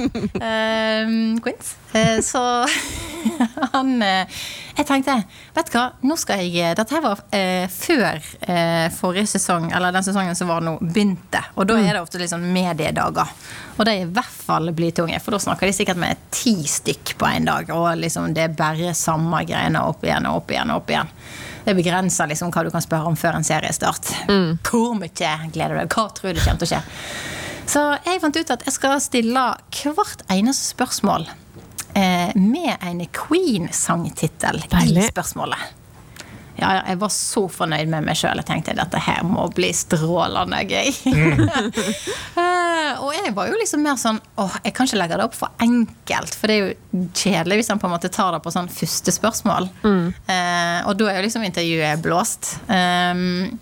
Ehm, 0.46 1.40
Quins. 1.40 1.76
Uh, 1.94 2.20
så 2.20 2.66
han 3.72 4.02
uh, 4.02 4.26
Jeg 4.76 4.86
tenkte, 4.86 5.14
vet 5.54 5.70
du 5.70 5.76
hva, 5.78 5.84
nå 6.02 6.16
skal 6.18 6.42
jeg 6.42 6.74
Dette 6.74 6.96
her 6.96 7.04
var 7.04 7.20
før 7.70 8.18
forrige 8.90 9.28
sesong, 9.36 9.68
eller 9.70 9.94
den 9.94 10.04
sesongen 10.04 10.34
som 10.34 10.50
var 10.50 10.64
nå, 10.66 10.74
begynte. 10.82 11.44
Og 11.54 11.68
da 11.70 11.78
er 11.78 11.94
det 11.94 12.02
ofte 12.02 12.18
litt 12.18 12.32
sånn 12.32 12.48
mediedager. 12.52 13.30
Og 13.76 13.86
de 13.86 13.94
er 13.94 14.02
i 14.02 14.10
hvert 14.10 14.34
fall 14.48 14.72
blytunge, 14.74 15.20
for 15.22 15.36
da 15.36 15.40
snakker 15.46 15.70
de 15.70 15.76
sikkert 15.76 16.02
med 16.02 16.26
ti 16.34 16.56
stykk 16.66 17.14
på 17.20 17.30
en 17.30 17.46
dag. 17.46 17.70
Og 17.70 17.86
liksom 18.02 18.34
det 18.34 18.48
er 18.48 18.58
bare 18.58 18.90
samme 18.98 19.44
greiene 19.46 19.86
opp 19.86 20.02
igjen 20.02 20.26
og 20.26 20.42
opp 20.42 20.54
igjen 20.54 20.74
og 20.74 20.82
opp 20.82 20.94
igjen. 20.94 21.14
Det 21.64 21.74
begrenser 21.76 22.28
liksom 22.28 22.52
hva 22.52 22.64
du 22.66 22.70
kan 22.74 22.84
spørre 22.84 23.08
om 23.08 23.16
før 23.16 23.38
en 23.38 23.46
seriestart. 23.46 24.10
Hvor 24.68 24.92
mye 24.98 25.10
gleder 25.52 25.72
du 25.74 25.80
deg? 25.80 25.94
Hva 25.94 26.08
tror 26.12 26.34
du 26.36 26.42
kommer 26.42 26.60
til 26.60 26.68
å 26.68 26.72
skje? 26.74 26.82
Så 27.64 27.84
jeg 28.04 28.20
fant 28.20 28.36
ut 28.36 28.52
at 28.52 28.66
jeg 28.66 28.74
skal 28.76 28.98
stille 29.00 29.44
hvert 29.80 30.26
eneste 30.32 30.74
spørsmål 30.74 31.24
eh, 31.96 32.34
med 32.36 32.74
en 32.84 33.00
Queen-sangtittel 33.16 34.60
i 34.66 35.06
spørsmålet. 35.08 35.72
ja, 36.58 36.68
ja, 36.68 36.82
jeg 36.92 37.00
var 37.00 37.14
så 37.14 37.46
fornøyd 37.50 37.88
med 37.90 38.04
meg 38.06 38.20
sjøl. 38.20 38.38
Jeg 38.42 38.50
tenkte 38.50 38.76
dette 38.76 39.00
her 39.06 39.24
må 39.26 39.48
bli 39.56 39.72
strålende 39.74 40.60
gøy. 40.68 40.92
Eh, 42.74 43.02
og 43.04 43.12
jeg 43.14 43.32
var 43.36 43.48
jo 43.50 43.58
liksom 43.60 43.82
mer 43.84 43.98
sånn 44.00 44.18
åh, 44.42 44.54
jeg 44.64 44.74
kan 44.76 44.88
ikke 44.88 44.98
legge 45.00 45.18
det 45.20 45.26
opp 45.28 45.36
for 45.38 45.52
enkelt. 45.62 46.34
For 46.38 46.50
det 46.50 46.54
er 46.56 46.62
jo 46.72 47.04
kjedelig 47.20 47.60
hvis 47.60 47.70
han 47.72 47.80
på 47.82 47.88
en 47.90 47.94
måte 47.96 48.10
tar 48.12 48.32
det 48.36 48.40
på 48.44 48.52
sånn 48.54 48.70
første 48.72 49.14
spørsmål. 49.14 49.68
Eh, 49.84 50.80
og 50.88 50.96
da 51.00 51.10
er 51.12 51.20
jo 51.20 51.26
liksom 51.28 51.44
intervjuet 51.46 52.02
blåst. 52.04 52.54
Um, 52.68 53.52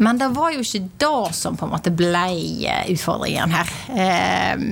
men 0.00 0.16
det 0.16 0.30
var 0.32 0.54
jo 0.54 0.62
ikke 0.64 0.80
det 1.02 1.34
som 1.36 1.58
på 1.60 1.66
en 1.66 1.74
måte 1.74 1.90
ble 1.92 2.22
eh, 2.64 2.86
utfordringen 2.94 3.52
her. 3.52 3.72
Eh, 3.92 4.66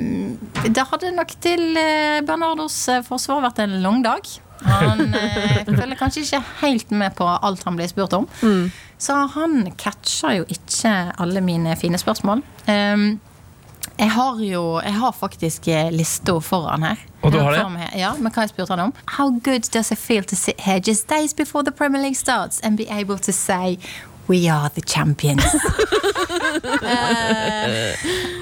Det 0.73 0.85
hadde 0.91 1.11
nok 1.17 1.35
til 1.45 1.77
eh, 1.77 2.21
Bernardos 2.25 2.79
forsvar 3.07 3.43
vært 3.45 3.61
en 3.67 3.77
lang 3.85 4.01
dag. 4.07 4.25
Han 4.65 5.05
eh, 5.21 5.69
følger 5.69 5.99
kanskje 6.01 6.25
ikke 6.25 6.41
helt 6.65 6.91
med 6.97 7.15
på 7.19 7.29
alt 7.29 7.63
han 7.69 7.77
blir 7.79 7.91
spurt 7.93 8.17
om. 8.17 8.25
Så 8.99 9.15
han 9.37 9.69
catcher 9.79 10.41
jo 10.41 10.49
ikke 10.51 10.95
alle 11.23 11.45
mine 11.45 11.77
fine 11.79 12.01
spørsmål. 12.01 12.41
Eh, 12.67 12.97
jeg 13.99 14.11
har 14.11 14.41
jo 14.41 14.81
Jeg 14.85 14.95
har 14.95 15.13
faktisk 15.13 15.69
eh, 15.69 15.91
lista 15.93 16.39
foran 16.41 16.83
her. 16.83 16.97
Og 17.23 17.33
du 17.33 17.39
har 17.39 17.51
det? 17.53 17.89
Ja, 17.99 18.13
men 18.15 18.33
hva 18.33 18.45
jeg 18.47 18.53
spurte 18.53 18.77
han 18.77 18.81
om? 18.89 18.93
How 19.17 19.31
good 19.31 19.71
does 19.75 19.91
it 19.91 19.99
feel 19.99 20.25
to 20.25 20.37
sit 20.37 20.61
here 20.61 20.81
just 20.87 21.09
days 21.09 21.35
before 21.35 21.65
the 21.65 21.73
Premier 21.73 22.01
League 22.03 22.17
starts 22.17 22.61
and 22.61 22.77
be 22.77 22.87
able 22.91 23.19
to 23.19 23.33
say 23.33 23.79
We 24.29 24.47
are 24.51 24.69
the 24.69 24.83
champions. 24.83 25.45
uh, 25.45 25.61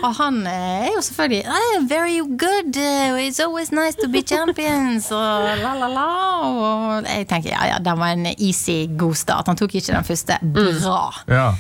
og 0.07 0.14
han 0.18 0.47
eh, 0.47 0.87
er 0.87 0.89
jo 0.97 1.01
selvfølgelig 1.01 1.45
eh, 1.47 1.91
Very 1.91 2.18
good. 2.18 2.76
It's 3.22 3.41
always 3.45 3.70
nice 3.72 3.97
to 4.03 4.09
be 4.11 4.22
champions. 4.26 5.11
Og 5.11 5.43
la, 5.62 5.74
la, 5.74 5.89
la. 5.89 6.07
Og 6.43 7.05
jeg 7.16 7.28
tenker 7.28 7.51
ja, 7.51 7.66
ja, 7.70 7.78
det 7.78 7.99
var 7.99 8.09
en 8.12 8.26
easy, 8.26 8.87
god 8.99 9.14
start. 9.14 9.47
Han 9.47 9.57
tok 9.57 9.74
ikke 9.74 9.93
den 9.93 10.05
første. 10.05 10.39
Bra. 10.43 11.14
Ja. 11.28 11.53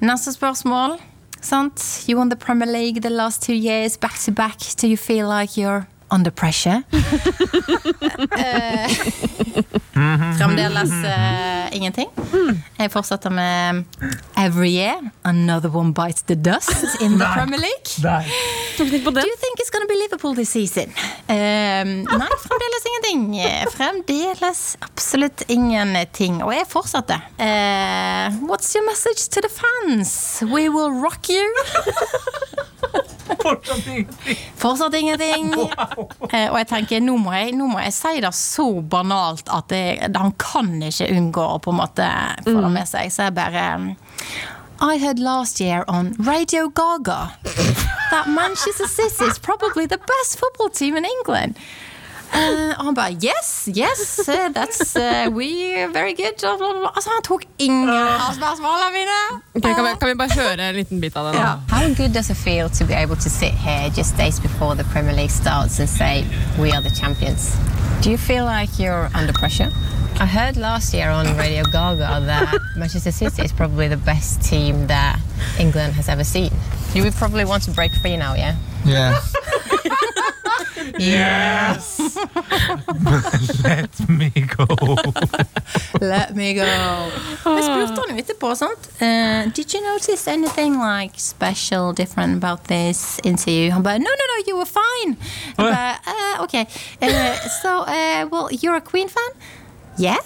Neste 0.00 0.32
spørsmål. 0.32 0.98
Sant? 1.44 2.04
You 2.08 2.16
won 2.16 2.30
the 2.30 2.36
Premier 2.36 2.66
League 2.66 3.02
the 3.02 3.10
last 3.10 3.42
two 3.42 3.52
years, 3.54 3.98
back 3.98 4.18
to 4.24 4.32
back. 4.32 4.58
Do 4.80 4.88
you 4.88 4.96
feel 4.96 5.28
like 5.28 5.58
you're 5.60 5.86
under 6.10 6.30
pressure? 6.30 6.82
Eh, 8.36 8.88
Fremdeles 10.38 10.90
uh, 10.90 11.76
ingenting. 11.76 12.08
Jeg 12.78 12.90
fortsetter 12.90 13.30
med 13.30 13.84
Every 14.36 14.68
year, 14.70 14.96
another 15.24 15.70
one 15.76 15.92
bites 15.92 16.22
the 16.22 16.34
dust 16.34 17.00
in 17.00 17.18
the 17.18 17.26
Premier 17.36 17.60
League. 17.60 17.90
Do 18.76 18.84
you 18.84 19.36
think 19.44 19.58
it's 19.60 19.70
gonna 19.70 19.86
be 19.88 19.94
Liverpool 20.02 20.34
this 20.34 20.50
season? 20.50 20.92
Eh, 21.26 21.84
nei, 21.84 22.34
fremdeles 22.46 22.84
ingenting. 22.90 23.42
Fremdeles 23.72 24.76
absolutt 24.80 25.42
ingenting. 25.48 26.42
Og 26.44 26.52
jeg 26.52 26.66
fortsatte. 26.68 27.16
Eh, 27.40 28.28
what's 28.44 28.74
your 28.76 28.84
message 28.86 29.28
to 29.32 29.40
the 29.40 29.48
fans? 29.48 30.42
We 30.42 30.68
will 30.68 30.92
rock 31.00 31.28
you. 31.28 31.48
Fortsatt 34.56 34.94
ingenting. 34.94 35.54
Eh, 36.30 36.50
og 36.50 36.58
jeg 36.60 36.68
tenker, 36.68 37.00
nå 37.00 37.16
må 37.20 37.32
jeg, 37.32 37.54
nå 37.56 37.68
må 37.72 37.80
jeg 37.86 37.94
si 37.96 38.20
det 38.24 38.34
så 38.36 38.68
banalt 38.80 39.48
at 39.52 39.72
jeg, 39.72 40.10
han 40.14 40.34
kan 40.40 40.74
ikke 40.82 41.08
unngå 41.14 41.46
å 41.54 41.60
på 41.62 41.72
en 41.72 41.80
måte 41.80 42.10
få 42.44 42.58
det 42.58 42.72
med 42.76 42.90
seg. 42.90 43.12
Så 43.12 43.28
jeg 43.28 43.36
bare 43.36 43.64
I 44.80 44.98
heard 44.98 45.18
last 45.18 45.60
year 45.60 45.84
on 45.88 46.12
Radio 46.14 46.68
Gaga 46.68 47.38
that 48.10 48.26
Manchester 48.28 48.86
City 48.86 49.24
is 49.24 49.38
probably 49.38 49.86
the 49.86 49.98
best 49.98 50.38
football 50.38 50.68
team 50.68 50.96
in 50.96 51.04
England. 51.04 51.56
Eh, 52.34 52.78
og 52.78 52.84
han 52.88 52.94
bare 52.94 53.16
Yes, 53.22 53.68
yes, 53.68 54.28
eh, 54.28 54.48
that's 54.54 54.96
uh, 54.96 55.30
we 55.30 55.86
very 55.92 56.14
good. 56.14 56.34
Altså, 56.42 57.10
han 57.10 57.22
tok 57.22 57.44
ingen 57.58 57.88
av 57.90 58.34
spørsmålene 58.34 58.90
mine. 58.94 59.18
Ok, 59.54 59.62
kan, 59.62 59.84
vi, 59.84 59.92
kan 60.00 60.08
vi 60.08 60.14
bare 60.18 60.34
høre 60.40 60.68
en 60.68 60.74
liten 60.74 61.00
bit 61.00 61.16
av 61.16 61.30
det? 61.30 61.38
nå? 61.38 61.52
How 61.70 61.94
good 61.94 62.12
does 62.14 62.30
it 62.30 62.36
feel 62.36 62.68
to 62.70 62.84
be 62.84 62.94
able 62.94 63.16
to 63.16 63.30
sit 63.30 63.54
here 63.54 63.90
just 63.96 64.16
days 64.16 64.40
before 64.40 64.74
the 64.74 64.84
Premier 64.92 65.14
League 65.14 65.30
starts 65.30 65.78
and 65.78 65.88
say, 65.88 66.24
We 66.58 66.72
are 66.72 66.82
the 66.82 66.90
champions? 66.90 67.54
Do 68.02 68.10
you 68.10 68.18
feel 68.18 68.44
like 68.44 68.78
you're 68.78 69.10
under 69.14 69.32
pressure? 69.32 69.70
I 70.20 70.26
heard 70.26 70.56
last 70.56 70.94
year 70.94 71.10
on 71.10 71.36
Radio 71.36 71.64
Gaga 71.64 72.20
that 72.26 72.60
Manchester 72.76 73.10
City 73.10 73.42
is 73.42 73.52
probably 73.52 73.88
the 73.88 73.96
best 73.96 74.42
team 74.42 74.86
that 74.86 75.18
England 75.58 75.94
has 75.94 76.08
ever 76.08 76.24
seen. 76.24 76.52
You 76.94 77.02
would 77.02 77.14
probably 77.14 77.44
want 77.44 77.64
to 77.64 77.72
break 77.72 77.92
free 78.02 78.16
now, 78.16 78.34
yeah? 78.34 78.56
Yeah. 78.84 79.20
Yes! 80.98 81.98
Let 83.64 84.08
me 84.08 84.30
go. 84.30 84.66
Let 86.00 86.34
me 86.36 86.54
go. 86.54 86.64
Jeg 86.64 87.64
spurte 87.64 88.00
han 88.00 88.10
jo 88.10 88.16
etterpå, 88.18 88.54
sant? 88.54 88.88
Eh, 89.00 89.50
did 89.56 89.74
you 89.74 89.80
notice 89.92 90.30
anything 90.30 90.78
like 90.78 91.14
special, 91.16 91.92
different 91.92 92.36
about 92.44 92.64
this 92.68 93.20
interview? 93.24 93.70
Han 93.70 93.82
bare, 93.82 93.98
no, 93.98 94.10
no, 94.20 94.24
no, 94.32 94.36
you 94.48 94.56
were 94.56 94.70
fine. 94.82 95.16
Jeg 95.58 95.66
bare, 95.66 95.96
eh, 96.06 96.42
ok. 96.42 96.54
Eh, 97.00 97.34
so, 97.62 97.84
eh, 97.88 98.24
well, 98.32 98.48
you're 98.62 98.76
a 98.76 98.80
Queen 98.80 99.08
fan? 99.08 99.32
Yeah. 99.98 100.22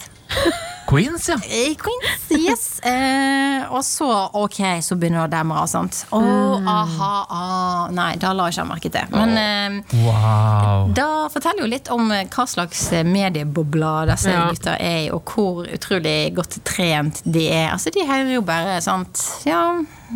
Queens, 0.88 1.28
ja. 1.28 1.34
Eh, 1.44 1.74
Queens, 1.76 2.30
yes. 2.48 2.80
Eh, 2.80 3.66
og 3.72 3.82
så, 3.84 4.06
ok, 4.40 4.56
så 4.80 4.96
begynner 4.96 5.26
det 5.28 5.36
å 5.36 5.42
demre, 5.42 5.64
Å, 5.68 6.20
Åh, 6.20 6.70
aha, 6.72 7.10
ah. 7.28 7.82
Nei, 7.92 8.14
da 8.16 8.30
la 8.32 8.46
jeg 8.48 8.56
ikke 8.56 8.66
merke 8.70 8.92
til. 8.94 9.12
Men 9.12 9.34
eh, 9.36 9.98
Wow. 10.06 10.88
da 10.96 11.28
forteller 11.32 11.66
jo 11.66 11.68
litt 11.68 11.90
om 11.92 12.08
eh, 12.14 12.24
hva 12.32 12.46
slags 12.48 12.86
eh, 12.96 13.04
mediebobler 13.04 14.08
disse 14.14 14.32
Ja. 14.32 14.46
gutta 14.48 14.78
er 14.80 14.98
i, 15.04 15.10
og 15.12 15.28
hvor 15.28 15.68
utrolig 15.68 16.16
godt 16.38 16.56
trent 16.64 17.20
de 17.24 17.44
er. 17.52 17.68
Altså, 17.74 17.92
de 17.92 18.08
hører 18.08 18.32
jo 18.38 18.44
bare, 18.48 18.80
sant 18.84 19.26
Ja. 19.44 19.62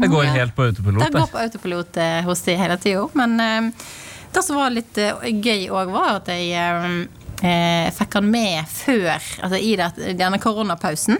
Det 0.01 0.09
går 0.09 0.31
helt 0.33 0.57
på 0.57 0.71
autopilot. 0.71 1.05
Det 1.05 1.13
går 1.13 1.29
på 1.35 1.43
autopilot 1.43 2.01
hos 2.25 2.41
de 2.49 2.57
hele 2.57 2.79
tida. 2.81 3.05
Men 3.13 3.37
eh, 3.45 3.89
det 4.33 4.41
som 4.47 4.57
var 4.57 4.73
litt 4.73 4.97
eh, 4.97 5.21
gøy 5.37 5.67
òg, 5.69 5.93
var 5.93 6.23
at 6.23 6.33
jeg 6.33 7.11
eh, 7.43 7.89
fikk 7.95 8.15
han 8.21 8.31
med 8.31 8.65
før, 8.71 9.19
altså 9.43 9.59
i 9.59 9.75
det, 9.79 9.91
denne 10.19 10.39
koronapausen. 10.43 11.19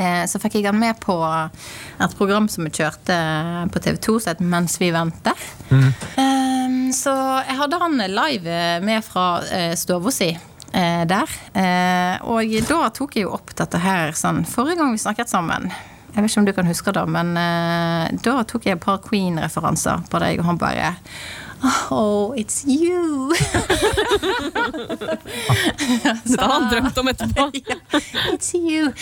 Eh, 0.00 0.24
så 0.30 0.38
fikk 0.40 0.54
jeg 0.60 0.68
han 0.70 0.78
med 0.78 1.00
på 1.02 1.16
et 2.00 2.12
program 2.16 2.46
som 2.48 2.64
vi 2.64 2.70
kjørte 2.72 3.16
på 3.74 3.82
TV 3.82 3.98
2 3.98 4.14
som 4.22 4.30
het 4.32 4.40
Mens 4.40 4.78
vi 4.80 4.92
venter. 4.94 5.34
Eh, 5.70 6.76
så 6.94 7.14
jeg 7.46 7.58
hadde 7.58 7.80
han 7.82 7.98
live 8.14 8.60
med 8.86 9.04
fra 9.04 9.26
eh, 9.50 9.74
stua 9.78 10.10
si. 10.14 10.30
eh, 10.72 11.04
Der. 11.10 11.28
Eh, 11.54 12.22
og 12.22 12.54
da 12.68 12.88
tok 12.94 13.16
jeg 13.18 13.26
jo 13.26 13.34
opp 13.34 13.52
dette 13.58 13.78
her 13.82 14.12
sånn 14.14 14.44
Forrige 14.46 14.78
gang 14.80 14.92
vi 14.94 15.02
snakket 15.02 15.28
sammen 15.30 15.66
Jeg 16.14 16.22
vet 16.22 16.30
ikke 16.30 16.40
om 16.40 16.46
du 16.48 16.52
kan 16.56 16.66
huske 16.70 16.92
det, 16.94 17.04
men 17.10 17.34
eh, 17.38 18.08
da 18.22 18.40
tok 18.46 18.66
jeg 18.66 18.78
et 18.78 18.82
par 18.82 18.98
Queen-referanser 19.04 20.06
på 20.10 20.22
deg, 20.22 20.40
og 20.40 20.46
han 20.48 20.58
bare 20.58 20.94
Oh, 21.62 22.32
it's 22.36 22.64
you! 22.66 23.32
Det 26.24 26.40
har 26.40 26.52
han 26.52 26.68
drømt 26.70 26.98
om 26.98 27.08
etterpå. 27.08 27.50
It's 28.34 28.54
you! 28.54 28.92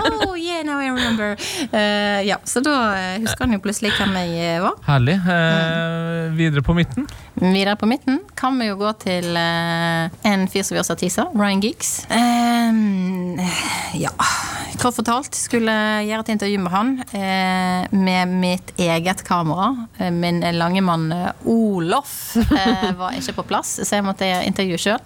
Oh, 0.00 0.34
yeah, 0.38 0.64
now 0.64 0.80
I 0.80 0.90
remember. 0.90 1.36
Uh, 1.72 2.26
ja, 2.26 2.36
så 2.44 2.60
da 2.60 2.74
eh, 2.98 3.20
husker 3.20 3.44
han 3.44 3.54
jo 3.54 3.60
plutselig 3.62 3.92
hvem 3.98 4.16
jeg 4.22 4.56
eh, 4.56 4.62
var. 4.64 4.78
Herlig. 4.88 5.18
Uh, 5.26 6.34
videre 6.38 6.62
på 6.66 6.74
midten. 6.74 7.06
Videre 7.40 7.76
på 7.76 7.86
midten 7.86 8.18
kan 8.36 8.58
vi 8.58 8.70
jo 8.70 8.78
gå 8.80 8.90
til 9.04 9.30
uh, 9.36 10.10
en 10.26 10.48
fyr 10.50 10.66
som 10.66 10.74
vi 10.74 10.82
også 10.82 10.96
har 10.96 11.02
tisa, 11.04 11.28
Ryan 11.36 11.62
Giggs. 11.62 11.92
Um, 12.10 13.38
ja, 13.94 14.10
kort 14.80 14.96
fortalt 14.96 15.36
skulle 15.36 15.72
gjøre 16.06 16.24
et 16.24 16.32
intervju 16.34 16.60
med 16.62 16.72
han 16.72 16.92
eh, 17.12 17.88
med 17.96 18.34
mitt 18.40 18.72
eget 18.80 19.22
kamera. 19.26 19.86
Min 20.12 20.40
lange 20.56 20.80
mann 20.84 21.10
eh, 21.12 21.30
Olof 22.00 22.36
eh, 22.36 22.92
var 22.96 23.16
ikke 23.16 23.36
på 23.40 23.46
plass, 23.50 23.78
så 23.84 23.98
jeg 23.98 24.06
måtte 24.06 24.28
intervjue 24.46 24.80
sjøl. 24.80 25.00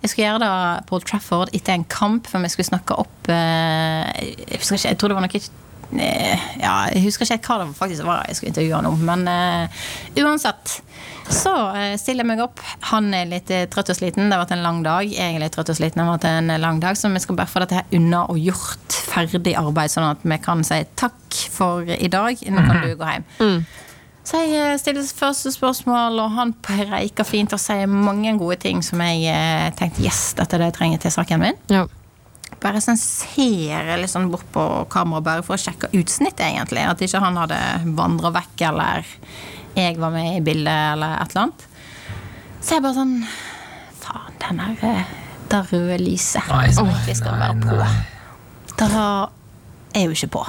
Jeg 0.00 0.10
skulle 0.10 0.28
gjøre 0.28 0.44
det 0.44 0.84
på 0.88 0.96
Old 0.96 1.06
Trafford 1.08 1.50
etter 1.56 1.76
en 1.76 1.84
kamp, 1.84 2.28
for 2.30 2.40
vi 2.40 2.48
skulle 2.48 2.70
snakke 2.70 2.96
opp 2.96 3.28
eh, 3.28 4.06
Jeg 4.16 4.60
ikke, 4.62 4.78
jeg 4.86 4.96
tror 4.96 5.12
det 5.12 5.18
var 5.18 5.26
noe 5.26 5.40
eh, 6.00 6.46
ja, 6.62 6.76
Jeg 6.94 7.02
husker 7.04 7.28
ikke 7.28 7.52
hva 7.52 7.66
det 7.66 7.76
faktisk 7.76 8.06
var 8.08 8.22
jeg 8.28 8.38
skulle 8.38 8.54
intervjue 8.54 8.78
han 8.78 8.88
om, 8.88 9.02
men 9.04 9.26
uh, 9.28 9.82
uansett. 10.22 10.78
Så 11.28 11.52
uh, 11.52 11.92
stiller 12.00 12.24
jeg 12.24 12.30
meg 12.30 12.40
opp. 12.46 12.62
Han 12.94 13.12
er 13.14 13.28
litt 13.28 13.52
trøtt 13.74 13.92
og 13.92 13.98
sliten. 13.98 14.30
Det 14.30 14.38
har 14.38 14.44
vært 14.46 14.56
en 14.56 14.64
lang 14.64 14.80
dag. 14.86 15.04
Jeg 15.10 15.36
er 15.36 15.42
litt 15.42 15.54
trøtt 15.54 15.74
og 15.74 15.78
sliten. 15.78 16.00
Det 16.00 16.06
har 16.06 16.16
vært 16.16 16.28
en 16.30 16.54
lang 16.62 16.80
dag, 16.82 16.96
Så 16.96 17.12
vi 17.12 17.22
skal 17.22 17.38
bare 17.38 17.50
få 17.50 17.62
dette 17.64 17.82
her 17.82 18.00
unna 18.00 18.24
og 18.32 18.40
gjort 18.40 18.98
ferdig 19.12 19.54
arbeid, 19.58 19.92
sånn 19.92 20.08
at 20.14 20.24
vi 20.24 20.40
kan 20.42 20.64
si 20.66 20.80
takk 20.98 21.44
for 21.52 21.84
i 21.84 22.10
dag. 22.10 22.40
Nå 22.48 22.66
kan 22.70 22.84
du 22.86 22.96
gå 22.96 23.14
hjem. 23.14 23.30
Så 24.26 24.42
jeg 24.44 24.52
eh, 24.58 24.76
stiller 24.78 25.06
første 25.16 25.50
spørsmål, 25.54 26.18
og 26.22 26.34
han 26.36 26.52
preiker 26.64 27.26
fint 27.26 27.54
og 27.56 27.60
sier 27.62 27.88
mange 27.90 28.34
gode 28.38 28.58
ting 28.62 28.82
som 28.84 29.00
jeg 29.02 29.24
eh, 29.32 29.70
tenkte 29.78 30.04
yes, 30.04 30.34
dette 30.38 30.56
er 30.56 30.62
det 30.64 30.70
jeg 30.70 30.76
trenger 30.76 31.02
til 31.06 31.14
saken 31.14 31.42
min. 31.42 31.58
Ja. 31.72 31.86
Bare 32.60 32.82
sånn 32.84 32.98
ser 33.00 33.88
jeg 33.88 34.00
litt 34.02 34.12
sånn 34.12 34.28
bort 34.32 34.44
på 34.52 34.64
kameraet 34.92 35.24
bare 35.24 35.44
for 35.46 35.56
å 35.56 35.60
sjekke 35.62 35.88
utsnittet, 35.96 36.44
egentlig. 36.50 36.84
At 36.84 37.00
ikke 37.00 37.22
han 37.22 37.38
hadde 37.40 37.58
vandra 37.96 38.32
vekk, 38.36 38.66
eller 38.68 39.08
jeg 39.78 39.96
var 40.02 40.12
med 40.12 40.34
i 40.36 40.44
bildet, 40.44 40.92
eller 40.94 41.16
et 41.22 41.32
eller 41.32 41.46
annet. 41.46 41.66
Så 42.60 42.76
jeg 42.76 42.84
bare 42.84 42.98
sånn 42.98 43.16
Faen, 44.00 44.34
den 44.42 44.58
her 44.60 44.82
eh, 44.84 45.12
Det 45.48 45.62
røde 45.70 45.96
lyset 46.00 46.44
Nei, 46.50 46.66
som 46.76 46.88
egentlig 46.90 47.14
skal 47.16 47.38
nei, 47.38 47.46
være 47.46 47.62
på. 47.64 47.78
nei. 47.80 48.76
da 48.76 49.06
er 49.96 50.04
jo 50.06 50.14
ikke 50.14 50.28
på. 50.36 50.44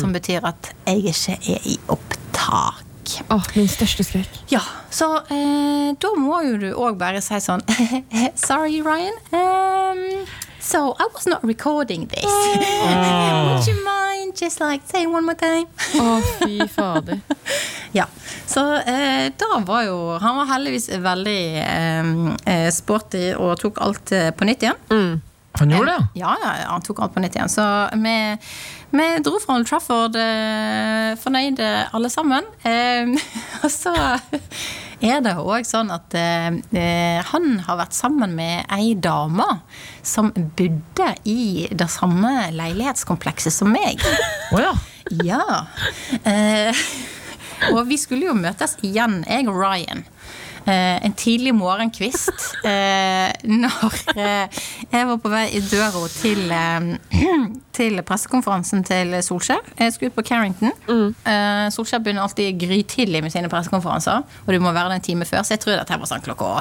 Som 0.00 0.16
betyr 0.16 0.48
at 0.48 0.72
jeg 0.88 1.04
ikke 1.12 1.36
er 1.52 1.68
i 1.68 1.76
opptak. 1.92 2.80
Åh, 3.30 3.44
min 3.56 3.68
største 3.68 4.04
skrekk. 4.06 4.38
Ja, 4.52 4.60
så 4.90 5.08
eh, 5.28 5.92
da 6.00 6.10
må 6.18 6.40
jo 6.46 6.56
du 6.62 6.68
òg 6.74 6.96
bare 7.00 7.20
si 7.24 7.38
sånn 7.42 7.62
Sorry, 8.46 8.80
Ryan. 8.84 9.16
Um, 9.32 10.26
so 10.60 10.94
I 10.98 11.08
was 11.14 11.26
not 11.26 11.44
recording 11.44 12.06
this. 12.08 12.24
Would 12.88 13.66
you 13.66 13.76
mind 13.84 14.36
just 14.40 14.60
like 14.60 14.82
saying 14.90 15.12
one 15.12 15.24
more 15.26 15.36
time? 15.38 15.66
Å, 16.00 16.20
fy 16.40 16.66
fader. 16.68 17.20
Ja, 17.94 18.08
så 18.50 18.62
eh, 18.82 19.28
da 19.38 19.60
var 19.62 19.84
jo 19.86 20.16
Han 20.18 20.34
var 20.40 20.48
heldigvis 20.50 20.88
veldig 20.98 21.42
eh, 21.62 22.08
eh, 22.50 22.64
sporty 22.74 23.28
og 23.38 23.52
tok 23.62 23.78
alt 23.86 24.10
eh, 24.10 24.32
på 24.34 24.48
nytt 24.48 24.64
igjen. 24.66 24.80
Han 25.60 25.70
gjorde 25.70 25.92
det, 25.92 26.06
Ja, 26.18 26.32
ja, 26.42 26.54
ja, 26.64 26.72
han 26.72 26.82
tok 26.82 27.04
alt 27.04 27.14
på 27.14 27.22
nytt 27.22 27.36
igjen. 27.38 27.52
Så 27.52 27.62
vi, 28.02 28.16
vi 28.98 29.06
dro 29.26 29.38
fra 29.42 29.56
Old 29.58 29.66
Trafford 29.68 30.16
eh, 30.18 31.14
fornøyde 31.20 31.70
alle 31.94 32.10
sammen. 32.12 32.46
Eh, 32.62 33.10
og 33.64 33.70
så 33.72 33.94
er 35.04 35.22
det 35.24 35.34
òg 35.40 35.66
sånn 35.68 35.90
at 35.94 36.14
eh, 36.18 36.60
eh, 36.78 37.18
han 37.32 37.58
har 37.66 37.80
vært 37.82 37.96
sammen 37.96 38.36
med 38.38 38.64
ei 38.74 38.94
dame 38.94 39.46
som 40.06 40.30
bodde 40.34 41.10
i 41.28 41.66
det 41.72 41.90
samme 41.92 42.32
leilighetskomplekset 42.54 43.54
som 43.54 43.74
meg. 43.74 44.02
Oh, 44.54 44.62
ja. 44.62 44.74
Ja. 45.24 45.44
Og 47.74 47.84
vi 47.88 47.96
skulle 48.00 48.28
jo 48.28 48.34
møtes 48.36 48.76
igjen, 48.84 49.22
jeg 49.28 49.46
og 49.48 49.56
Ryan. 49.60 50.04
Eh, 50.64 51.04
en 51.04 51.12
tidlig 51.12 51.52
morgenkvist 51.52 52.44
eh, 52.64 53.28
når 53.44 53.96
eh, 54.16 54.60
jeg 54.94 55.08
var 55.10 55.18
på 55.20 55.32
vei 55.32 55.42
i 55.58 55.60
døra 55.60 56.04
til, 56.08 56.40
eh, 56.56 57.50
til 57.76 58.00
pressekonferansen 58.08 58.84
til 58.88 59.12
Solskjær. 59.26 59.60
Jeg 59.80 59.92
skulle 59.92 60.12
ut 60.14 60.16
på 60.16 60.24
Carrington. 60.30 60.72
Eh, 60.88 61.66
Solskjær 61.74 62.00
begynner 62.04 62.24
alltid 62.24 62.56
grytidlig 62.64 63.20
med 63.26 63.34
sine 63.34 63.52
pressekonferanser, 63.52 64.24
og 64.46 64.54
du 64.56 64.60
må 64.64 64.72
være 64.72 64.94
der 64.94 65.02
en 65.02 65.04
time 65.04 65.28
før, 65.28 65.44
så 65.44 65.58
jeg 65.58 65.64
tror 65.66 65.76
dette 65.82 66.00
var 66.00 66.10
sånn 66.14 66.24
klokka 66.24 66.54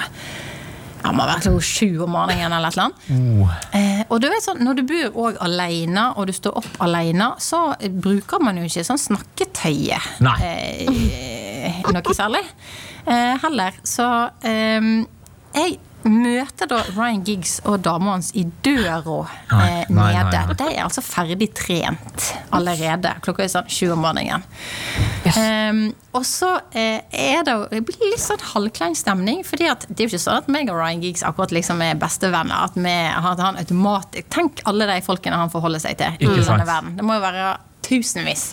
ja, 1.04 1.12
må 1.12 1.24
være 1.28 1.44
klokka 1.44 1.66
sju 1.68 2.04
om 2.04 2.14
morgenen 2.16 2.54
eller 2.58 2.72
et 2.72 2.78
eller 2.78 2.92
annet. 2.92 3.68
Eh, 3.76 4.04
og 4.10 4.22
du 4.24 4.30
vet 4.32 4.44
sånn, 4.44 4.62
Når 4.64 4.80
du 4.80 4.84
bor 4.92 5.28
òg 5.30 5.40
alene, 5.44 6.10
og 6.20 6.28
du 6.28 6.36
står 6.36 6.60
opp 6.60 6.80
alene, 6.84 7.34
så 7.44 7.70
bruker 8.04 8.44
man 8.44 8.60
jo 8.60 8.68
ikke 8.68 8.84
sånn 8.88 9.00
snakketøye. 9.00 10.00
Nei. 10.24 10.38
Eh, 10.44 11.84
noe 11.92 12.16
særlig. 12.16 12.44
Eh, 13.06 13.34
heller. 13.44 13.80
Så 13.84 14.06
eh, 14.48 14.92
jeg 15.54 15.80
møter 16.04 16.68
da 16.68 16.82
Ryan 16.98 17.22
Giggs 17.24 17.58
og 17.64 17.78
dama 17.86 18.18
hans 18.18 18.34
i 18.36 18.44
døra 18.66 19.22
eh, 19.56 19.86
nede. 19.88 20.42
De 20.60 20.66
er 20.68 20.82
altså 20.84 21.04
ferdig 21.06 21.48
trent 21.56 22.26
allerede. 22.54 23.14
Klokka 23.24 23.46
er 23.46 23.52
sånn 23.54 23.70
20 23.72 23.94
om 23.96 24.04
morgenen. 24.04 24.44
Ehm, 25.40 25.84
og 26.12 26.26
så 26.28 26.50
eh, 26.76 27.00
er 27.08 27.46
det 27.48 27.56
det 27.72 27.82
blir 27.88 28.04
litt 28.12 28.24
sånn 28.24 28.44
halvklein 28.52 28.98
stemning. 29.00 29.44
fordi 29.48 29.70
at 29.72 29.88
det 29.88 29.96
er 29.96 30.10
jo 30.10 30.14
ikke 30.14 30.24
sånn 30.26 30.42
at 30.44 30.52
meg 30.52 30.72
og 30.72 30.80
Ryan 30.82 31.04
Giggs 31.04 31.24
akkurat 31.24 31.56
liksom 31.56 31.82
er 31.86 32.00
bestevenner. 32.00 32.68
At, 32.68 32.76
vi, 32.76 32.98
at 33.14 33.44
han 33.48 33.60
automatisk 33.64 34.28
Tenk 34.34 34.64
alle 34.70 34.88
de 34.90 35.00
folkene 35.06 35.38
han 35.40 35.52
forholder 35.54 35.82
seg 35.84 35.98
til 36.00 36.16
Ikke 36.20 36.42
i 36.42 36.44
sant. 36.44 36.58
denne 36.58 36.68
verden. 36.68 36.98
Det 37.00 37.06
må 37.08 37.16
jo 37.16 37.24
være 37.24 37.54
tusenvis. 37.86 38.44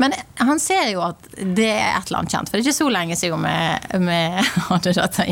Men 0.00 0.14
han 0.40 0.60
ser 0.62 0.88
jo 0.92 1.02
at 1.04 1.26
det 1.36 1.68
er 1.70 1.96
et 1.98 2.08
eller 2.08 2.20
annet 2.22 2.34
kjent. 2.34 2.48
For 2.50 2.56
det 2.56 2.62
er 2.62 2.68
ikke 2.68 2.78
så 2.78 2.88
lenge 2.92 3.18
siden 3.18 3.44
vi, 3.44 3.56
vi 4.06 4.18
hadde 4.70 4.94
dette 4.96 5.26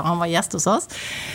og 0.00 0.06
han 0.08 0.20
var 0.22 0.30
gjest 0.32 0.56
hos 0.58 0.66
oss. 0.70 0.88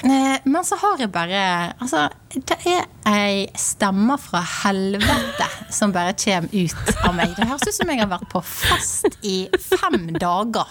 Eh, 0.04 0.38
Men 0.43 0.66
så 0.68 0.80
har 0.82 1.02
jeg 1.04 1.12
bare 1.14 1.41
Altså, 1.82 2.08
det 2.34 2.58
er 2.70 2.86
ei 3.12 3.45
stemme 3.60 4.18
fra 4.22 4.41
helvete 4.64 5.47
som 5.74 5.93
bare 5.95 6.14
kommer 6.18 6.49
ut 6.54 6.91
av 7.06 7.16
meg. 7.18 7.36
Det 7.38 7.47
høres 7.49 7.68
ut 7.68 7.78
som 7.78 7.91
jeg 7.91 8.02
har 8.02 8.12
vært 8.12 8.30
på 8.32 8.41
fest 8.45 9.18
i 9.28 9.38
fem 9.60 10.12
dager. 10.20 10.68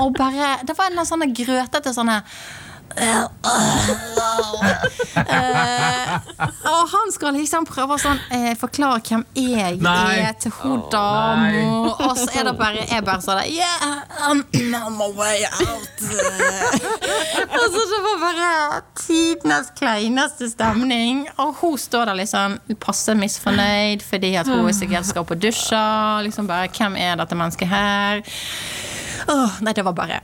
Og 0.00 0.14
bare 0.16 0.58
Det 0.66 0.76
var 0.78 0.90
en 0.90 0.96
eller 0.98 1.04
annen 1.04 1.06
sånn 1.10 1.34
grøtete 1.36 1.94
sånn 1.96 2.12
her 2.12 2.22
og 6.70 6.88
han 6.92 7.12
skal 7.14 7.36
liksom 7.36 7.66
prøve 7.68 7.94
å 7.94 8.00
sånn, 8.00 8.18
eh, 8.34 8.54
forklare 8.58 9.00
hvem 9.06 9.24
jeg 9.36 9.78
Nei. 9.84 10.18
er 10.24 10.34
til 10.40 10.52
hun 10.60 10.82
dama. 10.92 11.94
Og 11.94 12.18
så 12.18 12.28
er 12.34 12.44
det 12.50 12.54
bare, 12.58 12.84
jeg 12.88 13.04
bare 13.06 13.22
sånn 13.24 13.40
Yeah, 13.50 14.02
I'm 14.26 14.44
on 14.74 14.96
my 14.98 15.08
way 15.16 15.44
out. 15.46 15.96
og 17.60 17.66
så 17.74 17.84
det 17.92 18.00
var 18.06 18.16
bare 18.24 18.82
tidenes 18.98 19.70
kleineste 19.78 20.50
stemning. 20.50 21.28
Og 21.38 21.54
hun 21.62 21.78
står 21.78 22.10
der 22.10 22.20
liksom 22.20 22.58
passe 22.82 23.14
misfornøyd 23.18 24.04
fordi 24.06 24.34
at 24.40 24.50
hun 24.50 24.72
sikkert 24.74 25.06
skal 25.08 25.24
på 25.28 25.38
dusja. 25.38 26.20
Liksom 26.26 26.50
bare, 26.50 26.68
Hvem 26.74 26.96
er 26.96 27.18
dette 27.20 27.36
mennesket 27.38 27.68
her? 27.70 28.24
Åh, 29.28 29.58
nei, 29.60 29.72
det 29.76 29.84
var 29.84 29.92
bare 29.92 30.20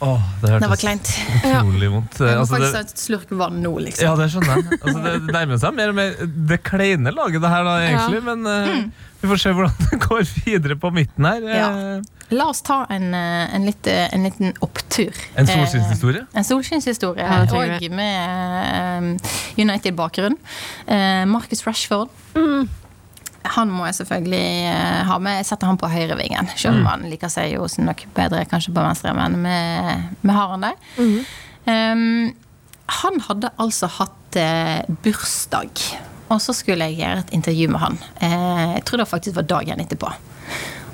Åh, 0.00 0.20
det 0.42 0.60
Det 0.60 0.68
var 0.68 0.76
kleint. 0.80 1.08
utrolig 1.40 1.90
vondt. 1.92 2.18
Jeg 2.20 2.36
må 2.36 2.40
Altså, 2.44 2.54
faktisk 2.56 2.72
det, 2.72 2.76
ha 2.76 2.84
et 2.84 2.98
slurk 3.06 3.30
vann 3.30 3.62
nå, 3.64 3.72
liksom. 3.86 4.04
ja, 4.04 4.14
det 4.18 4.28
skjønner 4.32 4.56
jeg. 4.56 4.80
Altså, 4.82 5.02
det 5.06 5.34
nærmer 5.36 5.58
seg 5.62 5.74
mer 5.78 5.88
og 5.92 5.98
mer 6.00 6.16
det 6.52 6.62
kleine 6.66 7.12
laget, 7.16 7.40
det 7.42 7.50
her, 7.54 7.64
da, 7.64 7.76
egentlig. 7.86 8.22
Men 8.26 8.46
eh, 8.46 9.06
vi 9.22 9.30
får 9.32 9.42
se 9.46 9.54
hvordan 9.56 9.88
det 9.90 10.00
går 10.04 10.22
videre 10.44 10.76
på 10.82 10.92
midten 10.92 11.24
her. 11.30 11.48
Eh, 11.48 11.56
Ja. 11.62 12.02
La 12.34 12.48
oss 12.50 12.58
ta 12.66 12.80
en, 12.90 13.12
eh, 13.14 13.54
en, 13.54 13.62
litt, 13.68 13.86
eh, 13.86 14.08
en 14.12 14.24
liten 14.26 14.50
opptur. 14.60 15.14
En 15.38 15.46
solskinnshistorie? 15.46 16.24
Eh, 16.26 16.38
En 16.40 16.44
solskinnshistorie. 16.48 17.22
Ja, 17.22 17.44
og 17.46 17.92
med 17.94 19.20
eh, 19.22 19.62
United-bakgrunn. 19.62 20.34
Eh, 20.90 21.22
Marcus 21.30 21.62
Rashford. 21.68 22.10
Han 23.54 23.70
må 23.72 23.86
jeg 23.88 23.98
selvfølgelig 24.00 24.46
eh, 24.70 25.02
ha 25.08 25.18
med. 25.22 25.40
Jeg 25.40 25.48
setter 25.50 25.70
han 25.70 25.78
på 25.80 25.90
høyrevingen. 25.90 26.50
Selv 26.56 26.80
om 26.80 26.88
han 26.90 27.06
liker 27.10 27.32
seg 27.32 27.54
jo 27.54 27.68
nok 27.84 28.06
bedre 28.16 28.44
kanskje 28.50 28.74
på 28.74 28.84
venstre, 28.84 29.14
men 29.16 29.38
vi, 29.46 30.32
har 30.34 30.54
han 30.54 30.66
der. 30.66 30.80
Um, 31.66 32.34
han 32.86 33.18
hadde 33.26 33.50
altså 33.62 33.88
hatt 33.98 34.38
eh, 34.38 34.86
bursdag, 35.02 35.82
og 36.30 36.38
så 36.42 36.54
skulle 36.54 36.86
jeg 36.86 37.00
gjøre 37.00 37.24
et 37.24 37.34
intervju 37.34 37.68
med 37.72 37.82
han. 37.82 37.98
Eh, 38.22 38.76
jeg 38.76 38.84
tror 38.86 39.02
det 39.02 39.10
faktisk 39.10 39.38
var 39.40 39.48
dagen 39.50 39.82
etterpå. 39.82 40.10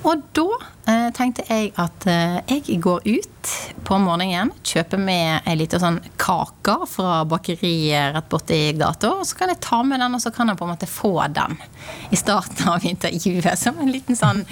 Og 0.02 0.22
da 0.34 0.46
eh, 0.90 1.08
tenkte 1.14 1.44
jeg 1.46 1.70
at 1.78 2.06
eh, 2.10 2.38
jeg 2.50 2.80
går 2.82 3.04
ut 3.06 3.52
på 3.86 3.98
morgenen, 4.02 4.50
kjøper 4.66 4.98
med 4.98 5.46
ei 5.48 5.54
lita 5.58 5.78
sånn 5.82 6.00
kake 6.20 6.74
fra 6.90 7.22
bakeriet 7.28 8.16
rett 8.16 8.28
borti 8.30 8.60
gata, 8.78 9.14
og 9.20 9.26
så 9.28 9.38
kan 9.38 9.52
jeg 9.52 9.62
ta 9.62 9.82
med 9.86 10.02
den, 10.02 10.18
og 10.18 10.22
så 10.22 10.32
kan 10.34 10.50
jeg 10.50 10.58
på 10.58 10.66
en 10.66 10.74
måte 10.74 10.90
få 10.90 11.14
den 11.34 11.56
i 12.10 12.18
starten 12.18 12.70
av 12.74 12.86
intervjuet 12.86 13.58
som 13.58 13.78
en 13.82 13.90
liten 13.94 14.18
sånn 14.18 14.44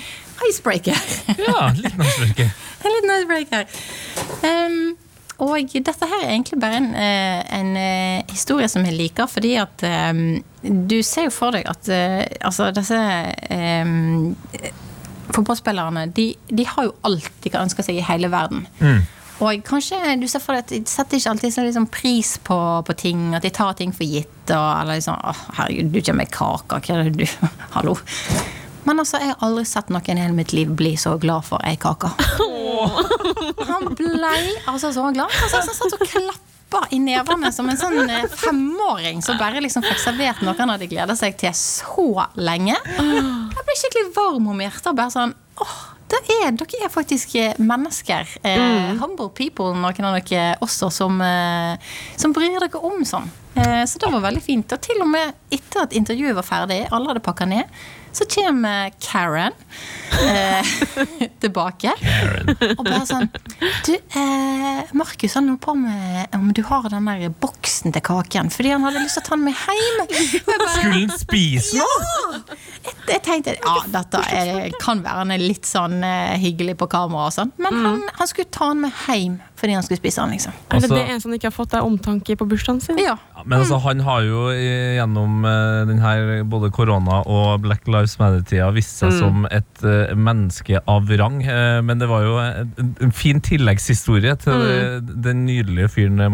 icebreaker. 0.48 0.98
Ja, 1.34 1.70
en 1.70 1.82
liten 1.82 2.06
icebreaker. 2.06 2.50
En 2.80 2.94
liten 2.94 3.10
icebreaker. 3.12 3.66
Um, 4.40 4.76
og 5.44 5.72
dette 5.72 6.06
her 6.08 6.22
er 6.22 6.30
egentlig 6.30 6.56
bare 6.62 6.78
en, 6.78 6.86
eh, 6.96 7.42
en 7.58 7.74
eh, 7.76 8.22
historie 8.30 8.68
som 8.72 8.86
jeg 8.88 8.96
liker, 8.96 9.28
fordi 9.28 9.50
at 9.60 9.84
um, 10.12 10.38
du 10.64 11.02
ser 11.04 11.26
jo 11.28 11.34
for 11.34 11.52
deg 11.56 11.68
at 11.68 11.90
uh, 11.92 12.22
altså 12.48 12.70
disse 12.76 13.00
um, 13.52 14.32
fotballspillerne, 15.36 16.06
de, 16.16 16.32
de 16.48 16.66
har 16.68 16.88
jo 16.88 16.94
alt 17.06 17.30
de 17.44 17.52
kan 17.52 17.66
ønske 17.66 17.84
seg 17.86 17.98
i 18.00 18.04
hele 18.04 18.30
verden. 18.32 18.66
Og 19.40 19.62
kanskje 19.64 19.96
du 20.20 20.26
ser 20.28 20.42
for 20.44 20.52
deg 20.52 20.66
at 20.66 20.72
de 20.74 20.80
setter 20.90 21.16
ikke 21.16 21.30
alltid 21.32 21.54
så 21.54 21.62
liksom 21.64 21.86
pris 21.92 22.34
på, 22.44 22.56
på 22.84 22.96
ting, 23.00 23.30
at 23.36 23.44
de 23.46 23.52
tar 23.56 23.72
ting 23.78 23.94
for 23.96 24.04
gitt. 24.04 24.28
Og, 24.52 24.66
eller 24.82 24.98
liksom, 24.98 25.16
å, 25.16 25.32
herregud, 25.56 25.94
du 25.94 26.00
kommer 26.02 26.26
med 26.26 26.34
kake, 26.34 26.80
hva 26.84 26.98
er 26.98 27.08
det 27.08 27.24
du 27.24 27.48
Hallo. 27.76 27.96
Men 28.84 29.00
altså, 29.00 29.20
jeg 29.20 29.32
har 29.32 29.46
aldri 29.46 29.64
sett 29.68 29.90
noen 29.92 30.18
i 30.18 30.24
hele 30.24 30.36
mitt 30.36 30.52
liv 30.56 30.70
bli 30.76 30.92
så 31.00 31.16
glad 31.20 31.48
for 31.48 31.62
ei 31.64 31.76
kake. 31.80 32.12
Han 33.68 33.90
blei 33.96 34.44
altså 34.68 34.92
så 34.92 35.08
glad. 35.12 35.32
Altså, 35.32 35.60
han 35.60 35.76
satt 35.76 35.96
og 35.96 36.04
klappa 36.04 36.84
i 36.94 37.00
nevene 37.02 37.50
som 37.52 37.68
en 37.68 37.80
sånn 37.80 38.12
eh, 38.12 38.28
femåring 38.30 39.24
som 39.24 39.40
bare 39.40 39.62
liksom 39.64 39.84
fikk 39.84 40.00
servert 40.00 40.44
noe 40.44 40.56
han 40.58 40.72
hadde 40.74 40.88
gleda 40.90 41.16
seg 41.18 41.36
til 41.40 41.56
så 41.56 42.26
lenge. 42.40 42.76
Ble 43.70 43.78
skikkelig 43.78 44.12
varm 44.16 44.50
om 44.50 44.60
hjertet. 44.62 44.92
Bare 44.98 45.14
sånn, 45.14 45.34
åh, 45.62 45.78
er, 46.10 46.50
dere 46.58 46.84
er 46.84 46.90
faktisk 46.90 47.36
eh, 47.38 47.58
mennesker. 47.62 48.34
Eh, 48.46 48.96
humble 49.00 49.30
people, 49.36 49.70
noen 49.78 50.08
av 50.08 50.18
dere 50.18 50.56
også, 50.64 50.90
som, 50.94 51.20
eh, 51.22 51.94
som 52.18 52.34
bryr 52.34 52.58
dere 52.58 52.82
om 52.82 53.04
sånn. 53.06 53.30
Eh, 53.54 53.84
så 53.86 54.00
det 54.02 54.10
var 54.10 54.26
veldig 54.26 54.42
fint. 54.42 54.74
Og 54.74 54.82
til 54.82 55.02
og 55.04 55.10
med 55.10 55.34
etter 55.54 55.84
at 55.84 55.96
intervjuet 55.96 56.36
var 56.38 56.46
ferdig, 56.46 56.82
alle 56.90 57.12
hadde 57.12 57.24
pakka 57.24 57.46
ned, 57.50 57.80
så 58.12 58.26
kommer 58.30 58.90
Karen 59.02 59.52
eh, 60.26 60.70
tilbake. 61.42 61.92
Og 62.76 62.82
bare 62.84 63.02
sånn 63.08 63.28
Du, 63.86 63.92
eh, 63.94 64.80
Markus 64.96 65.36
han 65.38 65.48
lurer 65.50 65.60
på 65.62 65.74
med 65.78 66.34
om 66.36 66.50
du 66.56 66.62
har 66.66 66.88
den 66.92 67.08
der 67.10 67.30
boksen 67.42 67.94
til 67.94 68.04
kaken. 68.04 68.50
Fordi 68.54 68.74
han 68.74 68.86
hadde 68.86 69.04
lyst 69.04 69.18
til 69.20 69.24
å 69.24 69.28
ta 69.30 69.38
den 69.38 69.46
med 69.46 69.58
hjem. 69.60 70.02
Bare, 70.48 70.70
Skulle 70.74 70.94
han 70.96 71.14
spise 71.20 71.80
noe? 71.80 72.42
jeg 73.10 73.22
tenkte 73.26 73.56
ja, 73.58 73.76
dette 73.92 74.20
er, 74.32 74.70
kan 74.80 75.02
være 75.04 75.24
han 75.24 75.34
er 75.34 75.42
litt 75.42 75.68
sånn 75.68 76.00
eh, 76.06 76.36
hyggelig 76.40 76.76
på 76.80 76.88
kamera 76.90 77.28
og 77.28 77.36
sånn. 77.36 77.54
Men 77.60 77.80
han, 77.84 78.02
han 78.18 78.30
skulle 78.30 78.50
ta 78.54 78.70
den 78.72 78.84
med 78.86 79.04
hjem 79.06 79.38
fordi 79.60 79.74
han 79.76 79.84
skulle 79.84 80.00
spise 80.00 80.22
han, 80.24 80.30
liksom. 80.32 80.52
Er 80.70 80.80
det 80.80 80.82
Altså- 80.90 80.96
det 80.96 81.10
en 81.14 81.20
som 81.20 81.32
ikke 81.36 81.50
har 81.50 81.54
fått, 81.56 81.74
er 81.76 81.84
omtanke 81.84 82.36
på 82.40 82.48
bursdagen 82.48 82.80
sin? 82.80 82.98
Ja. 82.98 83.16
Ja, 83.36 83.42
Men 83.46 83.60
altså, 83.60 83.78
han 83.84 84.00
har 84.00 84.20
jo 84.24 84.48
eh, 84.50 84.96
gjennom 84.98 85.42
denne 85.44 85.86
den 85.90 85.98
her 86.00 86.42
både 86.44 86.70
korona 86.72 87.20
og 87.26 87.60
Black 87.62 87.86
Lives 87.88 88.16
Matter-tida 88.20 88.70
vist 88.72 88.98
seg 89.00 89.10
Mm. 89.10 89.18
som 89.18 89.46
et 89.50 89.82
uh, 89.84 90.14
menneske 90.14 90.78
av 90.88 91.08
rang. 91.18 91.40
Uh, 91.44 91.80
men 91.82 91.98
det 91.98 92.08
var 92.08 92.22
jo 92.22 92.36
en, 92.38 92.94
en 93.00 93.12
fin 93.12 93.40
tilleggshistorie 93.40 94.36
til 94.38 94.52
Mm. 94.52 95.22
den 95.22 95.44
nydelige 95.46 95.88
fyren 95.90 96.20
eh, 96.20 96.28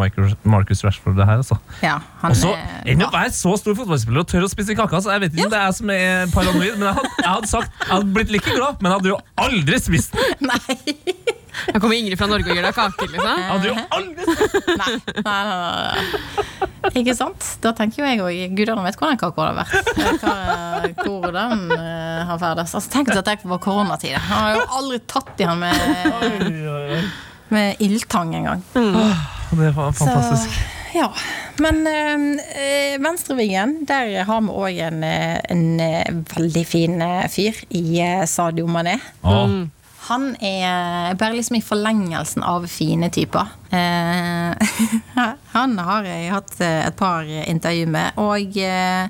Marcus 0.45 0.85
Rashford. 0.85 1.16
det 1.16 1.27
her, 1.27 1.39
altså. 1.39 1.59
ja 1.83 1.99
han 2.22 2.31
Og 2.31 2.37
så, 2.37 2.51
er 2.53 2.93
Enn 2.93 3.03
å 3.03 3.11
være 3.12 3.31
så 3.33 3.57
stor 3.59 3.74
fotballspiller 3.74 4.20
og 4.20 4.27
tørre 4.29 4.45
å 4.45 4.51
spise 4.53 4.74
kake. 4.77 4.93
Altså, 4.95 5.11
jeg 5.12 5.20
vet 5.20 5.33
ikke 5.33 5.45
om 5.47 5.51
det 5.51 5.59
er 5.61 5.64
jeg 5.70 5.74
som 5.74 5.91
er 5.91 6.27
paranoid, 6.35 6.79
men 6.79 6.87
jeg 6.89 6.95
hadde, 6.95 7.11
jeg 7.22 7.33
hadde 7.33 7.49
sagt 7.49 7.70
Jeg 7.81 7.89
hadde 7.95 8.14
blitt 8.14 8.31
like 8.31 8.51
glad, 8.57 8.83
men 8.83 8.91
jeg 8.93 8.99
hadde 9.01 9.09
jo 9.14 9.18
aldri 9.39 9.79
spist 9.81 10.12
den! 10.12 10.51
Nei. 10.51 11.36
Her 11.67 11.81
kommer 11.81 11.97
Ingrid 11.97 12.19
fra 12.21 12.29
Norge 12.31 12.51
og 12.51 12.59
gir 12.59 12.67
deg 12.67 12.77
kake, 12.77 13.09
liksom. 13.13 13.43
Hadde 13.51 13.71
jo 13.71 13.75
aldri. 13.99 14.23
Nei, 14.77 14.93
nei, 15.25 15.43
nei, 15.51 15.59
nei. 15.63 16.67
Ikke 16.97 17.15
sant? 17.19 17.49
Da 17.65 17.73
tenker 17.77 18.03
jo 18.03 18.09
jeg 18.09 18.23
òg 18.23 18.57
Gudene 18.57 18.85
vet 18.87 18.99
hvor 19.01 19.11
den 19.11 19.21
kaka 19.21 19.49
har 19.49 19.57
vært. 19.57 19.91
Hva, 20.23 20.35
hvor 21.03 21.33
den 21.35 21.65
eh, 21.75 22.23
har 22.29 22.41
ferdes. 22.43 22.75
Altså, 22.79 22.93
tenk 22.93 23.11
at 23.15 23.33
jeg 23.33 23.43
var 23.51 23.61
koronatid. 23.63 24.17
Han 24.29 24.45
har 24.45 24.57
jo 24.61 24.65
aldri 24.81 25.01
tatt 25.11 25.43
i 25.43 25.49
han 25.49 25.63
med, 25.63 27.11
med 27.55 27.83
ildtang 27.85 28.35
engang. 28.39 28.65
Det 28.73 29.73
var 29.77 29.93
fantastisk. 29.97 30.57
Ja. 30.97 31.11
Men 31.61 31.83
øh, 31.89 32.97
venstrevingen, 33.05 33.79
der 33.89 34.23
har 34.29 34.45
vi 34.45 34.55
òg 34.63 34.83
en, 34.87 35.03
eh, 35.05 35.39
en 35.53 36.23
veldig 36.37 36.67
fin 36.69 37.03
fyr 37.33 37.59
i 37.77 37.87
Sadio 38.31 38.69
Mané. 38.71 38.99
Ja. 39.25 39.43
Han 40.07 40.37
er 40.39 41.17
bare 41.19 41.35
liksom 41.35 41.57
i 41.59 41.65
forlengelsen 41.65 42.45
av 42.47 42.67
fine 42.71 43.09
typer. 43.11 43.49
Eh, 43.75 44.69
han 45.57 45.77
har 45.83 46.07
jeg 46.07 46.31
hatt 46.31 46.55
eh, 46.63 46.87
et 46.87 46.97
par 46.99 47.27
intervju 47.27 47.89
med, 47.91 48.21
og 48.23 48.59
eh, 48.63 49.09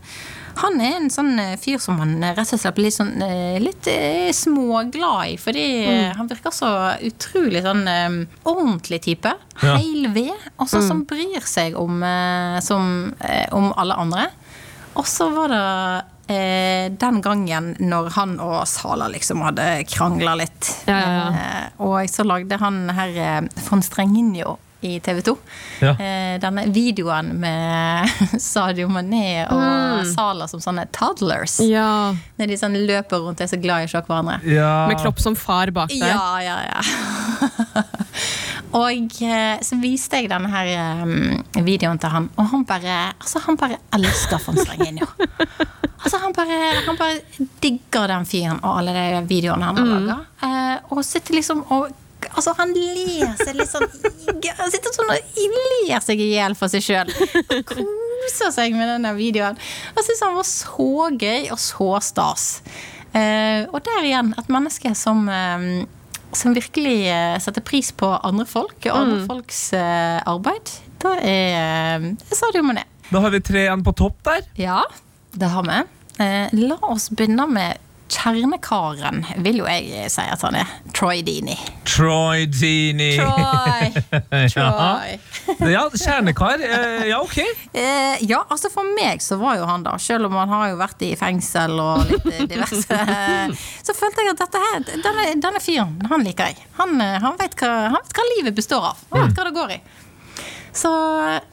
han 0.57 0.81
er 0.81 0.95
en 0.97 1.11
sånn 1.13 1.35
fyr 1.61 1.77
som 1.85 1.99
man 2.01 2.15
rett 2.25 2.55
og 2.57 2.63
slett 2.63 2.79
blir 2.79 2.89
litt, 2.89 2.97
sånn, 2.97 3.13
litt 3.61 3.91
småglad 4.33 5.35
i. 5.35 5.37
Fordi 5.37 5.67
mm. 5.85 6.15
han 6.17 6.31
virker 6.31 6.55
så 6.57 6.71
utrolig 7.05 7.61
sånn 7.67 7.83
ordentlig 8.41 9.03
type. 9.05 9.35
Ja. 9.61 9.75
Heil 9.77 10.09
ved. 10.15 10.33
Og 10.57 10.71
så 10.73 10.81
som 10.81 11.05
bryr 11.05 11.45
seg 11.45 11.77
om, 11.77 12.01
som, 12.65 12.89
om 13.53 13.69
alle 13.77 14.01
andre. 14.01 14.31
Og 14.97 15.05
så 15.05 15.29
var 15.37 15.53
det 15.53 15.61
eh, 16.29 16.93
den 16.93 17.23
gangen 17.23 17.73
når 17.79 18.11
han 18.17 18.37
og 18.43 18.61
Sala 18.69 19.09
liksom 19.13 19.43
hadde 19.47 19.67
krangla 19.91 20.37
litt. 20.43 20.71
Ja, 20.89 21.01
ja, 21.01 21.17
ja. 21.17 21.27
Eh, 21.33 21.67
og 21.87 21.99
så 22.11 22.27
lagde 22.27 22.59
han 22.61 22.87
her 22.97 23.19
eh, 23.23 23.43
von 23.69 23.85
Strenginho 23.85 24.59
i 24.87 24.99
TV 25.01 25.23
2. 25.25 25.33
Ja. 25.81 25.93
Eh, 25.97 26.35
denne 26.43 26.67
videoen 26.71 27.33
med 27.41 28.11
Sadio 28.43 28.91
Mané 28.93 29.47
og 29.51 30.05
Sala 30.13 30.47
som 30.51 30.63
sånne 30.63 30.87
toddlers. 30.95 31.59
Ja, 31.65 32.13
Når 32.39 32.53
de 32.53 32.59
sånn 32.61 32.77
løper 32.87 33.25
rundt 33.25 33.41
og 33.41 33.47
er 33.47 33.51
så 33.51 33.61
glad 33.61 33.87
i 33.87 33.89
å 33.89 33.95
se 33.95 34.03
hverandre. 34.07 34.39
Ja. 34.51 34.73
Med 34.91 35.01
Klopp 35.01 35.23
som 35.23 35.39
far 35.39 35.73
bak 35.75 35.95
der. 35.95 36.13
Ja, 36.13 36.29
ja, 36.45 36.59
ja. 36.69 37.85
og 38.83 39.19
så 39.65 39.81
viste 39.81 40.21
jeg 40.21 40.31
denne 40.31 40.53
her 40.53 41.65
videoen 41.65 41.99
til 42.03 42.13
han, 42.13 42.31
og 42.37 42.53
han 42.53 42.69
bare, 42.69 43.01
altså, 43.17 43.43
han 43.49 43.59
bare 43.59 43.81
elsker 43.97 44.43
von 44.45 44.61
Strenginho. 44.61 45.09
Altså, 46.03 46.19
han 46.23 46.35
bare, 46.37 46.57
han 46.87 46.99
bare 46.99 47.45
digger 47.63 48.11
den 48.13 48.27
fyren 48.29 48.59
og 48.63 48.81
alle 48.81 48.95
de 48.97 49.23
videoene 49.31 49.71
han 49.71 49.79
har 49.81 49.87
laga. 49.93 50.19
Eh, 50.47 50.93
og 50.93 51.05
sitter 51.07 51.41
liksom 51.41 51.65
og 51.69 51.95
Altså, 52.37 52.55
han 52.59 52.73
leser 52.75 53.53
litt 53.55 53.69
sånn 53.71 53.85
Han 53.87 54.71
sitter 54.73 54.93
sånn 54.97 55.11
og 55.13 55.43
ler 55.87 56.01
seg 56.03 56.21
i 56.21 56.31
hjel 56.33 56.57
for 56.59 56.73
seg 56.73 56.83
sjøl. 56.83 57.13
Koser 57.69 58.51
seg 58.55 58.75
med 58.75 58.89
denne 58.89 59.13
videoen. 59.17 59.59
Jeg 59.95 60.07
syns 60.09 60.25
han 60.25 60.35
var 60.35 60.49
så 60.49 60.89
gøy 61.13 61.51
og 61.55 61.61
så 61.61 61.91
stas. 62.03 62.47
Eh, 63.13 63.69
og 63.69 63.79
der 63.87 64.09
igjen, 64.09 64.33
et 64.41 64.51
menneske 64.53 64.93
som 64.99 65.29
eh, 65.29 65.87
som 66.37 66.53
virkelig 66.57 66.97
setter 67.41 67.65
pris 67.65 67.93
på 67.97 68.09
andre 68.27 68.45
folk 68.49 68.77
og 68.91 68.93
andre 68.97 69.23
folks 69.29 69.61
eh, 69.77 70.19
arbeid. 70.29 70.73
Da 71.01 71.15
er 71.23 72.11
Sadio 72.33 72.65
Mané. 72.67 72.85
Da 73.09 73.23
har 73.23 73.33
vi 73.33 73.41
tre 73.45 73.67
igjen 73.67 73.85
på 73.87 73.95
topp 73.97 74.19
der. 74.27 74.45
Ja, 74.59 74.83
det 75.41 75.51
har 75.53 75.67
vi. 75.69 75.81
Eh, 76.25 76.49
la 76.67 76.79
oss 76.89 77.11
begynne 77.13 77.45
med 77.51 77.83
kjernekaren, 78.07 79.25
vil 79.43 79.57
jo 79.59 79.65
jeg 79.67 80.07
si 80.15 80.23
at 80.31 80.43
han 80.47 80.55
er. 80.61 80.69
Troy 80.95 81.25
Dini. 81.27 81.57
Troy 81.91 82.45
Dini. 82.47 83.09
Troy! 83.19 83.89
Troy. 84.53 85.17
ja, 85.73 85.83
kjernekar. 85.91 86.63
eh, 86.63 87.09
Ja, 87.11 87.19
ok. 87.25 87.37
Eh, 87.75 88.23
ja, 88.31 88.45
altså 88.49 88.71
for 88.73 88.87
meg 88.95 89.21
så 89.25 89.37
var 89.41 89.59
jo 89.59 89.67
han 89.67 89.83
da, 89.87 89.97
selv 89.99 90.31
om 90.31 90.39
han 90.39 90.55
har 90.55 90.71
jo 90.71 90.79
vært 90.81 91.03
i 91.03 91.11
fengsel 91.19 91.75
og 91.83 92.07
litt 92.13 92.31
diverse, 92.55 93.01
så 93.83 93.97
følte 93.99 94.23
jeg 94.23 94.35
at 94.37 94.43
dette 94.45 94.65
her, 94.69 94.87
denne, 95.03 95.27
denne 95.43 95.63
fyren, 95.67 95.99
han 96.11 96.25
liker 96.27 96.53
jeg. 96.55 96.63
Han, 96.79 96.95
han, 97.03 97.37
vet 97.43 97.59
hva, 97.59 97.73
han 97.91 97.99
vet 98.01 98.15
hva 98.21 98.29
livet 98.37 98.57
består 98.63 98.93
av. 98.95 99.03
Han 99.13 99.27
vet 99.27 99.35
hva 99.43 99.49
det 99.51 99.57
går 99.59 99.77
i. 99.81 99.81
Så 100.77 100.91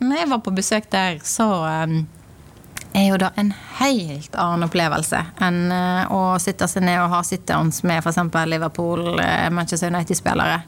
når 0.04 0.18
jeg 0.22 0.30
var 0.36 0.46
på 0.46 0.54
besøk 0.54 0.90
der, 0.94 1.18
så 1.26 1.50
er 2.94 3.08
jo 3.10 3.18
da 3.22 3.32
en 3.40 3.52
helt 3.80 4.36
annen 4.40 4.68
opplevelse 4.68 5.20
enn 5.44 5.72
eh, 5.74 6.12
å 6.14 6.36
sitte 6.42 6.68
seg 6.70 6.86
ned 6.86 7.00
og 7.02 7.12
ha 7.14 7.22
sit-downs 7.26 7.82
med 7.88 8.04
f.eks. 8.04 8.20
Liverpool, 8.50 9.20
eh, 9.22 9.50
Manchester 9.54 9.92
United-spillere. 9.94 10.60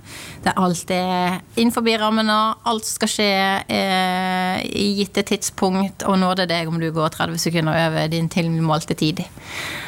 Der 0.46 0.58
alt 0.62 0.92
er 0.94 1.40
innenfor 1.56 1.86
rammene, 2.02 2.38
alt 2.66 2.88
skal 2.90 3.12
skje 3.12 3.30
eh, 3.70 4.58
i 4.66 4.88
gitte 5.00 5.26
tidspunkt, 5.28 6.06
og 6.10 6.20
nåde 6.22 6.48
deg 6.50 6.70
om 6.70 6.80
du 6.82 6.90
går 6.96 7.14
30 7.16 7.42
sekunder 7.42 7.78
over 7.88 8.10
din 8.12 8.30
tilmålte 8.32 8.98
tid. 8.98 9.24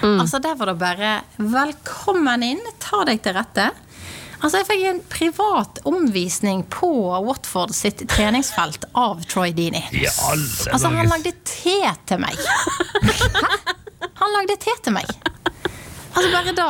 Altså 0.03 0.39
Der 0.39 0.55
var 0.55 0.71
det 0.71 0.79
bare 0.79 1.21
'velkommen 1.37 2.43
inn, 2.43 2.61
ta 2.79 3.03
deg 3.05 3.21
til 3.21 3.33
rette'. 3.33 3.71
Altså 4.37 4.59
Jeg 4.61 4.67
fikk 4.69 4.83
en 4.91 4.99
privat 5.11 5.79
omvisning 5.89 6.61
på 6.73 6.89
Watford 7.25 7.73
sitt 7.75 8.03
treningsfelt 8.11 8.85
av 8.97 9.23
Troy 9.29 9.51
Dini. 9.57 9.81
Altså 10.71 10.91
Han 10.93 11.09
lagde 11.09 11.33
te 11.47 11.77
til 12.09 12.21
meg. 12.21 12.37
Hæ? 12.37 13.49
Han 14.21 14.33
lagde 14.37 14.55
te 14.61 14.73
til 14.85 14.93
meg. 14.93 15.09
Altså 16.17 16.29
Bare 16.33 16.51
da, 16.57 16.65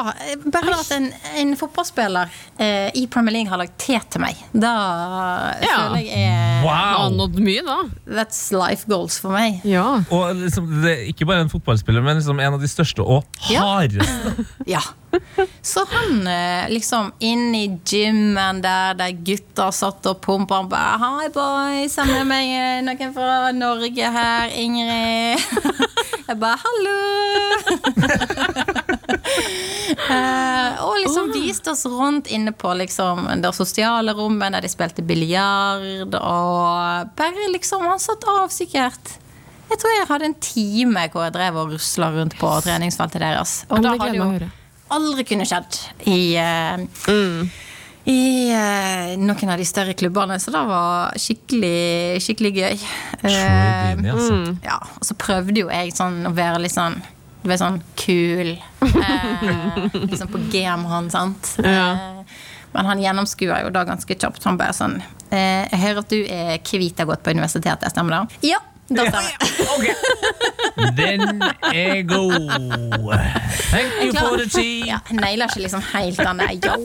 bare 0.51 0.71
da 0.73 0.77
at 0.81 0.89
en, 0.97 1.05
en 1.39 1.51
fotballspiller 1.59 2.27
eh, 2.59 2.89
i 2.99 3.05
Premier 3.11 3.33
League 3.37 3.47
har 3.51 3.59
lagt 3.61 3.77
te 3.79 3.95
til 4.11 4.19
meg, 4.23 4.35
da 4.51 4.73
Ja. 5.63 5.75
føler 5.77 5.99
jeg 6.03 6.09
er 6.27 6.35
Wow! 6.65 6.73
har 6.73 7.09
nådd 7.15 7.37
mye, 7.45 7.61
da. 7.63 7.77
That's 8.19 8.39
life 8.51 8.83
goals 8.89 9.19
for 9.21 9.29
meg. 9.31 9.61
Ja. 9.67 10.01
Og 10.11 10.35
liksom, 10.41 10.67
det 10.83 10.91
er 10.91 11.01
ikke 11.13 11.25
bare 11.29 11.41
en 11.45 11.51
fotballspiller, 11.53 12.01
men 12.03 12.17
liksom 12.19 12.39
en 12.43 12.53
av 12.57 12.61
de 12.63 12.67
største 12.71 13.01
og 13.05 13.23
Ja. 13.49 13.61
hardeste. 13.63 14.33
Ja. 14.67 14.81
Så 15.63 15.85
han 15.87 16.27
eh, 16.27 16.67
liksom 16.69 17.13
inn 17.23 17.55
i 17.55 17.79
gymmen 17.87 18.59
der 18.61 18.93
der 18.99 19.11
gutta 19.25 19.69
satt 19.73 20.05
og 20.11 20.19
pumpa 20.21 20.55
Han 20.59 20.67
bare 20.69 20.97
'Hi, 20.99 21.29
boys, 21.31 21.95
jeg 21.95 22.05
har 22.05 22.11
med 22.11 22.27
meg 22.27 22.45
eh, 22.51 22.81
noen 22.83 23.13
fra 23.15 23.51
Norge 23.55 24.11
her. 24.11 24.49
Ingrid.' 24.51 25.39
Jeg 26.27 26.35
bare 26.39 26.57
'hallo'. 26.59 28.73
Eh, 29.87 30.81
og 30.83 30.97
liksom 30.99 31.29
viste 31.31 31.71
oss 31.71 31.85
rundt 31.87 32.27
inne 32.27 32.51
på 32.51 32.73
liksom, 32.75 33.21
det 33.39 33.53
sosiale 33.55 34.11
rommet 34.17 34.51
der 34.57 34.65
de 34.65 34.71
spilte 34.71 35.03
biljard. 35.05 36.11
Og 36.11 37.13
bare 37.15 37.47
liksom 37.53 37.85
Han 37.87 38.01
satt 38.03 38.27
av 38.27 38.51
sikkert 38.51 39.13
Jeg 39.71 39.79
tror 39.79 39.93
jeg 39.95 40.09
hadde 40.09 40.29
en 40.31 40.37
time 40.43 41.07
hvor 41.13 41.23
jeg 41.23 41.35
drev 41.37 41.61
og 41.63 41.71
rusla 41.75 42.11
rundt 42.17 42.35
på 42.39 42.51
treningsfeltet 42.67 43.23
deres. 43.23 43.61
Og 43.71 43.83
da 43.83 43.95
hadde 43.95 44.19
jo 44.19 44.27
aldri 44.93 45.25
kunne 45.27 45.47
skjedd 45.47 45.79
i, 46.07 46.35
eh, 46.39 47.57
i 48.07 48.21
eh, 48.55 49.17
noen 49.19 49.51
av 49.51 49.59
de 49.59 49.67
større 49.67 49.95
klubbene. 49.99 50.39
Så 50.39 50.53
det 50.55 50.63
var 50.69 51.15
skikkelig, 51.19 52.21
skikkelig 52.23 52.53
gøy. 52.55 52.87
Eh, 53.27 54.07
altså. 54.13 54.39
ja, 54.63 54.79
og 54.79 55.07
så 55.07 55.17
prøvde 55.19 55.63
jo 55.63 55.71
jeg 55.71 55.95
sånn 55.97 56.23
å 56.27 56.35
være 56.35 56.63
litt 56.63 56.75
sånn 56.75 56.99
Du 57.47 57.53
er 57.55 57.59
sånn 57.61 57.77
kul. 57.95 58.57
Eh, 58.83 59.83
liksom 59.93 60.27
på 60.33 60.41
gamet 60.51 60.91
han, 60.91 61.05
sant. 61.13 61.53
Ja. 61.63 61.91
Eh, 61.95 62.39
men 62.73 62.89
han 62.89 62.99
gjennomskuer 62.99 63.63
jo 63.63 63.69
da 63.71 63.85
ganske 63.87 64.17
kjapt. 64.19 64.43
Han 64.43 64.59
bare 64.59 64.75
sånn 64.75 64.97
eh, 65.31 65.63
Jeg 65.71 65.79
hører 65.79 66.01
at 66.03 66.11
du 66.11 66.17
er 66.19 66.57
hvit 66.81 66.91
godt 66.91 67.05
har 67.05 67.07
gått 67.13 67.23
på 67.23 67.31
universitetet, 67.37 67.87
stemmer 67.93 68.17
det? 68.17 68.41
Ja, 68.51 68.59
det 68.89 69.07
Okay. 69.77 69.93
Den 70.97 71.41
er 71.73 72.01
god. 72.07 72.51
Thank 73.69 73.91
you 74.01 74.13
for 74.15 74.37
the 74.37 74.47
tea. 74.49 74.85
Ja, 74.87 74.99
nailer 75.11 75.49
ikke 75.51 75.63
liksom 75.65 75.83
helt 75.93 76.17
den 76.17 76.39
der 76.41 76.53
Yo, 76.57 76.75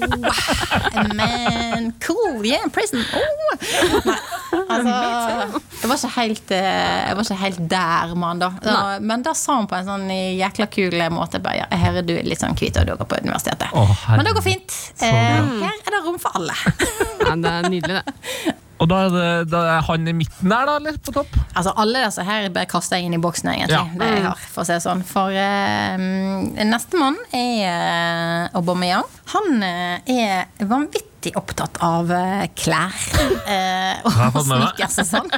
man, 1.16 1.92
cool, 2.04 2.44
yeah, 2.46 2.64
prison 2.74 3.00
oh. 3.14 3.22
Nei, 4.02 4.16
Altså, 4.72 4.92
jeg 5.82 5.88
var 5.88 5.96
ikke 5.96 6.10
helt, 6.16 6.50
eh, 6.50 7.08
jeg 7.08 7.16
var 7.16 7.22
ikke 7.26 7.38
helt 7.42 7.60
der 7.70 8.14
mann, 8.18 8.38
da. 8.42 8.50
Da- 8.64 8.98
Men 9.00 9.22
da 9.22 9.32
sa 9.38 9.56
han 9.60 9.66
på 9.70 9.76
en 9.78 9.86
sånn 9.88 10.08
jækla 10.10 10.66
kul 10.72 10.98
måte 11.12 11.40
bare, 11.42 11.62
ja, 11.62 11.66
her 11.76 12.00
er 12.00 12.06
du 12.06 12.14
litt 12.22 12.40
sånn 12.42 12.56
hvit 12.58 12.76
og 12.80 12.86
du 12.88 12.96
går 12.96 13.08
på 13.08 13.20
universitetet. 13.22 13.68
Oh. 13.72 13.92
Men 14.10 14.24
det 14.26 14.34
går 14.36 14.42
fint. 14.46 14.78
Eh, 15.00 15.08
her 15.62 15.78
er 15.86 15.96
det 15.96 16.02
rom 16.04 16.18
for 16.22 16.34
alle. 16.40 16.56
Ja, 17.22 17.36
det 17.36 17.52
er 17.56 17.70
nydelig, 17.70 18.02
det. 18.02 18.54
Og 18.82 18.88
da 18.90 19.04
er, 19.06 19.12
det, 19.14 19.26
da 19.52 19.60
er 19.76 19.84
han 19.86 20.10
i 20.10 20.14
midten 20.16 20.50
der, 20.50 20.66
da, 20.66 20.74
eller? 20.80 20.96
På 21.06 21.14
topp? 21.14 21.36
Altså 21.52 21.74
Alle 21.78 22.02
disse 22.02 22.24
her 22.26 22.48
bør 22.50 22.66
kaste 22.72 22.98
inn 22.98 23.14
i 23.14 23.20
boksen, 23.22 23.52
egentlig. 23.52 23.78
Ja. 23.78 23.84
Det 24.00 24.24
har, 24.26 24.42
for 24.50 24.64
å 24.64 24.66
si 24.66 24.74
det 24.74 24.82
sånn. 24.82 25.04
For 25.06 25.30
uh, 25.30 26.66
nestemann 26.66 27.20
er 27.30 27.62
uh, 27.62 28.58
Aubameyang. 28.58 29.06
Han 29.36 29.62
uh, 29.62 30.10
er 30.10 30.66
vanvittig 30.66 31.36
opptatt 31.38 31.78
av 31.86 32.10
eh, 32.10 32.48
klær. 32.58 32.96
eh, 33.54 34.02
og 34.02 34.40
sneakers 34.42 34.98
og 35.04 35.06
sånn. 35.06 35.30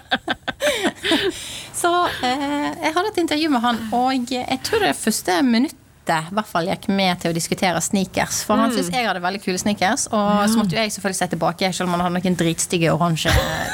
Så 1.85 1.91
eh, 2.25 2.71
jeg 2.81 2.95
hadde 2.97 3.11
et 3.11 3.21
intervju 3.21 3.51
med 3.53 3.65
han, 3.67 3.81
og 3.93 4.33
jeg 4.33 4.61
tror 4.65 4.87
det 4.87 4.95
første 4.97 5.43
minuttet 5.45 5.84
i 6.13 6.35
hvert 6.37 6.49
fall 6.49 6.69
gikk 6.69 6.89
med 6.93 7.21
til 7.23 7.33
å 7.33 7.37
diskutere 7.37 7.81
sneakers. 7.85 8.43
For 8.47 8.61
han 8.61 8.73
syntes 8.75 8.93
jeg 8.93 9.07
hadde 9.09 9.23
veldig 9.25 9.41
kule 9.45 9.61
sneakers, 9.61 10.07
og 10.13 10.45
så 10.51 10.59
måtte 10.59 10.77
jo 10.77 10.83
jeg 10.83 10.93
selvfølgelig 10.95 11.19
se 11.21 11.29
tilbake, 11.33 11.71
selv 11.73 11.89
om 11.89 11.97
han 11.97 12.05
hadde 12.05 12.19
noen 12.19 12.39
dritstygge 12.41 12.93
oransje 12.93 13.33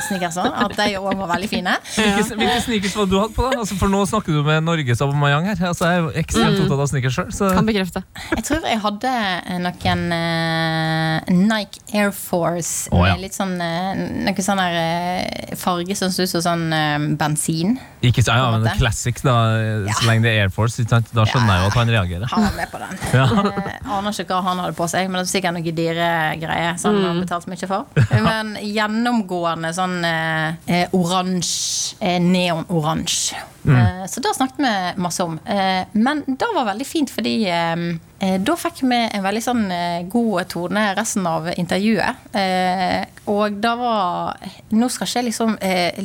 sneakerser. 0.09 0.51
At 0.65 0.77
de 0.79 0.89
òg 1.01 1.09
var 1.23 1.33
veldig 1.35 1.51
fine. 1.51 1.77
Hvilke, 1.97 2.37
hvilke 2.39 2.61
sneakers 2.65 2.97
var 2.97 3.09
det 3.09 3.15
du 3.15 3.19
hadde 3.21 3.35
på? 3.37 3.49
da? 3.49 3.61
Altså, 3.63 3.79
for 3.81 3.93
nå 3.93 4.03
snakker 4.09 4.37
du 4.37 4.43
med 4.47 4.65
Norges 4.67 5.03
Aubameyang 5.05 5.49
her. 5.51 5.63
Altså, 5.71 5.89
jeg 5.89 5.99
er 5.99 6.05
jo 6.05 6.13
ekstremt 6.23 6.63
opptatt 6.65 6.85
av 6.85 6.91
sneakers 6.93 7.19
sjøl. 7.19 7.55
Kan 7.57 7.69
bekrefte. 7.69 8.05
Jeg 8.37 8.47
tror 8.47 8.67
jeg 8.71 8.83
hadde 8.85 9.15
eh, 9.17 9.61
noen 9.67 10.05
uh, 10.15 11.31
Nike 11.35 11.83
Air 11.97 12.15
Force 12.17 12.91
oh, 12.95 13.05
ja. 13.07 13.15
med 13.15 13.27
litt 13.27 13.37
sånn 13.37 13.57
uh, 13.59 13.93
Noe 14.27 14.45
sånn 14.45 14.61
der 14.61 14.79
uh, 14.79 15.57
farge 15.61 15.97
som 15.99 16.13
så 16.15 16.27
ut 16.27 16.33
som 16.33 16.45
sånn 16.45 17.17
bensin. 17.21 17.77
Ikke 18.01 18.23
så, 18.25 18.33
ja, 18.33 18.47
men 18.55 18.65
classic, 18.81 19.19
da, 19.21 19.35
så 19.93 20.07
lenge 20.09 20.25
det 20.25 20.33
er 20.33 20.47
Air 20.47 20.53
Force. 20.55 20.81
Ikke 20.81 20.97
sant? 20.97 21.11
Da 21.13 21.27
skjønner 21.29 21.53
jeg 21.53 21.65
jo 21.65 21.69
at 21.69 21.77
han 21.77 21.93
reagerer. 21.93 22.31
Han 22.33 22.47
er 22.49 22.55
med 22.57 22.73
på 22.73 22.81
den. 22.81 23.03
Ja. 23.13 23.27
Jeg 23.61 23.83
aner 23.99 24.23
ikke 24.25 24.39
hva 24.39 24.41
han 24.47 24.63
hadde 24.63 24.77
på 24.79 24.89
seg, 24.89 25.11
men 25.11 25.21
det 25.21 25.27
er 25.27 25.33
sikkert 25.35 25.57
noe 25.59 25.75
dyre 25.77 26.09
greier 26.41 26.81
som 26.81 26.97
han 26.97 27.09
har 27.11 27.21
betalt 27.21 27.51
mye 27.51 27.69
for. 27.69 28.03
Men 28.25 28.55
gjennomgående 28.65 29.73
sånn 29.77 29.99
eh, 30.09 30.61
eh, 30.71 30.97
oransje, 30.97 31.99
eh, 32.01 32.17
neonoransje. 32.25 33.41
Eh, 33.69 34.07
så 34.09 34.21
da 34.21 34.33
snakket 34.35 34.59
vi 34.59 35.03
masse 35.03 35.23
om. 35.23 35.39
Eh, 35.45 35.83
men 35.93 36.23
det 36.27 36.49
var 36.55 36.65
veldig 36.65 36.87
fint, 36.87 37.11
fordi 37.13 37.35
eh, 37.51 38.39
da 38.41 38.57
fikk 38.57 38.83
vi 38.83 39.01
en 39.03 39.25
veldig 39.25 39.43
sånn 39.45 39.63
god 40.13 40.49
tone 40.53 40.87
resten 40.97 41.27
av 41.29 41.51
intervjuet. 41.55 42.27
Og 43.31 43.61
det 43.63 43.73
var 43.81 44.49
Nå 44.77 44.89
skal 44.93 45.09
ikke 45.09 45.21
jeg 45.21 45.29
liksom, 45.31 45.55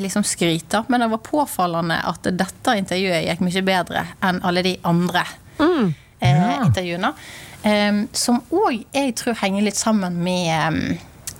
liksom 0.01 0.23
skryte, 0.27 0.83
men 0.87 1.03
det 1.03 1.09
var 1.11 1.23
påfallende 1.25 1.97
at 2.11 2.29
dette 2.31 2.77
intervjuet 2.79 3.25
gikk 3.27 3.43
mye 3.45 3.65
bedre 3.67 4.05
enn 4.25 4.39
alle 4.47 4.63
de 4.65 4.77
andre 4.87 5.25
eh, 5.59 6.55
intervjuene. 6.65 7.11
Eh, 7.65 7.99
som 8.15 8.41
òg 8.53 8.83
jeg 8.93 9.15
tror 9.19 9.37
henger 9.41 9.67
litt 9.67 9.79
sammen 9.79 10.19
med 10.23 10.97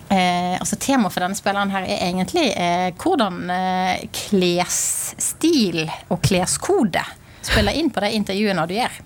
eh, 0.10 0.56
altså 0.60 0.78
Temaet 0.82 1.14
for 1.14 1.26
denne 1.26 1.38
spilleren 1.38 1.74
her 1.74 1.88
er 1.88 2.03
egentlig 2.08 2.49
eh, 2.53 2.89
hvordan 3.01 3.49
eh, 3.53 4.06
klesstil 4.16 5.86
og 6.10 6.22
kleskode 6.26 7.03
spiller 7.45 7.78
inn 7.78 7.91
på 7.93 8.01
de 8.01 8.14
intervjuene 8.18 8.68
du 8.70 8.76
gjør. 8.78 9.01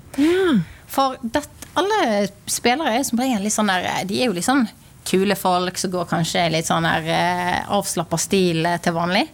For 0.89 1.19
det, 1.21 1.43
alle 1.77 2.27
spillere 2.49 2.97
er 2.97 3.03
som 3.07 3.19
regel 3.21 3.43
litt 3.45 3.53
sånn 3.53 3.69
der 3.69 4.05
De 4.09 4.21
er 4.21 4.29
jo 4.31 4.35
litt 4.37 4.47
sånn 4.47 4.65
kule 5.09 5.35
folk 5.39 5.77
som 5.77 5.91
går 5.93 6.07
kanskje 6.09 6.47
litt 6.53 6.67
sånn 6.69 6.85
der 6.85 7.07
eh, 7.13 7.59
avslappa 7.73 8.17
stil 8.19 8.65
eh, 8.65 8.79
til 8.83 8.93
vanlig. 8.97 9.27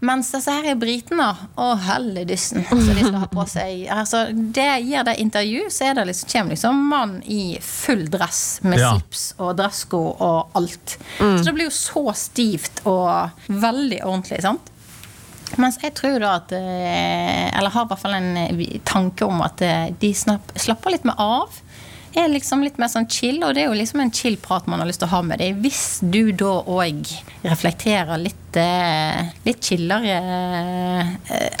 Mens 0.00 0.28
disse 0.30 0.52
her 0.54 0.66
er 0.70 0.76
britene. 0.78 1.26
Å, 1.58 1.68
helledyssen. 1.88 2.62
Så 2.70 2.76
de 2.94 3.00
skal 3.00 3.16
ha 3.18 3.26
på 3.32 3.44
seg 3.50 3.88
altså, 3.90 4.20
Det 4.30 4.66
gir 4.86 5.02
det 5.08 5.16
intervju, 5.24 5.64
så 5.74 5.88
er 5.88 5.98
det 5.98 6.04
liksom, 6.12 6.30
kommer 6.30 6.54
liksom 6.54 6.84
mann 6.92 7.16
i 7.26 7.58
full 7.64 8.04
dress 8.12 8.60
med 8.62 8.78
Ja. 8.78 8.92
slips 8.94 9.24
og 9.42 9.56
dressko 9.58 10.02
og 10.22 10.54
alt. 10.58 10.96
Så 11.18 11.42
det 11.48 11.54
blir 11.56 11.66
jo 11.66 11.74
så 11.74 12.04
stivt 12.14 12.84
og 12.86 13.30
veldig 13.50 14.02
ordentlig. 14.04 14.42
sant? 14.46 14.70
Mens 15.56 15.78
jeg 15.82 15.94
tror 15.96 16.18
da 16.20 16.34
at 16.42 16.52
eh, 16.52 17.48
Eller 17.56 17.72
har 17.72 17.86
i 17.86 17.88
hvert 17.88 18.02
fall 18.02 18.14
en 18.18 18.36
eh, 18.36 18.78
tanke 18.84 19.24
om 19.24 19.40
at 19.42 19.62
eh, 19.64 19.86
de 19.98 20.10
snapp, 20.14 20.52
slapper 20.60 20.92
litt 20.94 21.06
mer 21.08 21.16
av. 21.18 21.62
Er 22.16 22.28
liksom 22.32 22.62
litt 22.64 22.78
mer 22.80 22.88
sånn 22.88 23.06
chill, 23.10 23.36
og 23.44 23.52
det 23.54 23.62
er 23.62 23.68
jo 23.68 23.76
liksom 23.76 24.00
en 24.00 24.10
chill 24.14 24.36
prat 24.40 24.66
man 24.70 24.80
har 24.80 24.88
lyst 24.88 25.02
til 25.02 25.08
å 25.10 25.12
ha 25.12 25.20
med 25.22 25.38
deg. 25.42 25.58
Hvis 25.62 26.00
du 26.02 26.32
da 26.32 26.54
òg 26.64 27.04
reflekterer 27.44 28.18
litt 28.22 28.56
eh, 28.58 29.28
litt 29.44 29.60
chillere 29.68 30.16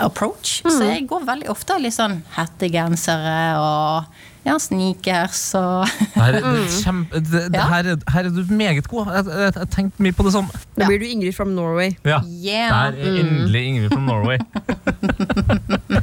approach. 0.08 0.56
Så 0.64 0.88
jeg 0.88 1.06
går 1.10 1.26
veldig 1.28 1.50
ofte 1.52 1.76
litt 1.82 1.94
sånn 1.94 2.22
hettegensere 2.38 3.36
og 3.60 4.24
ja, 4.46 4.54
sneakers 4.62 5.42
og 5.58 5.84
Her, 6.16 6.38
er 6.38 6.68
kjempe, 6.72 7.20
det, 7.20 7.42
det, 7.52 7.58
Ja. 7.58 7.66
her, 7.68 7.90
er- 7.92 8.04
her 8.14 8.24
er 8.30 8.32
du 8.32 8.54
meget 8.54 8.88
god. 8.88 9.10
Jeg, 9.12 9.52
har 9.58 9.66
tenkt 9.74 9.98
mye 10.00 10.14
på 10.16 10.24
det 10.24 10.32
samme. 10.32 10.48
Da 10.78 10.86
blir 10.88 11.02
du 11.02 11.06
Ingrid 11.10 11.34
from 11.36 11.52
Norway. 11.58 11.92
Ja. 12.08 12.22
Yeah. 12.24 12.70
Der 12.72 12.96
er 12.96 13.20
endelig 13.20 13.64
Ingrid 13.68 13.92
fra 13.92 14.00
Norway. 14.00 14.38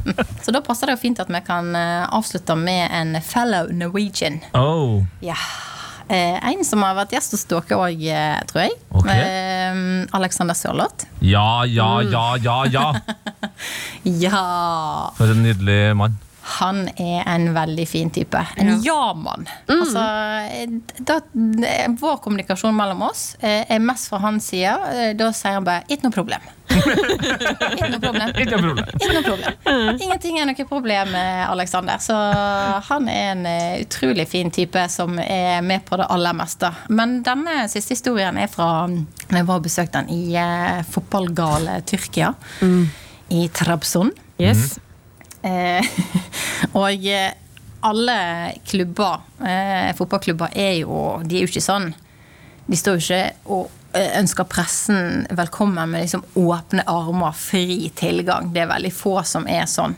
Så 0.42 0.52
da 0.54 0.60
passer 0.64 0.90
det 0.90 0.96
jo 0.96 1.02
fint 1.04 1.20
at 1.22 1.30
vi 1.32 1.40
kan 1.46 1.72
eh, 1.76 2.04
avslutte 2.16 2.56
med 2.58 2.90
en 2.92 3.16
fellow 3.22 3.70
Norwegian. 3.72 4.40
Oh. 4.54 5.02
Ja. 5.24 5.38
Eh, 6.08 6.36
en 6.52 6.62
som 6.64 6.84
har 6.86 6.94
vært 6.94 7.16
gjest 7.16 7.34
hos 7.34 7.46
dere 7.50 7.78
òg, 7.80 8.02
eh, 8.06 8.36
tror 8.50 8.62
jeg. 8.66 8.76
Ok. 8.94 9.08
Eh, 9.10 9.80
Alexander 10.14 10.54
Sørloth. 10.54 11.08
Ja, 11.24 11.64
ja, 11.66 11.90
ja, 12.06 12.26
ja, 12.42 12.60
ja. 12.70 12.92
Ja! 14.06 15.10
For 15.16 15.32
en 15.32 15.42
nydelig 15.42 15.96
mann. 15.98 16.14
Han 16.46 16.84
er 16.94 17.24
en 17.26 17.48
veldig 17.56 17.84
fin 17.90 18.10
type. 18.14 18.38
En 18.56 18.68
ja-mann. 18.84 19.48
Altså, 19.72 20.02
eh, 20.54 20.68
da, 21.02 21.16
eh, 21.66 21.88
vår 21.98 22.20
kommunikasjon 22.22 22.76
mellom 22.76 23.02
oss 23.08 23.32
eh, 23.40 23.64
er 23.68 23.80
mest 23.82 24.08
fra 24.12 24.20
hans 24.22 24.46
side. 24.52 24.76
Eh, 24.94 25.12
Da 25.18 25.32
sier 25.34 25.56
han 25.58 25.64
bare 25.66 25.82
'ikke 25.88 26.04
noe 26.06 26.14
problem'. 26.14 26.52
Ikke 26.76 27.88
noe 27.90 28.00
problem. 28.02 28.30
Ikke 28.36 28.56
noe 28.56 28.62
problem. 28.62 28.86
Ikke 29.00 29.12
noe 29.14 29.22
problem. 29.26 29.98
Ingenting 30.02 30.38
er 30.40 30.46
noe 30.50 30.66
problem 30.68 31.10
med 31.12 31.48
Alexander. 31.50 31.98
Så 32.02 32.14
han 32.88 33.08
er 33.08 33.30
en 33.32 33.46
eh, 33.46 33.80
utrolig 33.84 34.28
fin 34.28 34.50
type 34.50 34.86
som 34.92 35.18
er 35.18 35.60
med 35.62 35.84
på 35.88 35.96
det 36.00 36.06
aller 36.10 36.32
meste. 36.36 36.70
Men 36.88 37.22
denne 37.26 37.68
siste 37.72 37.94
historien 37.96 38.36
er 38.38 38.46
fra 38.52 38.86
når 38.86 39.36
jeg 39.40 39.46
var 39.46 39.56
og 39.56 39.66
besøkte 39.66 40.02
han 40.02 40.10
i 40.12 40.82
fotballgale 40.90 41.80
Tyrkia. 41.86 42.34
I 43.30 43.48
Trabzon. 43.48 44.12
Yes. 44.38 44.78
Eh, 45.46 45.86
og 46.80 47.06
eh, 47.06 47.32
alle 47.86 48.18
klubber, 48.66 49.22
eh, 49.46 49.92
fotballklubber, 49.96 50.54
er 50.58 50.80
jo 50.80 51.20
De 51.22 51.38
er 51.38 51.44
jo 51.44 51.50
ikke 51.50 51.62
sånn 51.62 51.92
De 52.66 52.78
står 52.78 52.96
jo 52.98 53.04
ikke 53.04 53.52
og 53.54 53.72
ønsker 53.96 54.44
pressen 54.50 55.22
velkommen 55.32 55.88
med 55.88 56.02
liksom 56.02 56.24
åpne 56.36 56.82
armer, 56.90 57.32
fri 57.32 57.86
tilgang. 57.96 58.50
Det 58.52 58.60
er 58.60 58.68
veldig 58.68 58.90
få 58.92 59.14
som 59.24 59.46
er 59.48 59.62
sånn. 59.70 59.94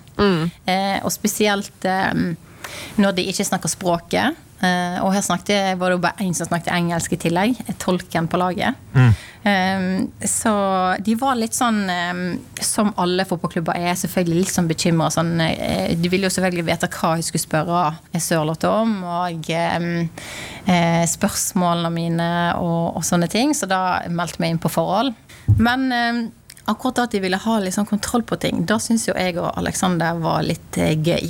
Eh, 0.70 1.00
og 1.02 1.10
spesielt 1.10 1.88
når 2.94 3.16
de 3.16 3.24
ikke 3.32 3.48
snakker 3.48 3.72
språket. 3.72 4.38
Eh, 4.58 4.98
og 5.04 5.12
her 5.14 5.22
snakket, 5.22 5.78
var 5.78 5.92
det 5.92 6.00
bare 6.02 6.24
én 6.24 6.34
som 6.34 6.48
snakket 6.48 6.72
engelsk 6.74 7.14
i 7.14 7.20
tillegg. 7.22 7.60
Tolken 7.78 8.26
på 8.30 8.40
laget. 8.40 8.74
Eh, 8.98 9.84
så 10.26 10.54
de 11.04 11.14
var 11.20 11.38
litt 11.38 11.54
sånn, 11.54 11.84
eh, 11.90 12.22
som 12.64 12.90
alle 12.98 13.26
fotballklubber 13.28 13.78
er, 13.78 13.94
selvfølgelig 13.98 14.42
litt 14.42 14.54
sånn 14.54 14.70
bekymra. 14.70 15.10
Sånn, 15.14 15.36
eh, 15.44 15.94
de 15.94 16.10
ville 16.10 16.26
jo 16.26 16.34
selvfølgelig 16.34 16.66
vite 16.72 16.90
hva 16.98 17.14
jeg 17.18 17.28
skulle 17.28 17.46
spørre 17.46 17.84
Sørlotte 18.18 18.70
om, 18.72 18.98
og 19.06 19.50
eh, 19.54 19.88
eh, 20.66 21.04
spørsmålene 21.06 21.94
mine 21.94 22.30
og, 22.58 22.98
og 22.98 23.06
sånne 23.06 23.30
ting. 23.30 23.54
Så 23.54 23.70
da 23.70 24.02
meldte 24.10 24.42
vi 24.42 24.50
inn 24.50 24.62
på 24.62 24.72
forhold. 24.72 25.14
Men 25.58 25.88
akkurat 26.68 27.04
at 27.04 27.14
de 27.14 27.22
ville 27.22 27.38
ha 27.40 27.56
sånn 27.72 27.88
kontroll 27.88 28.24
på 28.26 28.38
ting, 28.40 28.64
da 28.68 28.78
syns 28.82 29.08
jo 29.08 29.16
jeg 29.16 29.38
og 29.40 29.50
Aleksander 29.58 30.20
var 30.22 30.44
litt 30.46 30.78
eh, 30.80 30.94
gøy. 30.94 31.28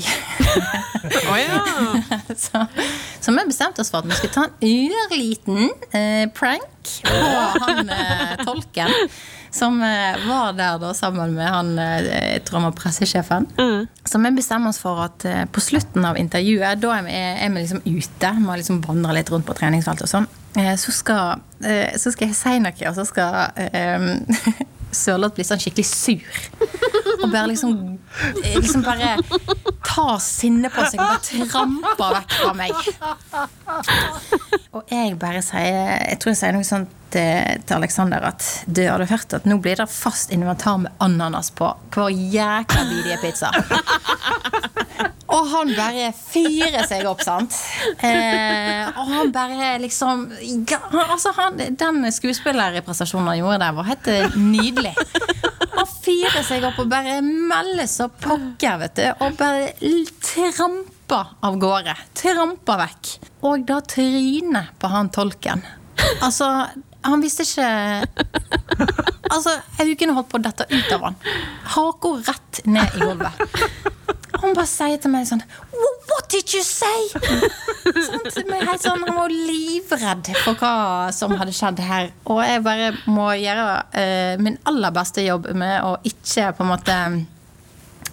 oh, 1.30 1.38
ja. 1.38 1.62
så, 2.44 2.64
så 3.20 3.34
vi 3.34 3.46
bestemte 3.48 3.84
oss 3.84 3.92
for 3.92 4.02
at 4.02 4.10
vi 4.10 4.18
skulle 4.18 4.34
ta 4.34 4.46
en 4.48 4.94
ørliten 5.04 5.68
eh, 5.92 6.26
prank 6.34 6.94
på 7.04 7.18
han 7.64 7.92
eh, 7.94 8.38
tolken. 8.44 8.94
Som 9.50 9.80
eh, 9.82 10.18
var 10.28 10.52
der 10.58 10.76
da 10.80 10.90
sammen 10.94 11.32
med 11.36 11.48
han 11.48 11.70
eh, 11.80 12.08
jeg 12.34 12.42
tror 12.48 12.68
pressesjefen. 12.76 13.48
Mm. 13.56 13.86
Så 14.04 14.20
vi 14.20 14.34
bestemmer 14.36 14.74
oss 14.74 14.80
for 14.82 15.00
at 15.06 15.24
eh, 15.28 15.44
på 15.48 15.62
slutten 15.64 16.04
av 16.04 16.18
intervjuet, 16.20 16.82
da 16.82 16.98
er 16.98 17.06
vi, 17.06 17.14
er 17.16 17.54
vi 17.54 17.64
liksom 17.64 17.80
ute, 17.86 18.34
vi 18.42 18.50
har 18.50 18.60
liksom 18.60 18.82
vandra 18.84 19.16
litt 19.16 19.32
rundt 19.32 19.48
på 19.48 19.56
treningsfeltet 19.56 20.04
og 20.08 20.12
sånn, 20.12 20.28
så, 20.54 20.92
skal, 20.92 21.40
eh, 21.64 21.96
så 21.96 22.12
skal 22.14 22.30
jeg 22.30 22.36
si 22.38 22.58
noe, 22.62 22.88
og 22.88 22.96
så 22.96 23.04
skal 23.08 23.52
um, 23.98 24.08
Sørloth 24.98 25.36
bli 25.36 25.44
sånn 25.44 25.60
skikkelig 25.60 25.84
sur. 25.84 26.38
Og 27.18 27.26
bare 27.28 27.50
liksom, 27.50 27.74
eh, 28.42 28.56
liksom 28.56 28.84
bare 28.86 29.18
ta 29.84 30.16
sinnet 30.22 30.72
på 30.72 30.84
seg 30.88 31.02
og 31.02 31.08
bare 31.10 31.42
trampe 31.50 32.08
vekk 32.14 32.36
fra 32.38 32.52
meg. 32.56 32.72
Og 34.72 34.92
jeg 34.92 35.16
bare 35.20 35.42
sier 35.42 35.98
Jeg 36.08 36.18
tror 36.20 36.32
jeg 36.32 36.40
sier 36.40 36.56
noe 36.56 36.66
sånt 36.66 36.94
til, 37.12 37.60
til 37.64 37.76
Alexander 37.78 38.24
at 38.30 38.44
du 38.66 38.82
hadde 38.84 39.08
hørt 39.10 39.36
at 39.36 39.46
nå 39.48 39.58
blir 39.64 39.80
det 39.80 39.88
fast 39.92 40.32
inventar 40.34 40.80
med 40.82 40.92
ananas 41.04 41.50
på 41.56 41.70
hver 41.94 42.08
jækla 42.12 42.84
bidige 42.88 43.20
pizza. 43.24 43.52
Og 45.28 45.48
han 45.50 45.72
bare 45.76 46.08
fyrer 46.16 46.86
seg 46.88 47.04
opp, 47.08 47.20
sant. 47.24 47.54
Eh, 48.00 48.88
og 48.94 49.10
han 49.10 49.32
bare 49.34 49.74
liksom 49.82 50.26
altså 50.92 51.34
han, 51.36 51.58
Den 51.78 52.06
skuespillerrepresentasjonen 52.14 53.28
han 53.32 53.40
gjorde 53.42 53.58
der, 53.62 53.76
var 53.76 53.88
helt 53.90 54.10
eh, 54.12 54.38
nydelig. 54.40 54.94
Han 55.74 55.90
fyrer 56.00 56.44
seg 56.46 56.64
opp 56.66 56.80
og 56.82 56.88
bare 56.90 57.18
melder 57.22 57.88
så 57.90 58.08
pokker, 58.08 58.80
vet 58.84 58.96
du. 58.98 59.04
Og 59.26 59.36
bare 59.38 59.72
tramper 60.24 61.34
av 61.44 61.58
gårde. 61.60 61.94
Tramper 62.18 62.82
vekk. 62.86 63.12
Og 63.48 63.66
da 63.68 63.82
trynet 63.84 64.72
på 64.80 64.90
han 64.92 65.12
tolken. 65.14 65.62
Altså, 66.24 66.48
han 67.04 67.22
visste 67.22 67.44
ikke 67.46 67.68
Altså, 69.28 69.52
jeg 69.76 69.98
kunne 70.00 70.14
holdt 70.16 70.30
på 70.32 70.38
å 70.38 70.42
dette 70.42 70.64
ut 70.72 70.92
av 70.96 71.02
han. 71.04 71.16
Haka 71.74 72.12
rett 72.30 72.60
ned 72.64 72.96
i 72.96 73.04
gulvet. 73.04 73.94
Han 74.34 74.54
bare 74.56 74.68
sier 74.68 75.00
til 75.00 75.12
meg 75.12 75.26
sånn 75.28 75.42
What 75.72 76.28
did 76.32 76.52
you 76.52 76.62
say? 76.64 77.08
Sånn, 77.88 78.50
helt 78.52 78.82
sånn, 78.84 79.04
han 79.06 79.16
var 79.16 79.32
livredd 79.32 80.28
for 80.42 80.58
hva 80.60 81.08
som 81.14 81.32
hadde 81.40 81.54
skjedd 81.56 81.80
her. 81.80 82.10
Og 82.28 82.42
jeg 82.44 82.60
bare 82.66 82.90
må 83.08 83.30
gjøre 83.40 83.64
uh, 83.94 84.34
min 84.42 84.58
aller 84.68 84.92
beste 84.92 85.24
jobb 85.24 85.48
med 85.56 85.86
å 85.86 85.94
ikke 86.08 86.50
på 86.58 86.66
en 86.66 86.72
måte 86.74 86.96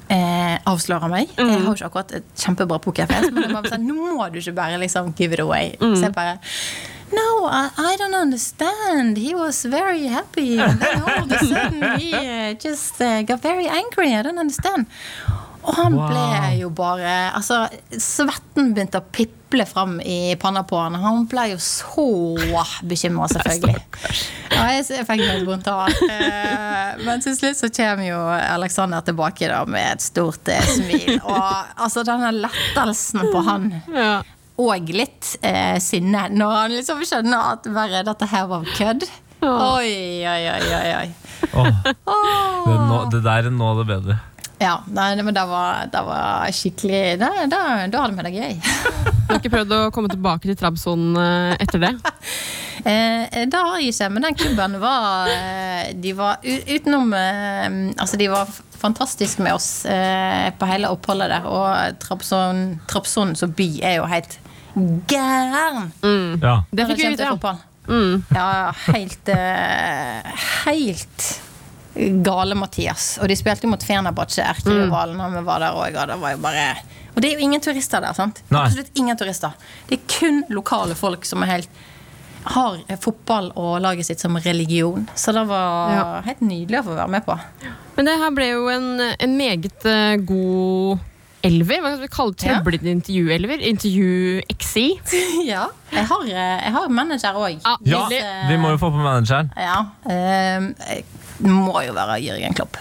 eh, 0.08 0.56
avsløre 0.70 1.10
meg. 1.12 1.32
Jeg 1.36 1.50
har 1.50 1.64
jo 1.66 1.76
ikke 1.76 1.90
akkurat 1.90 2.16
et 2.20 2.28
kjempebra 2.40 2.80
pokerfjes, 2.84 3.32
men 3.32 3.48
jeg 3.48 3.56
bare 3.56 3.74
sånn, 3.74 3.88
nå 3.90 4.12
må 4.16 4.28
du 4.32 4.40
ikke 4.40 4.56
bare 4.58 4.80
liksom 4.82 5.12
give 5.18 5.36
it 5.36 5.44
away. 5.44 5.74
Så 5.82 6.08
jeg 6.08 6.16
bare 6.16 6.38
No, 7.14 7.46
I, 7.46 7.70
I 7.78 7.96
don't 7.98 8.16
understand. 8.16 9.18
He 9.18 9.36
was 9.36 9.64
very 9.64 10.08
happy. 10.08 10.60
And 10.60 10.80
then 10.80 11.04
all 11.04 11.24
of 11.24 11.32
a 11.32 11.38
sudden 11.38 12.00
he 12.00 12.12
uh, 12.14 12.56
just 12.56 13.00
uh, 13.00 13.22
got 13.22 13.42
very 13.42 13.68
angry. 13.68 14.16
I 14.16 14.24
don't 14.24 14.40
understand. 14.40 14.88
Og 15.66 15.74
han 15.80 15.96
ble 15.98 16.26
jo 16.60 16.70
bare 16.76 17.14
Altså, 17.36 17.64
svetten 17.92 18.74
begynte 18.76 19.02
å 19.02 19.06
piple 19.16 19.66
fram 19.70 19.98
i 20.02 20.36
panna 20.42 20.62
på 20.68 20.78
han. 20.78 20.98
Han 21.02 21.26
ble 21.32 21.48
jo 21.54 21.58
så 21.64 22.06
bekymra, 22.86 23.28
selvfølgelig. 23.32 23.76
Ja, 24.52 24.68
jeg, 24.76 25.06
fikk 25.08 25.24
meg 25.24 25.46
vondt 25.48 25.70
av 25.72 25.86
han. 25.86 26.12
Eh, 26.12 27.04
Men 27.06 27.24
til 27.24 27.36
slutt 27.38 27.60
så 27.60 27.70
kommer 27.74 28.08
jo 28.08 28.20
Alexander 28.30 29.04
tilbake 29.06 29.50
da 29.52 29.64
med 29.70 29.96
et 29.96 30.06
stort 30.06 30.48
eh, 30.54 30.70
smil. 30.76 31.18
Og 31.24 31.82
altså 31.86 32.06
denne 32.08 32.32
lettelsen 32.46 33.26
på 33.34 33.44
han 33.50 33.70
Ja. 33.96 34.14
og 34.62 34.90
litt 34.96 35.34
eh, 35.44 35.76
sinne 35.84 36.28
når 36.32 36.58
han 36.60 36.76
liksom 36.78 37.02
skjønner 37.08 37.56
at 37.56 37.70
bare 37.76 38.04
dette 38.08 38.30
her 38.32 38.48
var 38.52 38.68
kødd. 38.78 39.08
Oi, 39.46 40.24
oi, 40.26 40.42
oi, 40.50 40.62
oi, 40.74 40.92
oi. 41.02 41.10
Oh. 41.54 41.68
det, 41.86 41.92
er 42.72 42.86
nå, 42.90 43.02
det 43.14 43.20
der 43.26 43.50
er 43.50 43.54
nå 43.54 43.74
det 43.82 43.86
bedre. 43.92 44.16
Ja, 44.60 44.78
nei, 44.88 45.16
men 45.20 45.34
det 45.36 45.44
var, 45.50 45.88
det 45.92 46.02
var 46.08 46.52
skikkelig 46.56 47.18
Da, 47.20 47.32
hadde 47.52 48.12
vi 48.16 48.24
det 48.24 48.34
gøy. 48.36 48.54
Du 49.26 49.34
har 49.34 49.42
ikke 49.42 49.52
prøvd 49.52 49.74
å 49.76 49.80
komme 49.96 50.12
tilbake 50.12 50.48
til 50.48 50.56
Trabzon 50.60 51.16
eh, 51.20 51.58
etter 51.66 51.84
det? 51.88 51.96
Eh, 52.86 53.46
det 53.50 53.58
har 53.58 53.80
jeg 53.82 53.96
ikke, 53.96 54.08
men 54.14 54.26
den 54.28 54.36
klubben 54.38 54.76
var 54.78 55.30
eh, 55.32 55.88
De 55.98 56.12
var 56.14 56.44
utenom 56.44 57.16
eh, 57.18 57.78
Altså, 57.96 58.20
de 58.20 58.28
var 58.30 58.52
fantastiske 58.78 59.42
med 59.42 59.56
oss 59.56 59.88
eh, 59.90 60.52
på 60.54 60.68
hele 60.70 60.92
oppholdet 60.94 61.32
der. 61.32 61.48
Og 61.50 61.98
Trabzon, 62.04 62.76
Trabzon 62.92 63.34
som 63.40 63.56
by 63.58 63.70
er 63.80 63.96
jo 63.98 64.06
helt 64.12 64.38
gæren. 65.10 65.90
Ja. 66.44 66.60
Det 66.70 66.86
fikk 66.92 67.02
vi 67.02 67.10
vite, 67.16 67.32
ja. 67.32 67.56
Mm. 67.88 68.22
Ja, 68.36 68.72
helt 68.92 69.34
eh, 69.34 70.46
Helt 70.68 71.26
gale 71.96 72.56
Mathias. 72.60 73.16
Og 73.22 73.30
de 73.32 73.38
spilte 73.40 73.66
jo 73.68 73.72
mot 73.72 73.84
Fenerbahçe, 73.84 74.44
erkerivalen, 74.44 75.18
når 75.18 75.38
vi 75.40 75.44
var 75.48 75.64
der 75.64 75.80
òg. 75.80 75.96
Og 76.02 76.08
det 76.12 76.20
var 76.22 76.36
jo 76.36 76.44
bare 76.44 76.68
Og 77.16 77.22
det 77.24 77.30
er 77.30 77.38
jo 77.40 77.46
ingen 77.48 77.62
turister 77.64 78.04
der, 78.04 78.12
sant? 78.14 78.42
Nei. 78.52 78.66
Absolutt 78.66 78.90
ingen 79.00 79.16
turister. 79.18 79.54
Det 79.88 80.00
er 80.02 80.08
kun 80.20 80.44
lokale 80.52 80.96
folk 81.00 81.24
som 81.26 81.44
er 81.46 81.54
helt 81.56 81.84
har 82.46 82.78
fotball 83.02 83.48
og 83.58 83.80
laget 83.82 84.06
sitt 84.06 84.22
som 84.22 84.36
religion. 84.38 85.08
Så 85.16 85.34
det 85.34 85.48
var 85.50 85.94
Ja. 85.96 86.22
helt 86.28 86.42
nydelig 86.42 86.80
å 86.82 86.84
få 86.84 86.96
være 86.96 87.10
med 87.10 87.26
på. 87.26 87.40
Men 87.96 88.06
det 88.06 88.20
her 88.20 88.32
ble 88.32 88.50
jo 88.52 88.68
en, 88.70 89.00
en 89.02 89.38
meget 89.38 89.86
eh, 89.86 90.18
god 90.18 91.00
elver. 91.46 91.82
Hva 91.82 91.94
skal 91.96 92.04
vi 92.04 92.12
kalle 92.14 92.36
det? 92.36 92.46
Ja. 92.46 92.60
Trøblete 92.60 92.92
intervjuelver? 92.92 93.66
Intervju-XI? 93.72 94.86
ja. 95.54 95.68
Jeg 95.92 96.06
har, 96.12 96.24
eh, 96.28 96.64
jeg 96.68 96.74
har 96.78 96.90
manager 96.90 97.34
òg. 97.42 97.58
Ja, 97.66 97.76
ja, 97.82 98.04
vi 98.50 98.58
må 98.62 98.76
jo 98.76 98.78
få 98.82 98.92
på 98.94 99.02
manageren. 99.02 99.50
Ja. 99.58 99.80
Uh, 100.06 100.74
må 101.44 101.82
jo 101.86 101.94
være 101.96 102.20
Jørgen 102.24 102.56
Klopp. 102.58 102.78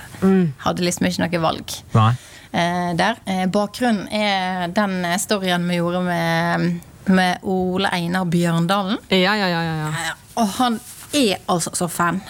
Hadde 0.65 0.85
liksom 0.87 1.07
ikke 1.09 1.25
noe 1.27 1.43
valg. 1.43 1.75
Nei. 1.95 2.11
eh, 2.53 2.91
der. 2.99 3.19
Eh, 3.27 3.45
bakgrunnen 3.51 4.09
er 4.15 4.69
den 4.75 5.01
storyen 5.21 5.67
vi 5.69 5.81
gjorde 5.81 6.03
med, 6.07 6.81
med 7.11 7.39
Ole 7.43 7.91
Einar 7.93 8.25
Bjørndalen. 8.31 8.99
Ja, 9.11 9.35
ja, 9.35 9.49
ja, 9.51 9.63
ja, 9.63 9.75
ja. 9.85 9.89
Eh, 9.89 10.13
Og 10.43 10.49
han 10.59 10.81
er 11.15 11.37
altså 11.49 11.71
så 11.79 11.89
fan. 11.89 12.21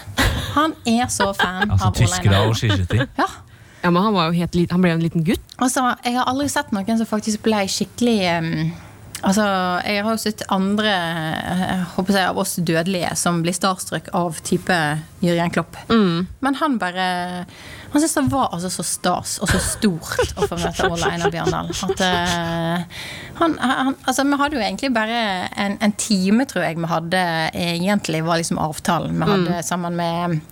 Han 0.54 0.74
er 0.86 1.06
så 1.08 1.30
fan 1.34 1.70
Altså 1.72 1.86
av 1.86 1.92
Ole 1.94 2.00
tyskere 2.02 2.34
Einar. 2.34 2.48
og 2.48 2.56
skiskyting. 2.56 3.04
Ja. 3.18 3.28
ja 3.84 3.90
men 3.90 4.02
han, 4.02 4.14
var 4.14 4.26
jo 4.32 4.38
helt, 4.40 4.58
han 4.72 4.82
ble 4.82 4.90
jo 4.92 4.98
en 4.98 5.04
liten 5.06 5.24
gutt. 5.24 5.44
Altså, 5.58 5.86
jeg 6.04 6.16
har 6.18 6.28
aldri 6.30 6.48
sett 6.52 6.72
noen 6.72 6.98
som 7.00 7.08
faktisk 7.08 7.42
ble 7.46 7.62
skikkelig 7.68 8.18
Altså, 9.24 9.44
Jeg 9.88 10.04
har 10.04 10.14
jo 10.14 10.20
sett 10.20 10.42
andre 10.52 10.90
eh, 10.92 11.62
jeg 11.64 11.86
håper 11.94 12.18
jeg, 12.18 12.28
av 12.32 12.40
oss 12.42 12.56
dødelige 12.60 13.14
som 13.18 13.40
blir 13.44 13.56
starstruck 13.56 14.10
av 14.16 14.40
type 14.44 14.76
Jørgen 15.24 15.54
Klopp. 15.54 15.78
Men 16.44 16.58
han 16.60 16.76
bare 16.78 17.06
Han 17.94 18.02
syntes 18.02 18.14
det 18.18 18.24
var 18.32 18.50
altså 18.52 18.70
så 18.74 18.84
stas 18.86 19.36
og 19.40 19.50
så 19.52 19.60
stort 19.62 20.34
å 20.34 20.48
få 20.50 20.58
møte 20.58 20.88
Ole 20.90 21.10
Einar 21.14 21.30
Bjørndal. 21.32 21.70
At 21.86 22.00
uh, 22.02 23.04
han, 23.38 23.54
han 23.62 23.94
Altså, 24.04 24.24
vi 24.26 24.38
hadde 24.40 24.58
jo 24.58 24.64
egentlig 24.64 24.90
bare 24.94 25.20
en, 25.54 25.78
en 25.80 25.94
time, 25.98 26.46
tror 26.50 26.66
jeg 26.66 26.80
vi 26.80 26.90
hadde 26.90 27.22
egentlig, 27.54 28.24
var 28.26 28.42
liksom 28.42 28.58
avtalen 28.58 29.14
vi 29.20 29.30
hadde 29.30 29.62
sammen 29.66 29.96
med 29.96 30.42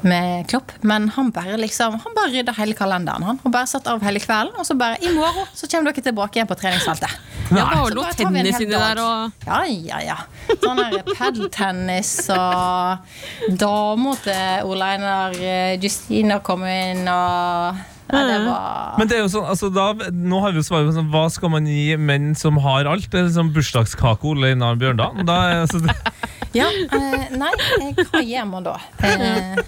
med 0.00 0.48
Klopp, 0.50 0.72
men 0.80 1.08
han 1.08 1.30
bare 1.30 1.56
liksom 1.56 2.00
Han 2.04 2.14
bare 2.16 2.32
rydda 2.34 2.52
hele 2.58 2.74
kalenderen. 2.74 3.22
Han 3.22 3.40
og 3.42 3.52
bare 3.52 3.66
satt 3.70 3.86
av 3.90 4.02
hele 4.04 4.20
kvelden, 4.20 4.54
og 4.58 4.66
så 4.66 4.76
bare 4.78 5.00
I 5.00 5.12
morgen 5.14 5.48
så 5.54 5.68
kommer 5.70 5.92
dere 5.92 6.04
tilbake 6.08 6.38
igjen 6.38 6.50
på 6.50 6.58
treningsfeltet. 6.58 7.16
Ja, 7.50 7.56
ja 7.62 7.82
noe 7.86 8.04
bare 8.04 8.14
tar 8.18 8.32
tennis 8.34 8.60
inni 8.60 8.72
der 8.74 9.02
og 9.02 9.46
Ja, 9.46 9.60
ja, 9.66 10.00
ja. 10.02 10.16
Sånn 10.62 10.80
der 10.82 11.10
padeltennis 11.12 12.14
og 12.34 13.52
dama 13.58 14.14
til 14.22 14.70
Ole 14.70 14.94
Einar 14.96 15.36
eh, 15.38 15.76
Justina 15.82 16.40
kom 16.44 16.66
inn 16.66 17.06
og 17.10 17.84
Det 18.06 18.38
var 18.46 18.98
Men 19.00 19.08
det 19.10 19.16
er 19.16 19.24
jo 19.24 19.30
sånn, 19.32 19.48
altså 19.50 19.70
da, 19.74 19.88
nå 20.14 20.38
har 20.44 20.54
vi 20.54 20.60
jo 20.62 20.66
svaret 20.68 20.86
på 20.90 20.94
sånn, 20.94 21.10
hva 21.10 21.24
skal 21.32 21.50
man 21.56 21.66
gi 21.66 21.96
menn 21.98 22.34
som 22.38 22.60
har 22.62 22.86
alt? 22.86 23.08
Det 23.10 23.18
er 23.18 23.28
liksom 23.28 23.50
bursdagskake 23.56 24.30
Ole 24.30 24.52
Einar 24.54 24.78
Bjørndal. 24.78 25.24
Da 25.26 25.40
er, 25.50 25.64
altså, 25.66 25.82
det, 25.82 25.96
Ja, 26.56 26.70
eh, 26.70 27.26
nei, 27.36 27.50
eh, 27.82 27.98
hva 28.08 28.22
gjør 28.24 28.46
man 28.48 28.64
da? 28.64 28.76
Eh, 29.04 29.58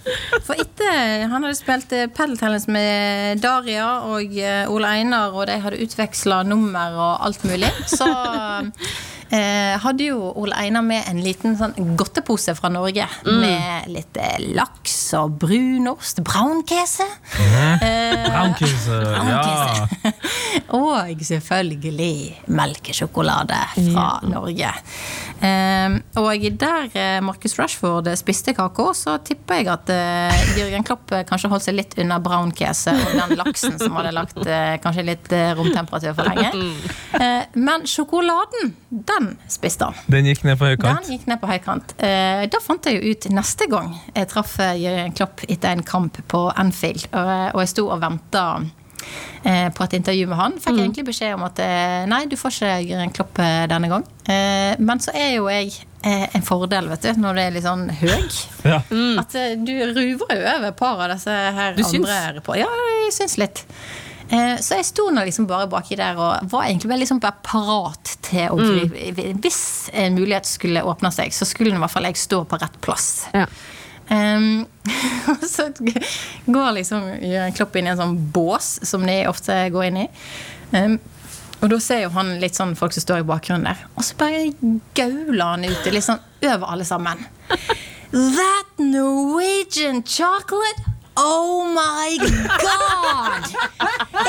for 0.46 0.54
etter 0.56 1.26
han 1.28 1.34
hadde 1.44 1.56
spilt 1.58 1.92
eh, 1.92 2.06
padeltennis 2.14 2.64
med 2.70 3.42
Daria 3.44 3.88
og 4.08 4.32
eh, 4.38 4.70
Ole 4.72 4.94
Einar, 5.00 5.34
og 5.36 5.48
de 5.50 5.58
hadde 5.60 5.82
utveksla 5.84 6.40
nummer 6.48 6.96
og 6.96 7.26
alt 7.28 7.44
mulig, 7.48 7.68
så 7.90 8.08
eh, 8.08 8.88
hadde 9.82 10.08
jo 10.08 10.32
Ole 10.40 10.56
Einar 10.56 10.84
med 10.86 11.04
en 11.10 11.20
liten 11.24 11.56
sånn 11.58 11.74
godtepose 11.98 12.54
fra 12.58 12.70
Norge. 12.72 13.06
Med 13.26 13.88
litt 13.92 14.16
eh, 14.20 14.38
laks 14.56 14.96
og 15.18 15.38
brunost, 15.42 16.22
brownkese. 16.26 17.06
Eh, 17.38 18.26
Brownkise, 18.28 18.98
ja. 19.28 19.86
og 20.80 21.24
selvfølgelig 21.28 22.48
melkesjokolade 22.58 23.62
fra 23.90 24.10
Norge. 24.28 24.72
Um, 25.38 26.00
og 26.18 26.42
der 26.58 26.88
eh, 26.98 27.20
Marcus 27.22 27.54
Rashford 27.58 28.08
spiste 28.18 28.50
kaka, 28.56 28.88
så 28.98 29.12
tipper 29.22 29.60
jeg 29.60 29.68
at 29.70 29.92
eh, 29.94 30.40
Jørgen 30.58 30.86
Klopp 30.86 31.12
eh, 31.14 31.22
kanskje 31.28 31.50
holdt 31.52 31.66
seg 31.68 31.76
litt 31.78 31.94
unna 32.02 32.18
brownkese 32.22 32.90
og 32.90 33.12
den 33.14 33.36
laksen 33.38 33.76
som 33.78 33.94
hadde 34.00 34.16
lagt 34.16 34.40
eh, 34.42 34.74
kanskje 34.82 35.04
litt 35.06 35.30
eh, 35.34 35.52
romtemperatur 35.58 36.16
for 36.18 36.26
lenge. 36.26 36.72
Eh, 37.18 37.46
men 37.54 37.86
sjokoladen, 37.86 38.74
den 38.90 39.17
spiste 39.50 39.88
han. 39.88 39.94
Den 40.10 40.26
gikk 40.30 40.44
ned 40.48 40.58
på 40.60 40.68
høykant. 40.70 41.04
Den 41.06 41.16
gikk 41.16 41.26
ned 41.30 41.40
på 41.42 41.50
høykant. 41.50 41.94
Eh, 41.98 42.46
da 42.52 42.60
fant 42.64 42.88
jeg 42.88 42.98
jo 43.00 43.12
ut 43.14 43.28
neste 43.34 43.68
gang 43.70 43.92
jeg 44.14 44.28
traff 44.32 44.58
eh, 44.64 44.74
Jørgen 44.82 45.14
Klopp 45.18 45.44
etter 45.48 45.74
en 45.74 45.82
kamp 45.86 46.20
på 46.30 46.44
Anfield, 46.56 47.08
og, 47.12 47.32
og 47.54 47.62
jeg 47.64 47.72
sto 47.74 47.86
og 47.90 48.00
venta 48.02 48.44
eh, 49.44 49.68
på 49.74 49.84
et 49.86 49.98
intervju 50.00 50.26
med 50.30 50.38
han. 50.40 50.56
Fikk 50.60 50.74
jeg 50.76 50.84
egentlig 50.88 51.06
beskjed 51.10 51.36
om 51.38 51.44
at 51.48 51.60
eh, 51.64 52.06
nei, 52.10 52.24
du 52.30 52.36
får 52.40 52.56
ikke 52.56 52.72
Jørgen 52.90 53.14
Klopp 53.16 53.38
eh, 53.44 53.62
denne 53.70 53.90
gang. 53.92 54.06
Eh, 54.28 54.74
men 54.80 55.00
så 55.04 55.14
er 55.16 55.30
jo 55.38 55.46
jeg 55.52 55.72
eh, 56.02 56.26
en 56.36 56.44
fordel, 56.46 56.90
vet 56.92 57.06
du, 57.08 57.12
når 57.22 57.38
det 57.40 57.46
er 57.48 57.56
litt 57.56 57.66
sånn 57.68 57.86
høy. 58.02 58.26
Ja. 58.68 58.82
At 59.22 59.38
eh, 59.38 59.54
du 59.60 59.72
ruver 59.94 60.34
jo 60.36 60.44
over 60.56 60.68
et 60.72 60.78
par 60.78 61.00
av 61.06 61.14
disse 61.14 61.32
her 61.60 61.78
Du 61.78 61.84
syns? 61.86 62.10
andre 62.10 62.44
på. 62.44 62.58
Ja, 62.60 62.68
jeg 63.06 63.14
syns 63.16 63.38
litt. 63.40 63.64
Eh, 64.30 64.58
Så 64.60 64.76
jeg 64.76 64.84
sto 64.84 65.06
nå 65.10 65.24
liksom 65.24 65.46
bare 65.48 65.68
baki 65.70 65.96
der 65.96 66.18
og 66.20 66.50
var 66.52 66.66
egentlig 66.68 66.90
bare, 66.90 67.00
liksom 67.00 67.20
bare 67.22 67.40
parat 67.42 68.16
til 68.26 68.52
å 68.52 68.58
gripe 68.60 69.32
Hvis 69.40 69.88
en 69.96 70.18
mulighet 70.18 70.46
skulle 70.48 70.82
åpne 70.84 71.10
seg, 71.14 71.32
så 71.32 71.48
skulle 71.48 71.72
i 71.72 71.80
hvert 71.80 71.94
fall 71.94 72.08
jeg 72.10 72.20
stå 72.20 72.42
på 72.48 72.58
rett 72.60 72.80
plass. 72.84 73.08
Ja. 73.32 73.46
Um, 74.08 74.66
og 75.32 75.44
så 75.44 75.68
går 76.48 76.74
liksom 76.78 77.08
Jørgen 77.20 77.56
Klopp 77.56 77.76
inn 77.76 77.88
i 77.88 77.92
en 77.92 78.00
sånn 78.00 78.18
bås, 78.32 78.78
som 78.88 79.04
de 79.06 79.18
ofte 79.28 79.56
går 79.72 79.88
inn 79.90 80.02
i. 80.04 80.08
Um, 80.72 80.98
og 81.58 81.72
da 81.72 81.78
ser 81.82 82.04
jo 82.04 82.12
han 82.14 82.36
litt 82.40 82.56
sånn 82.56 82.76
folk 82.78 82.94
som 82.94 83.02
står 83.04 83.24
i 83.24 83.28
bakgrunnen 83.28 83.66
der. 83.66 83.80
Og 83.98 84.04
så 84.06 84.16
bare 84.20 84.52
gauler 84.96 85.44
han 85.56 85.66
ut 85.66 85.88
litt 85.92 86.06
sånn 86.06 86.20
over 86.46 86.68
alle 86.70 86.86
sammen. 86.88 87.24
That 88.12 88.78
Norwegian 88.80 90.04
chocolate? 90.06 90.97
Oh 91.20 91.64
my 91.74 92.16
god! 92.62 93.44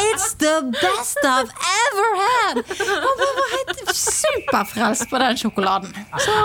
It's 0.09 0.33
the 0.41 0.55
best 0.81 1.17
I've 1.23 1.51
ever 1.85 2.09
had! 2.25 2.63
Han 2.79 3.19
var 3.19 3.49
helt 3.53 3.95
superfrelst 3.95 5.09
på 5.09 5.19
den 5.21 5.37
sjokoladen. 5.37 5.93
Så 6.25 6.35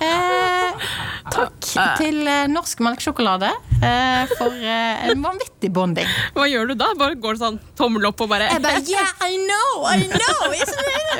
eh, 0.00 0.86
takk 1.34 1.68
til 2.00 2.22
eh, 2.28 2.46
norsk 2.50 2.80
melkesjokolade 2.84 3.50
eh, 3.82 4.32
for 4.38 4.56
eh, 4.56 5.04
en 5.12 5.24
vanvittig 5.24 5.70
bonding. 5.76 6.08
Hva 6.36 6.48
gjør 6.48 6.72
du 6.72 6.76
da? 6.80 6.92
Bare 6.98 7.18
Går 7.22 7.36
det 7.36 7.42
sånn 7.44 7.58
tommel 7.78 8.06
opp 8.08 8.22
og 8.24 8.30
bare 8.32 8.48
Jeg 8.50 8.62
bare 8.64 8.80
Yeah, 8.88 9.12
I 9.28 9.36
know! 9.44 9.84
I 9.92 10.08
know! 10.08 10.52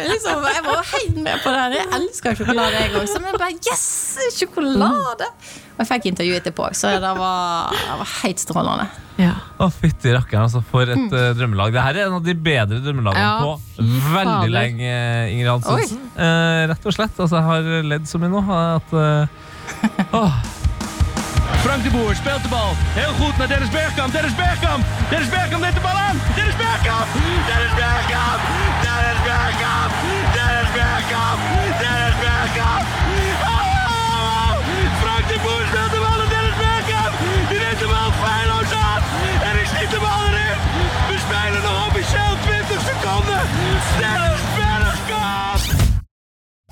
Liksom, 0.09 0.47
jeg 0.49 0.65
var 0.67 0.87
helt 0.95 1.19
med 1.21 1.43
på 1.45 1.53
det. 1.53 1.67
Jeg 1.77 1.91
elsker 1.99 2.39
sjokolade, 2.41 2.81
jeg 2.87 2.95
òg. 2.97 3.11
Så 3.13 3.21
jeg 3.21 3.37
bare 3.39 3.59
Yes! 3.69 3.85
Sjokolade! 4.39 5.29
Og 5.73 5.79
jeg 5.83 5.89
fikk 5.89 6.07
intervju 6.13 6.35
etterpå, 6.37 6.67
så 6.77 6.91
det 7.01 7.13
var, 7.19 7.73
det 7.73 7.97
var 8.03 8.11
helt 8.23 8.39
strålende. 8.43 8.87
ja. 9.19 9.33
Å, 9.63 9.69
fytti 9.73 10.13
rakkeren, 10.15 10.45
altså. 10.49 10.61
For 10.71 10.83
et 10.93 11.13
eh, 11.17 11.29
drømmelag. 11.39 11.73
Det 11.75 11.83
her 11.85 11.99
er 12.03 12.07
en 12.11 12.17
av 12.19 12.25
de 12.27 12.35
bedre 12.35 12.79
drømmelagene 12.85 13.23
Ja, 13.25 13.35
på 13.41 13.85
veldig 14.13 14.33
fader. 14.37 14.53
lenge, 14.53 14.95
Ingrid 15.33 15.51
Hansen. 15.53 16.01
Eh, 16.17 16.63
rett 16.73 16.87
og 16.91 16.97
slett. 16.97 17.15
Altså, 17.19 17.39
jeg 17.41 17.47
har 17.49 17.87
ledd 17.93 18.07
så 18.11 18.21
mye 18.23 18.33
nå 18.33 18.43
at 18.57 18.97
eh, 19.01 20.09
åh. 20.21 20.35
Frank 21.63 21.85
de 21.87 21.91
Boer 21.95 22.15
speelt 22.19 22.43
de 22.43 22.51
bal. 22.51 22.75
Heel 22.97 23.13
goed 23.21 23.39
naar 23.39 23.49
Dennis 23.53 23.71
Bergkamp. 23.71 24.13
Dennis 24.13 24.35
Bergkamp. 24.35 24.85
Dennis 25.13 25.31
Bergkamp 25.31 25.63
neemt 25.63 25.79
de 25.79 25.85
bal 25.85 25.99
aan. 26.09 26.19
Dennis 26.37 26.57
Bergkamp. 26.59 27.15
Dennis 27.49 27.75
Bergkamp. 27.79 28.41
Dennis 28.83 29.21
Bergkamp. 29.29 29.93
Dennis 30.37 30.71
Bergkamp. 30.75 31.41
Dennis 31.85 32.19
Bergkamp. 32.27 33.12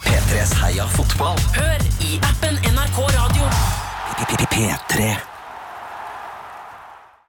P3s 0.05 0.53
Heia 0.63 0.87
fotball. 0.87 1.39
Hør 1.57 1.81
i 2.01 2.21
appen 2.31 2.55
NRK 2.75 2.99
Radio. 2.99 3.45
P3. 4.55 5.30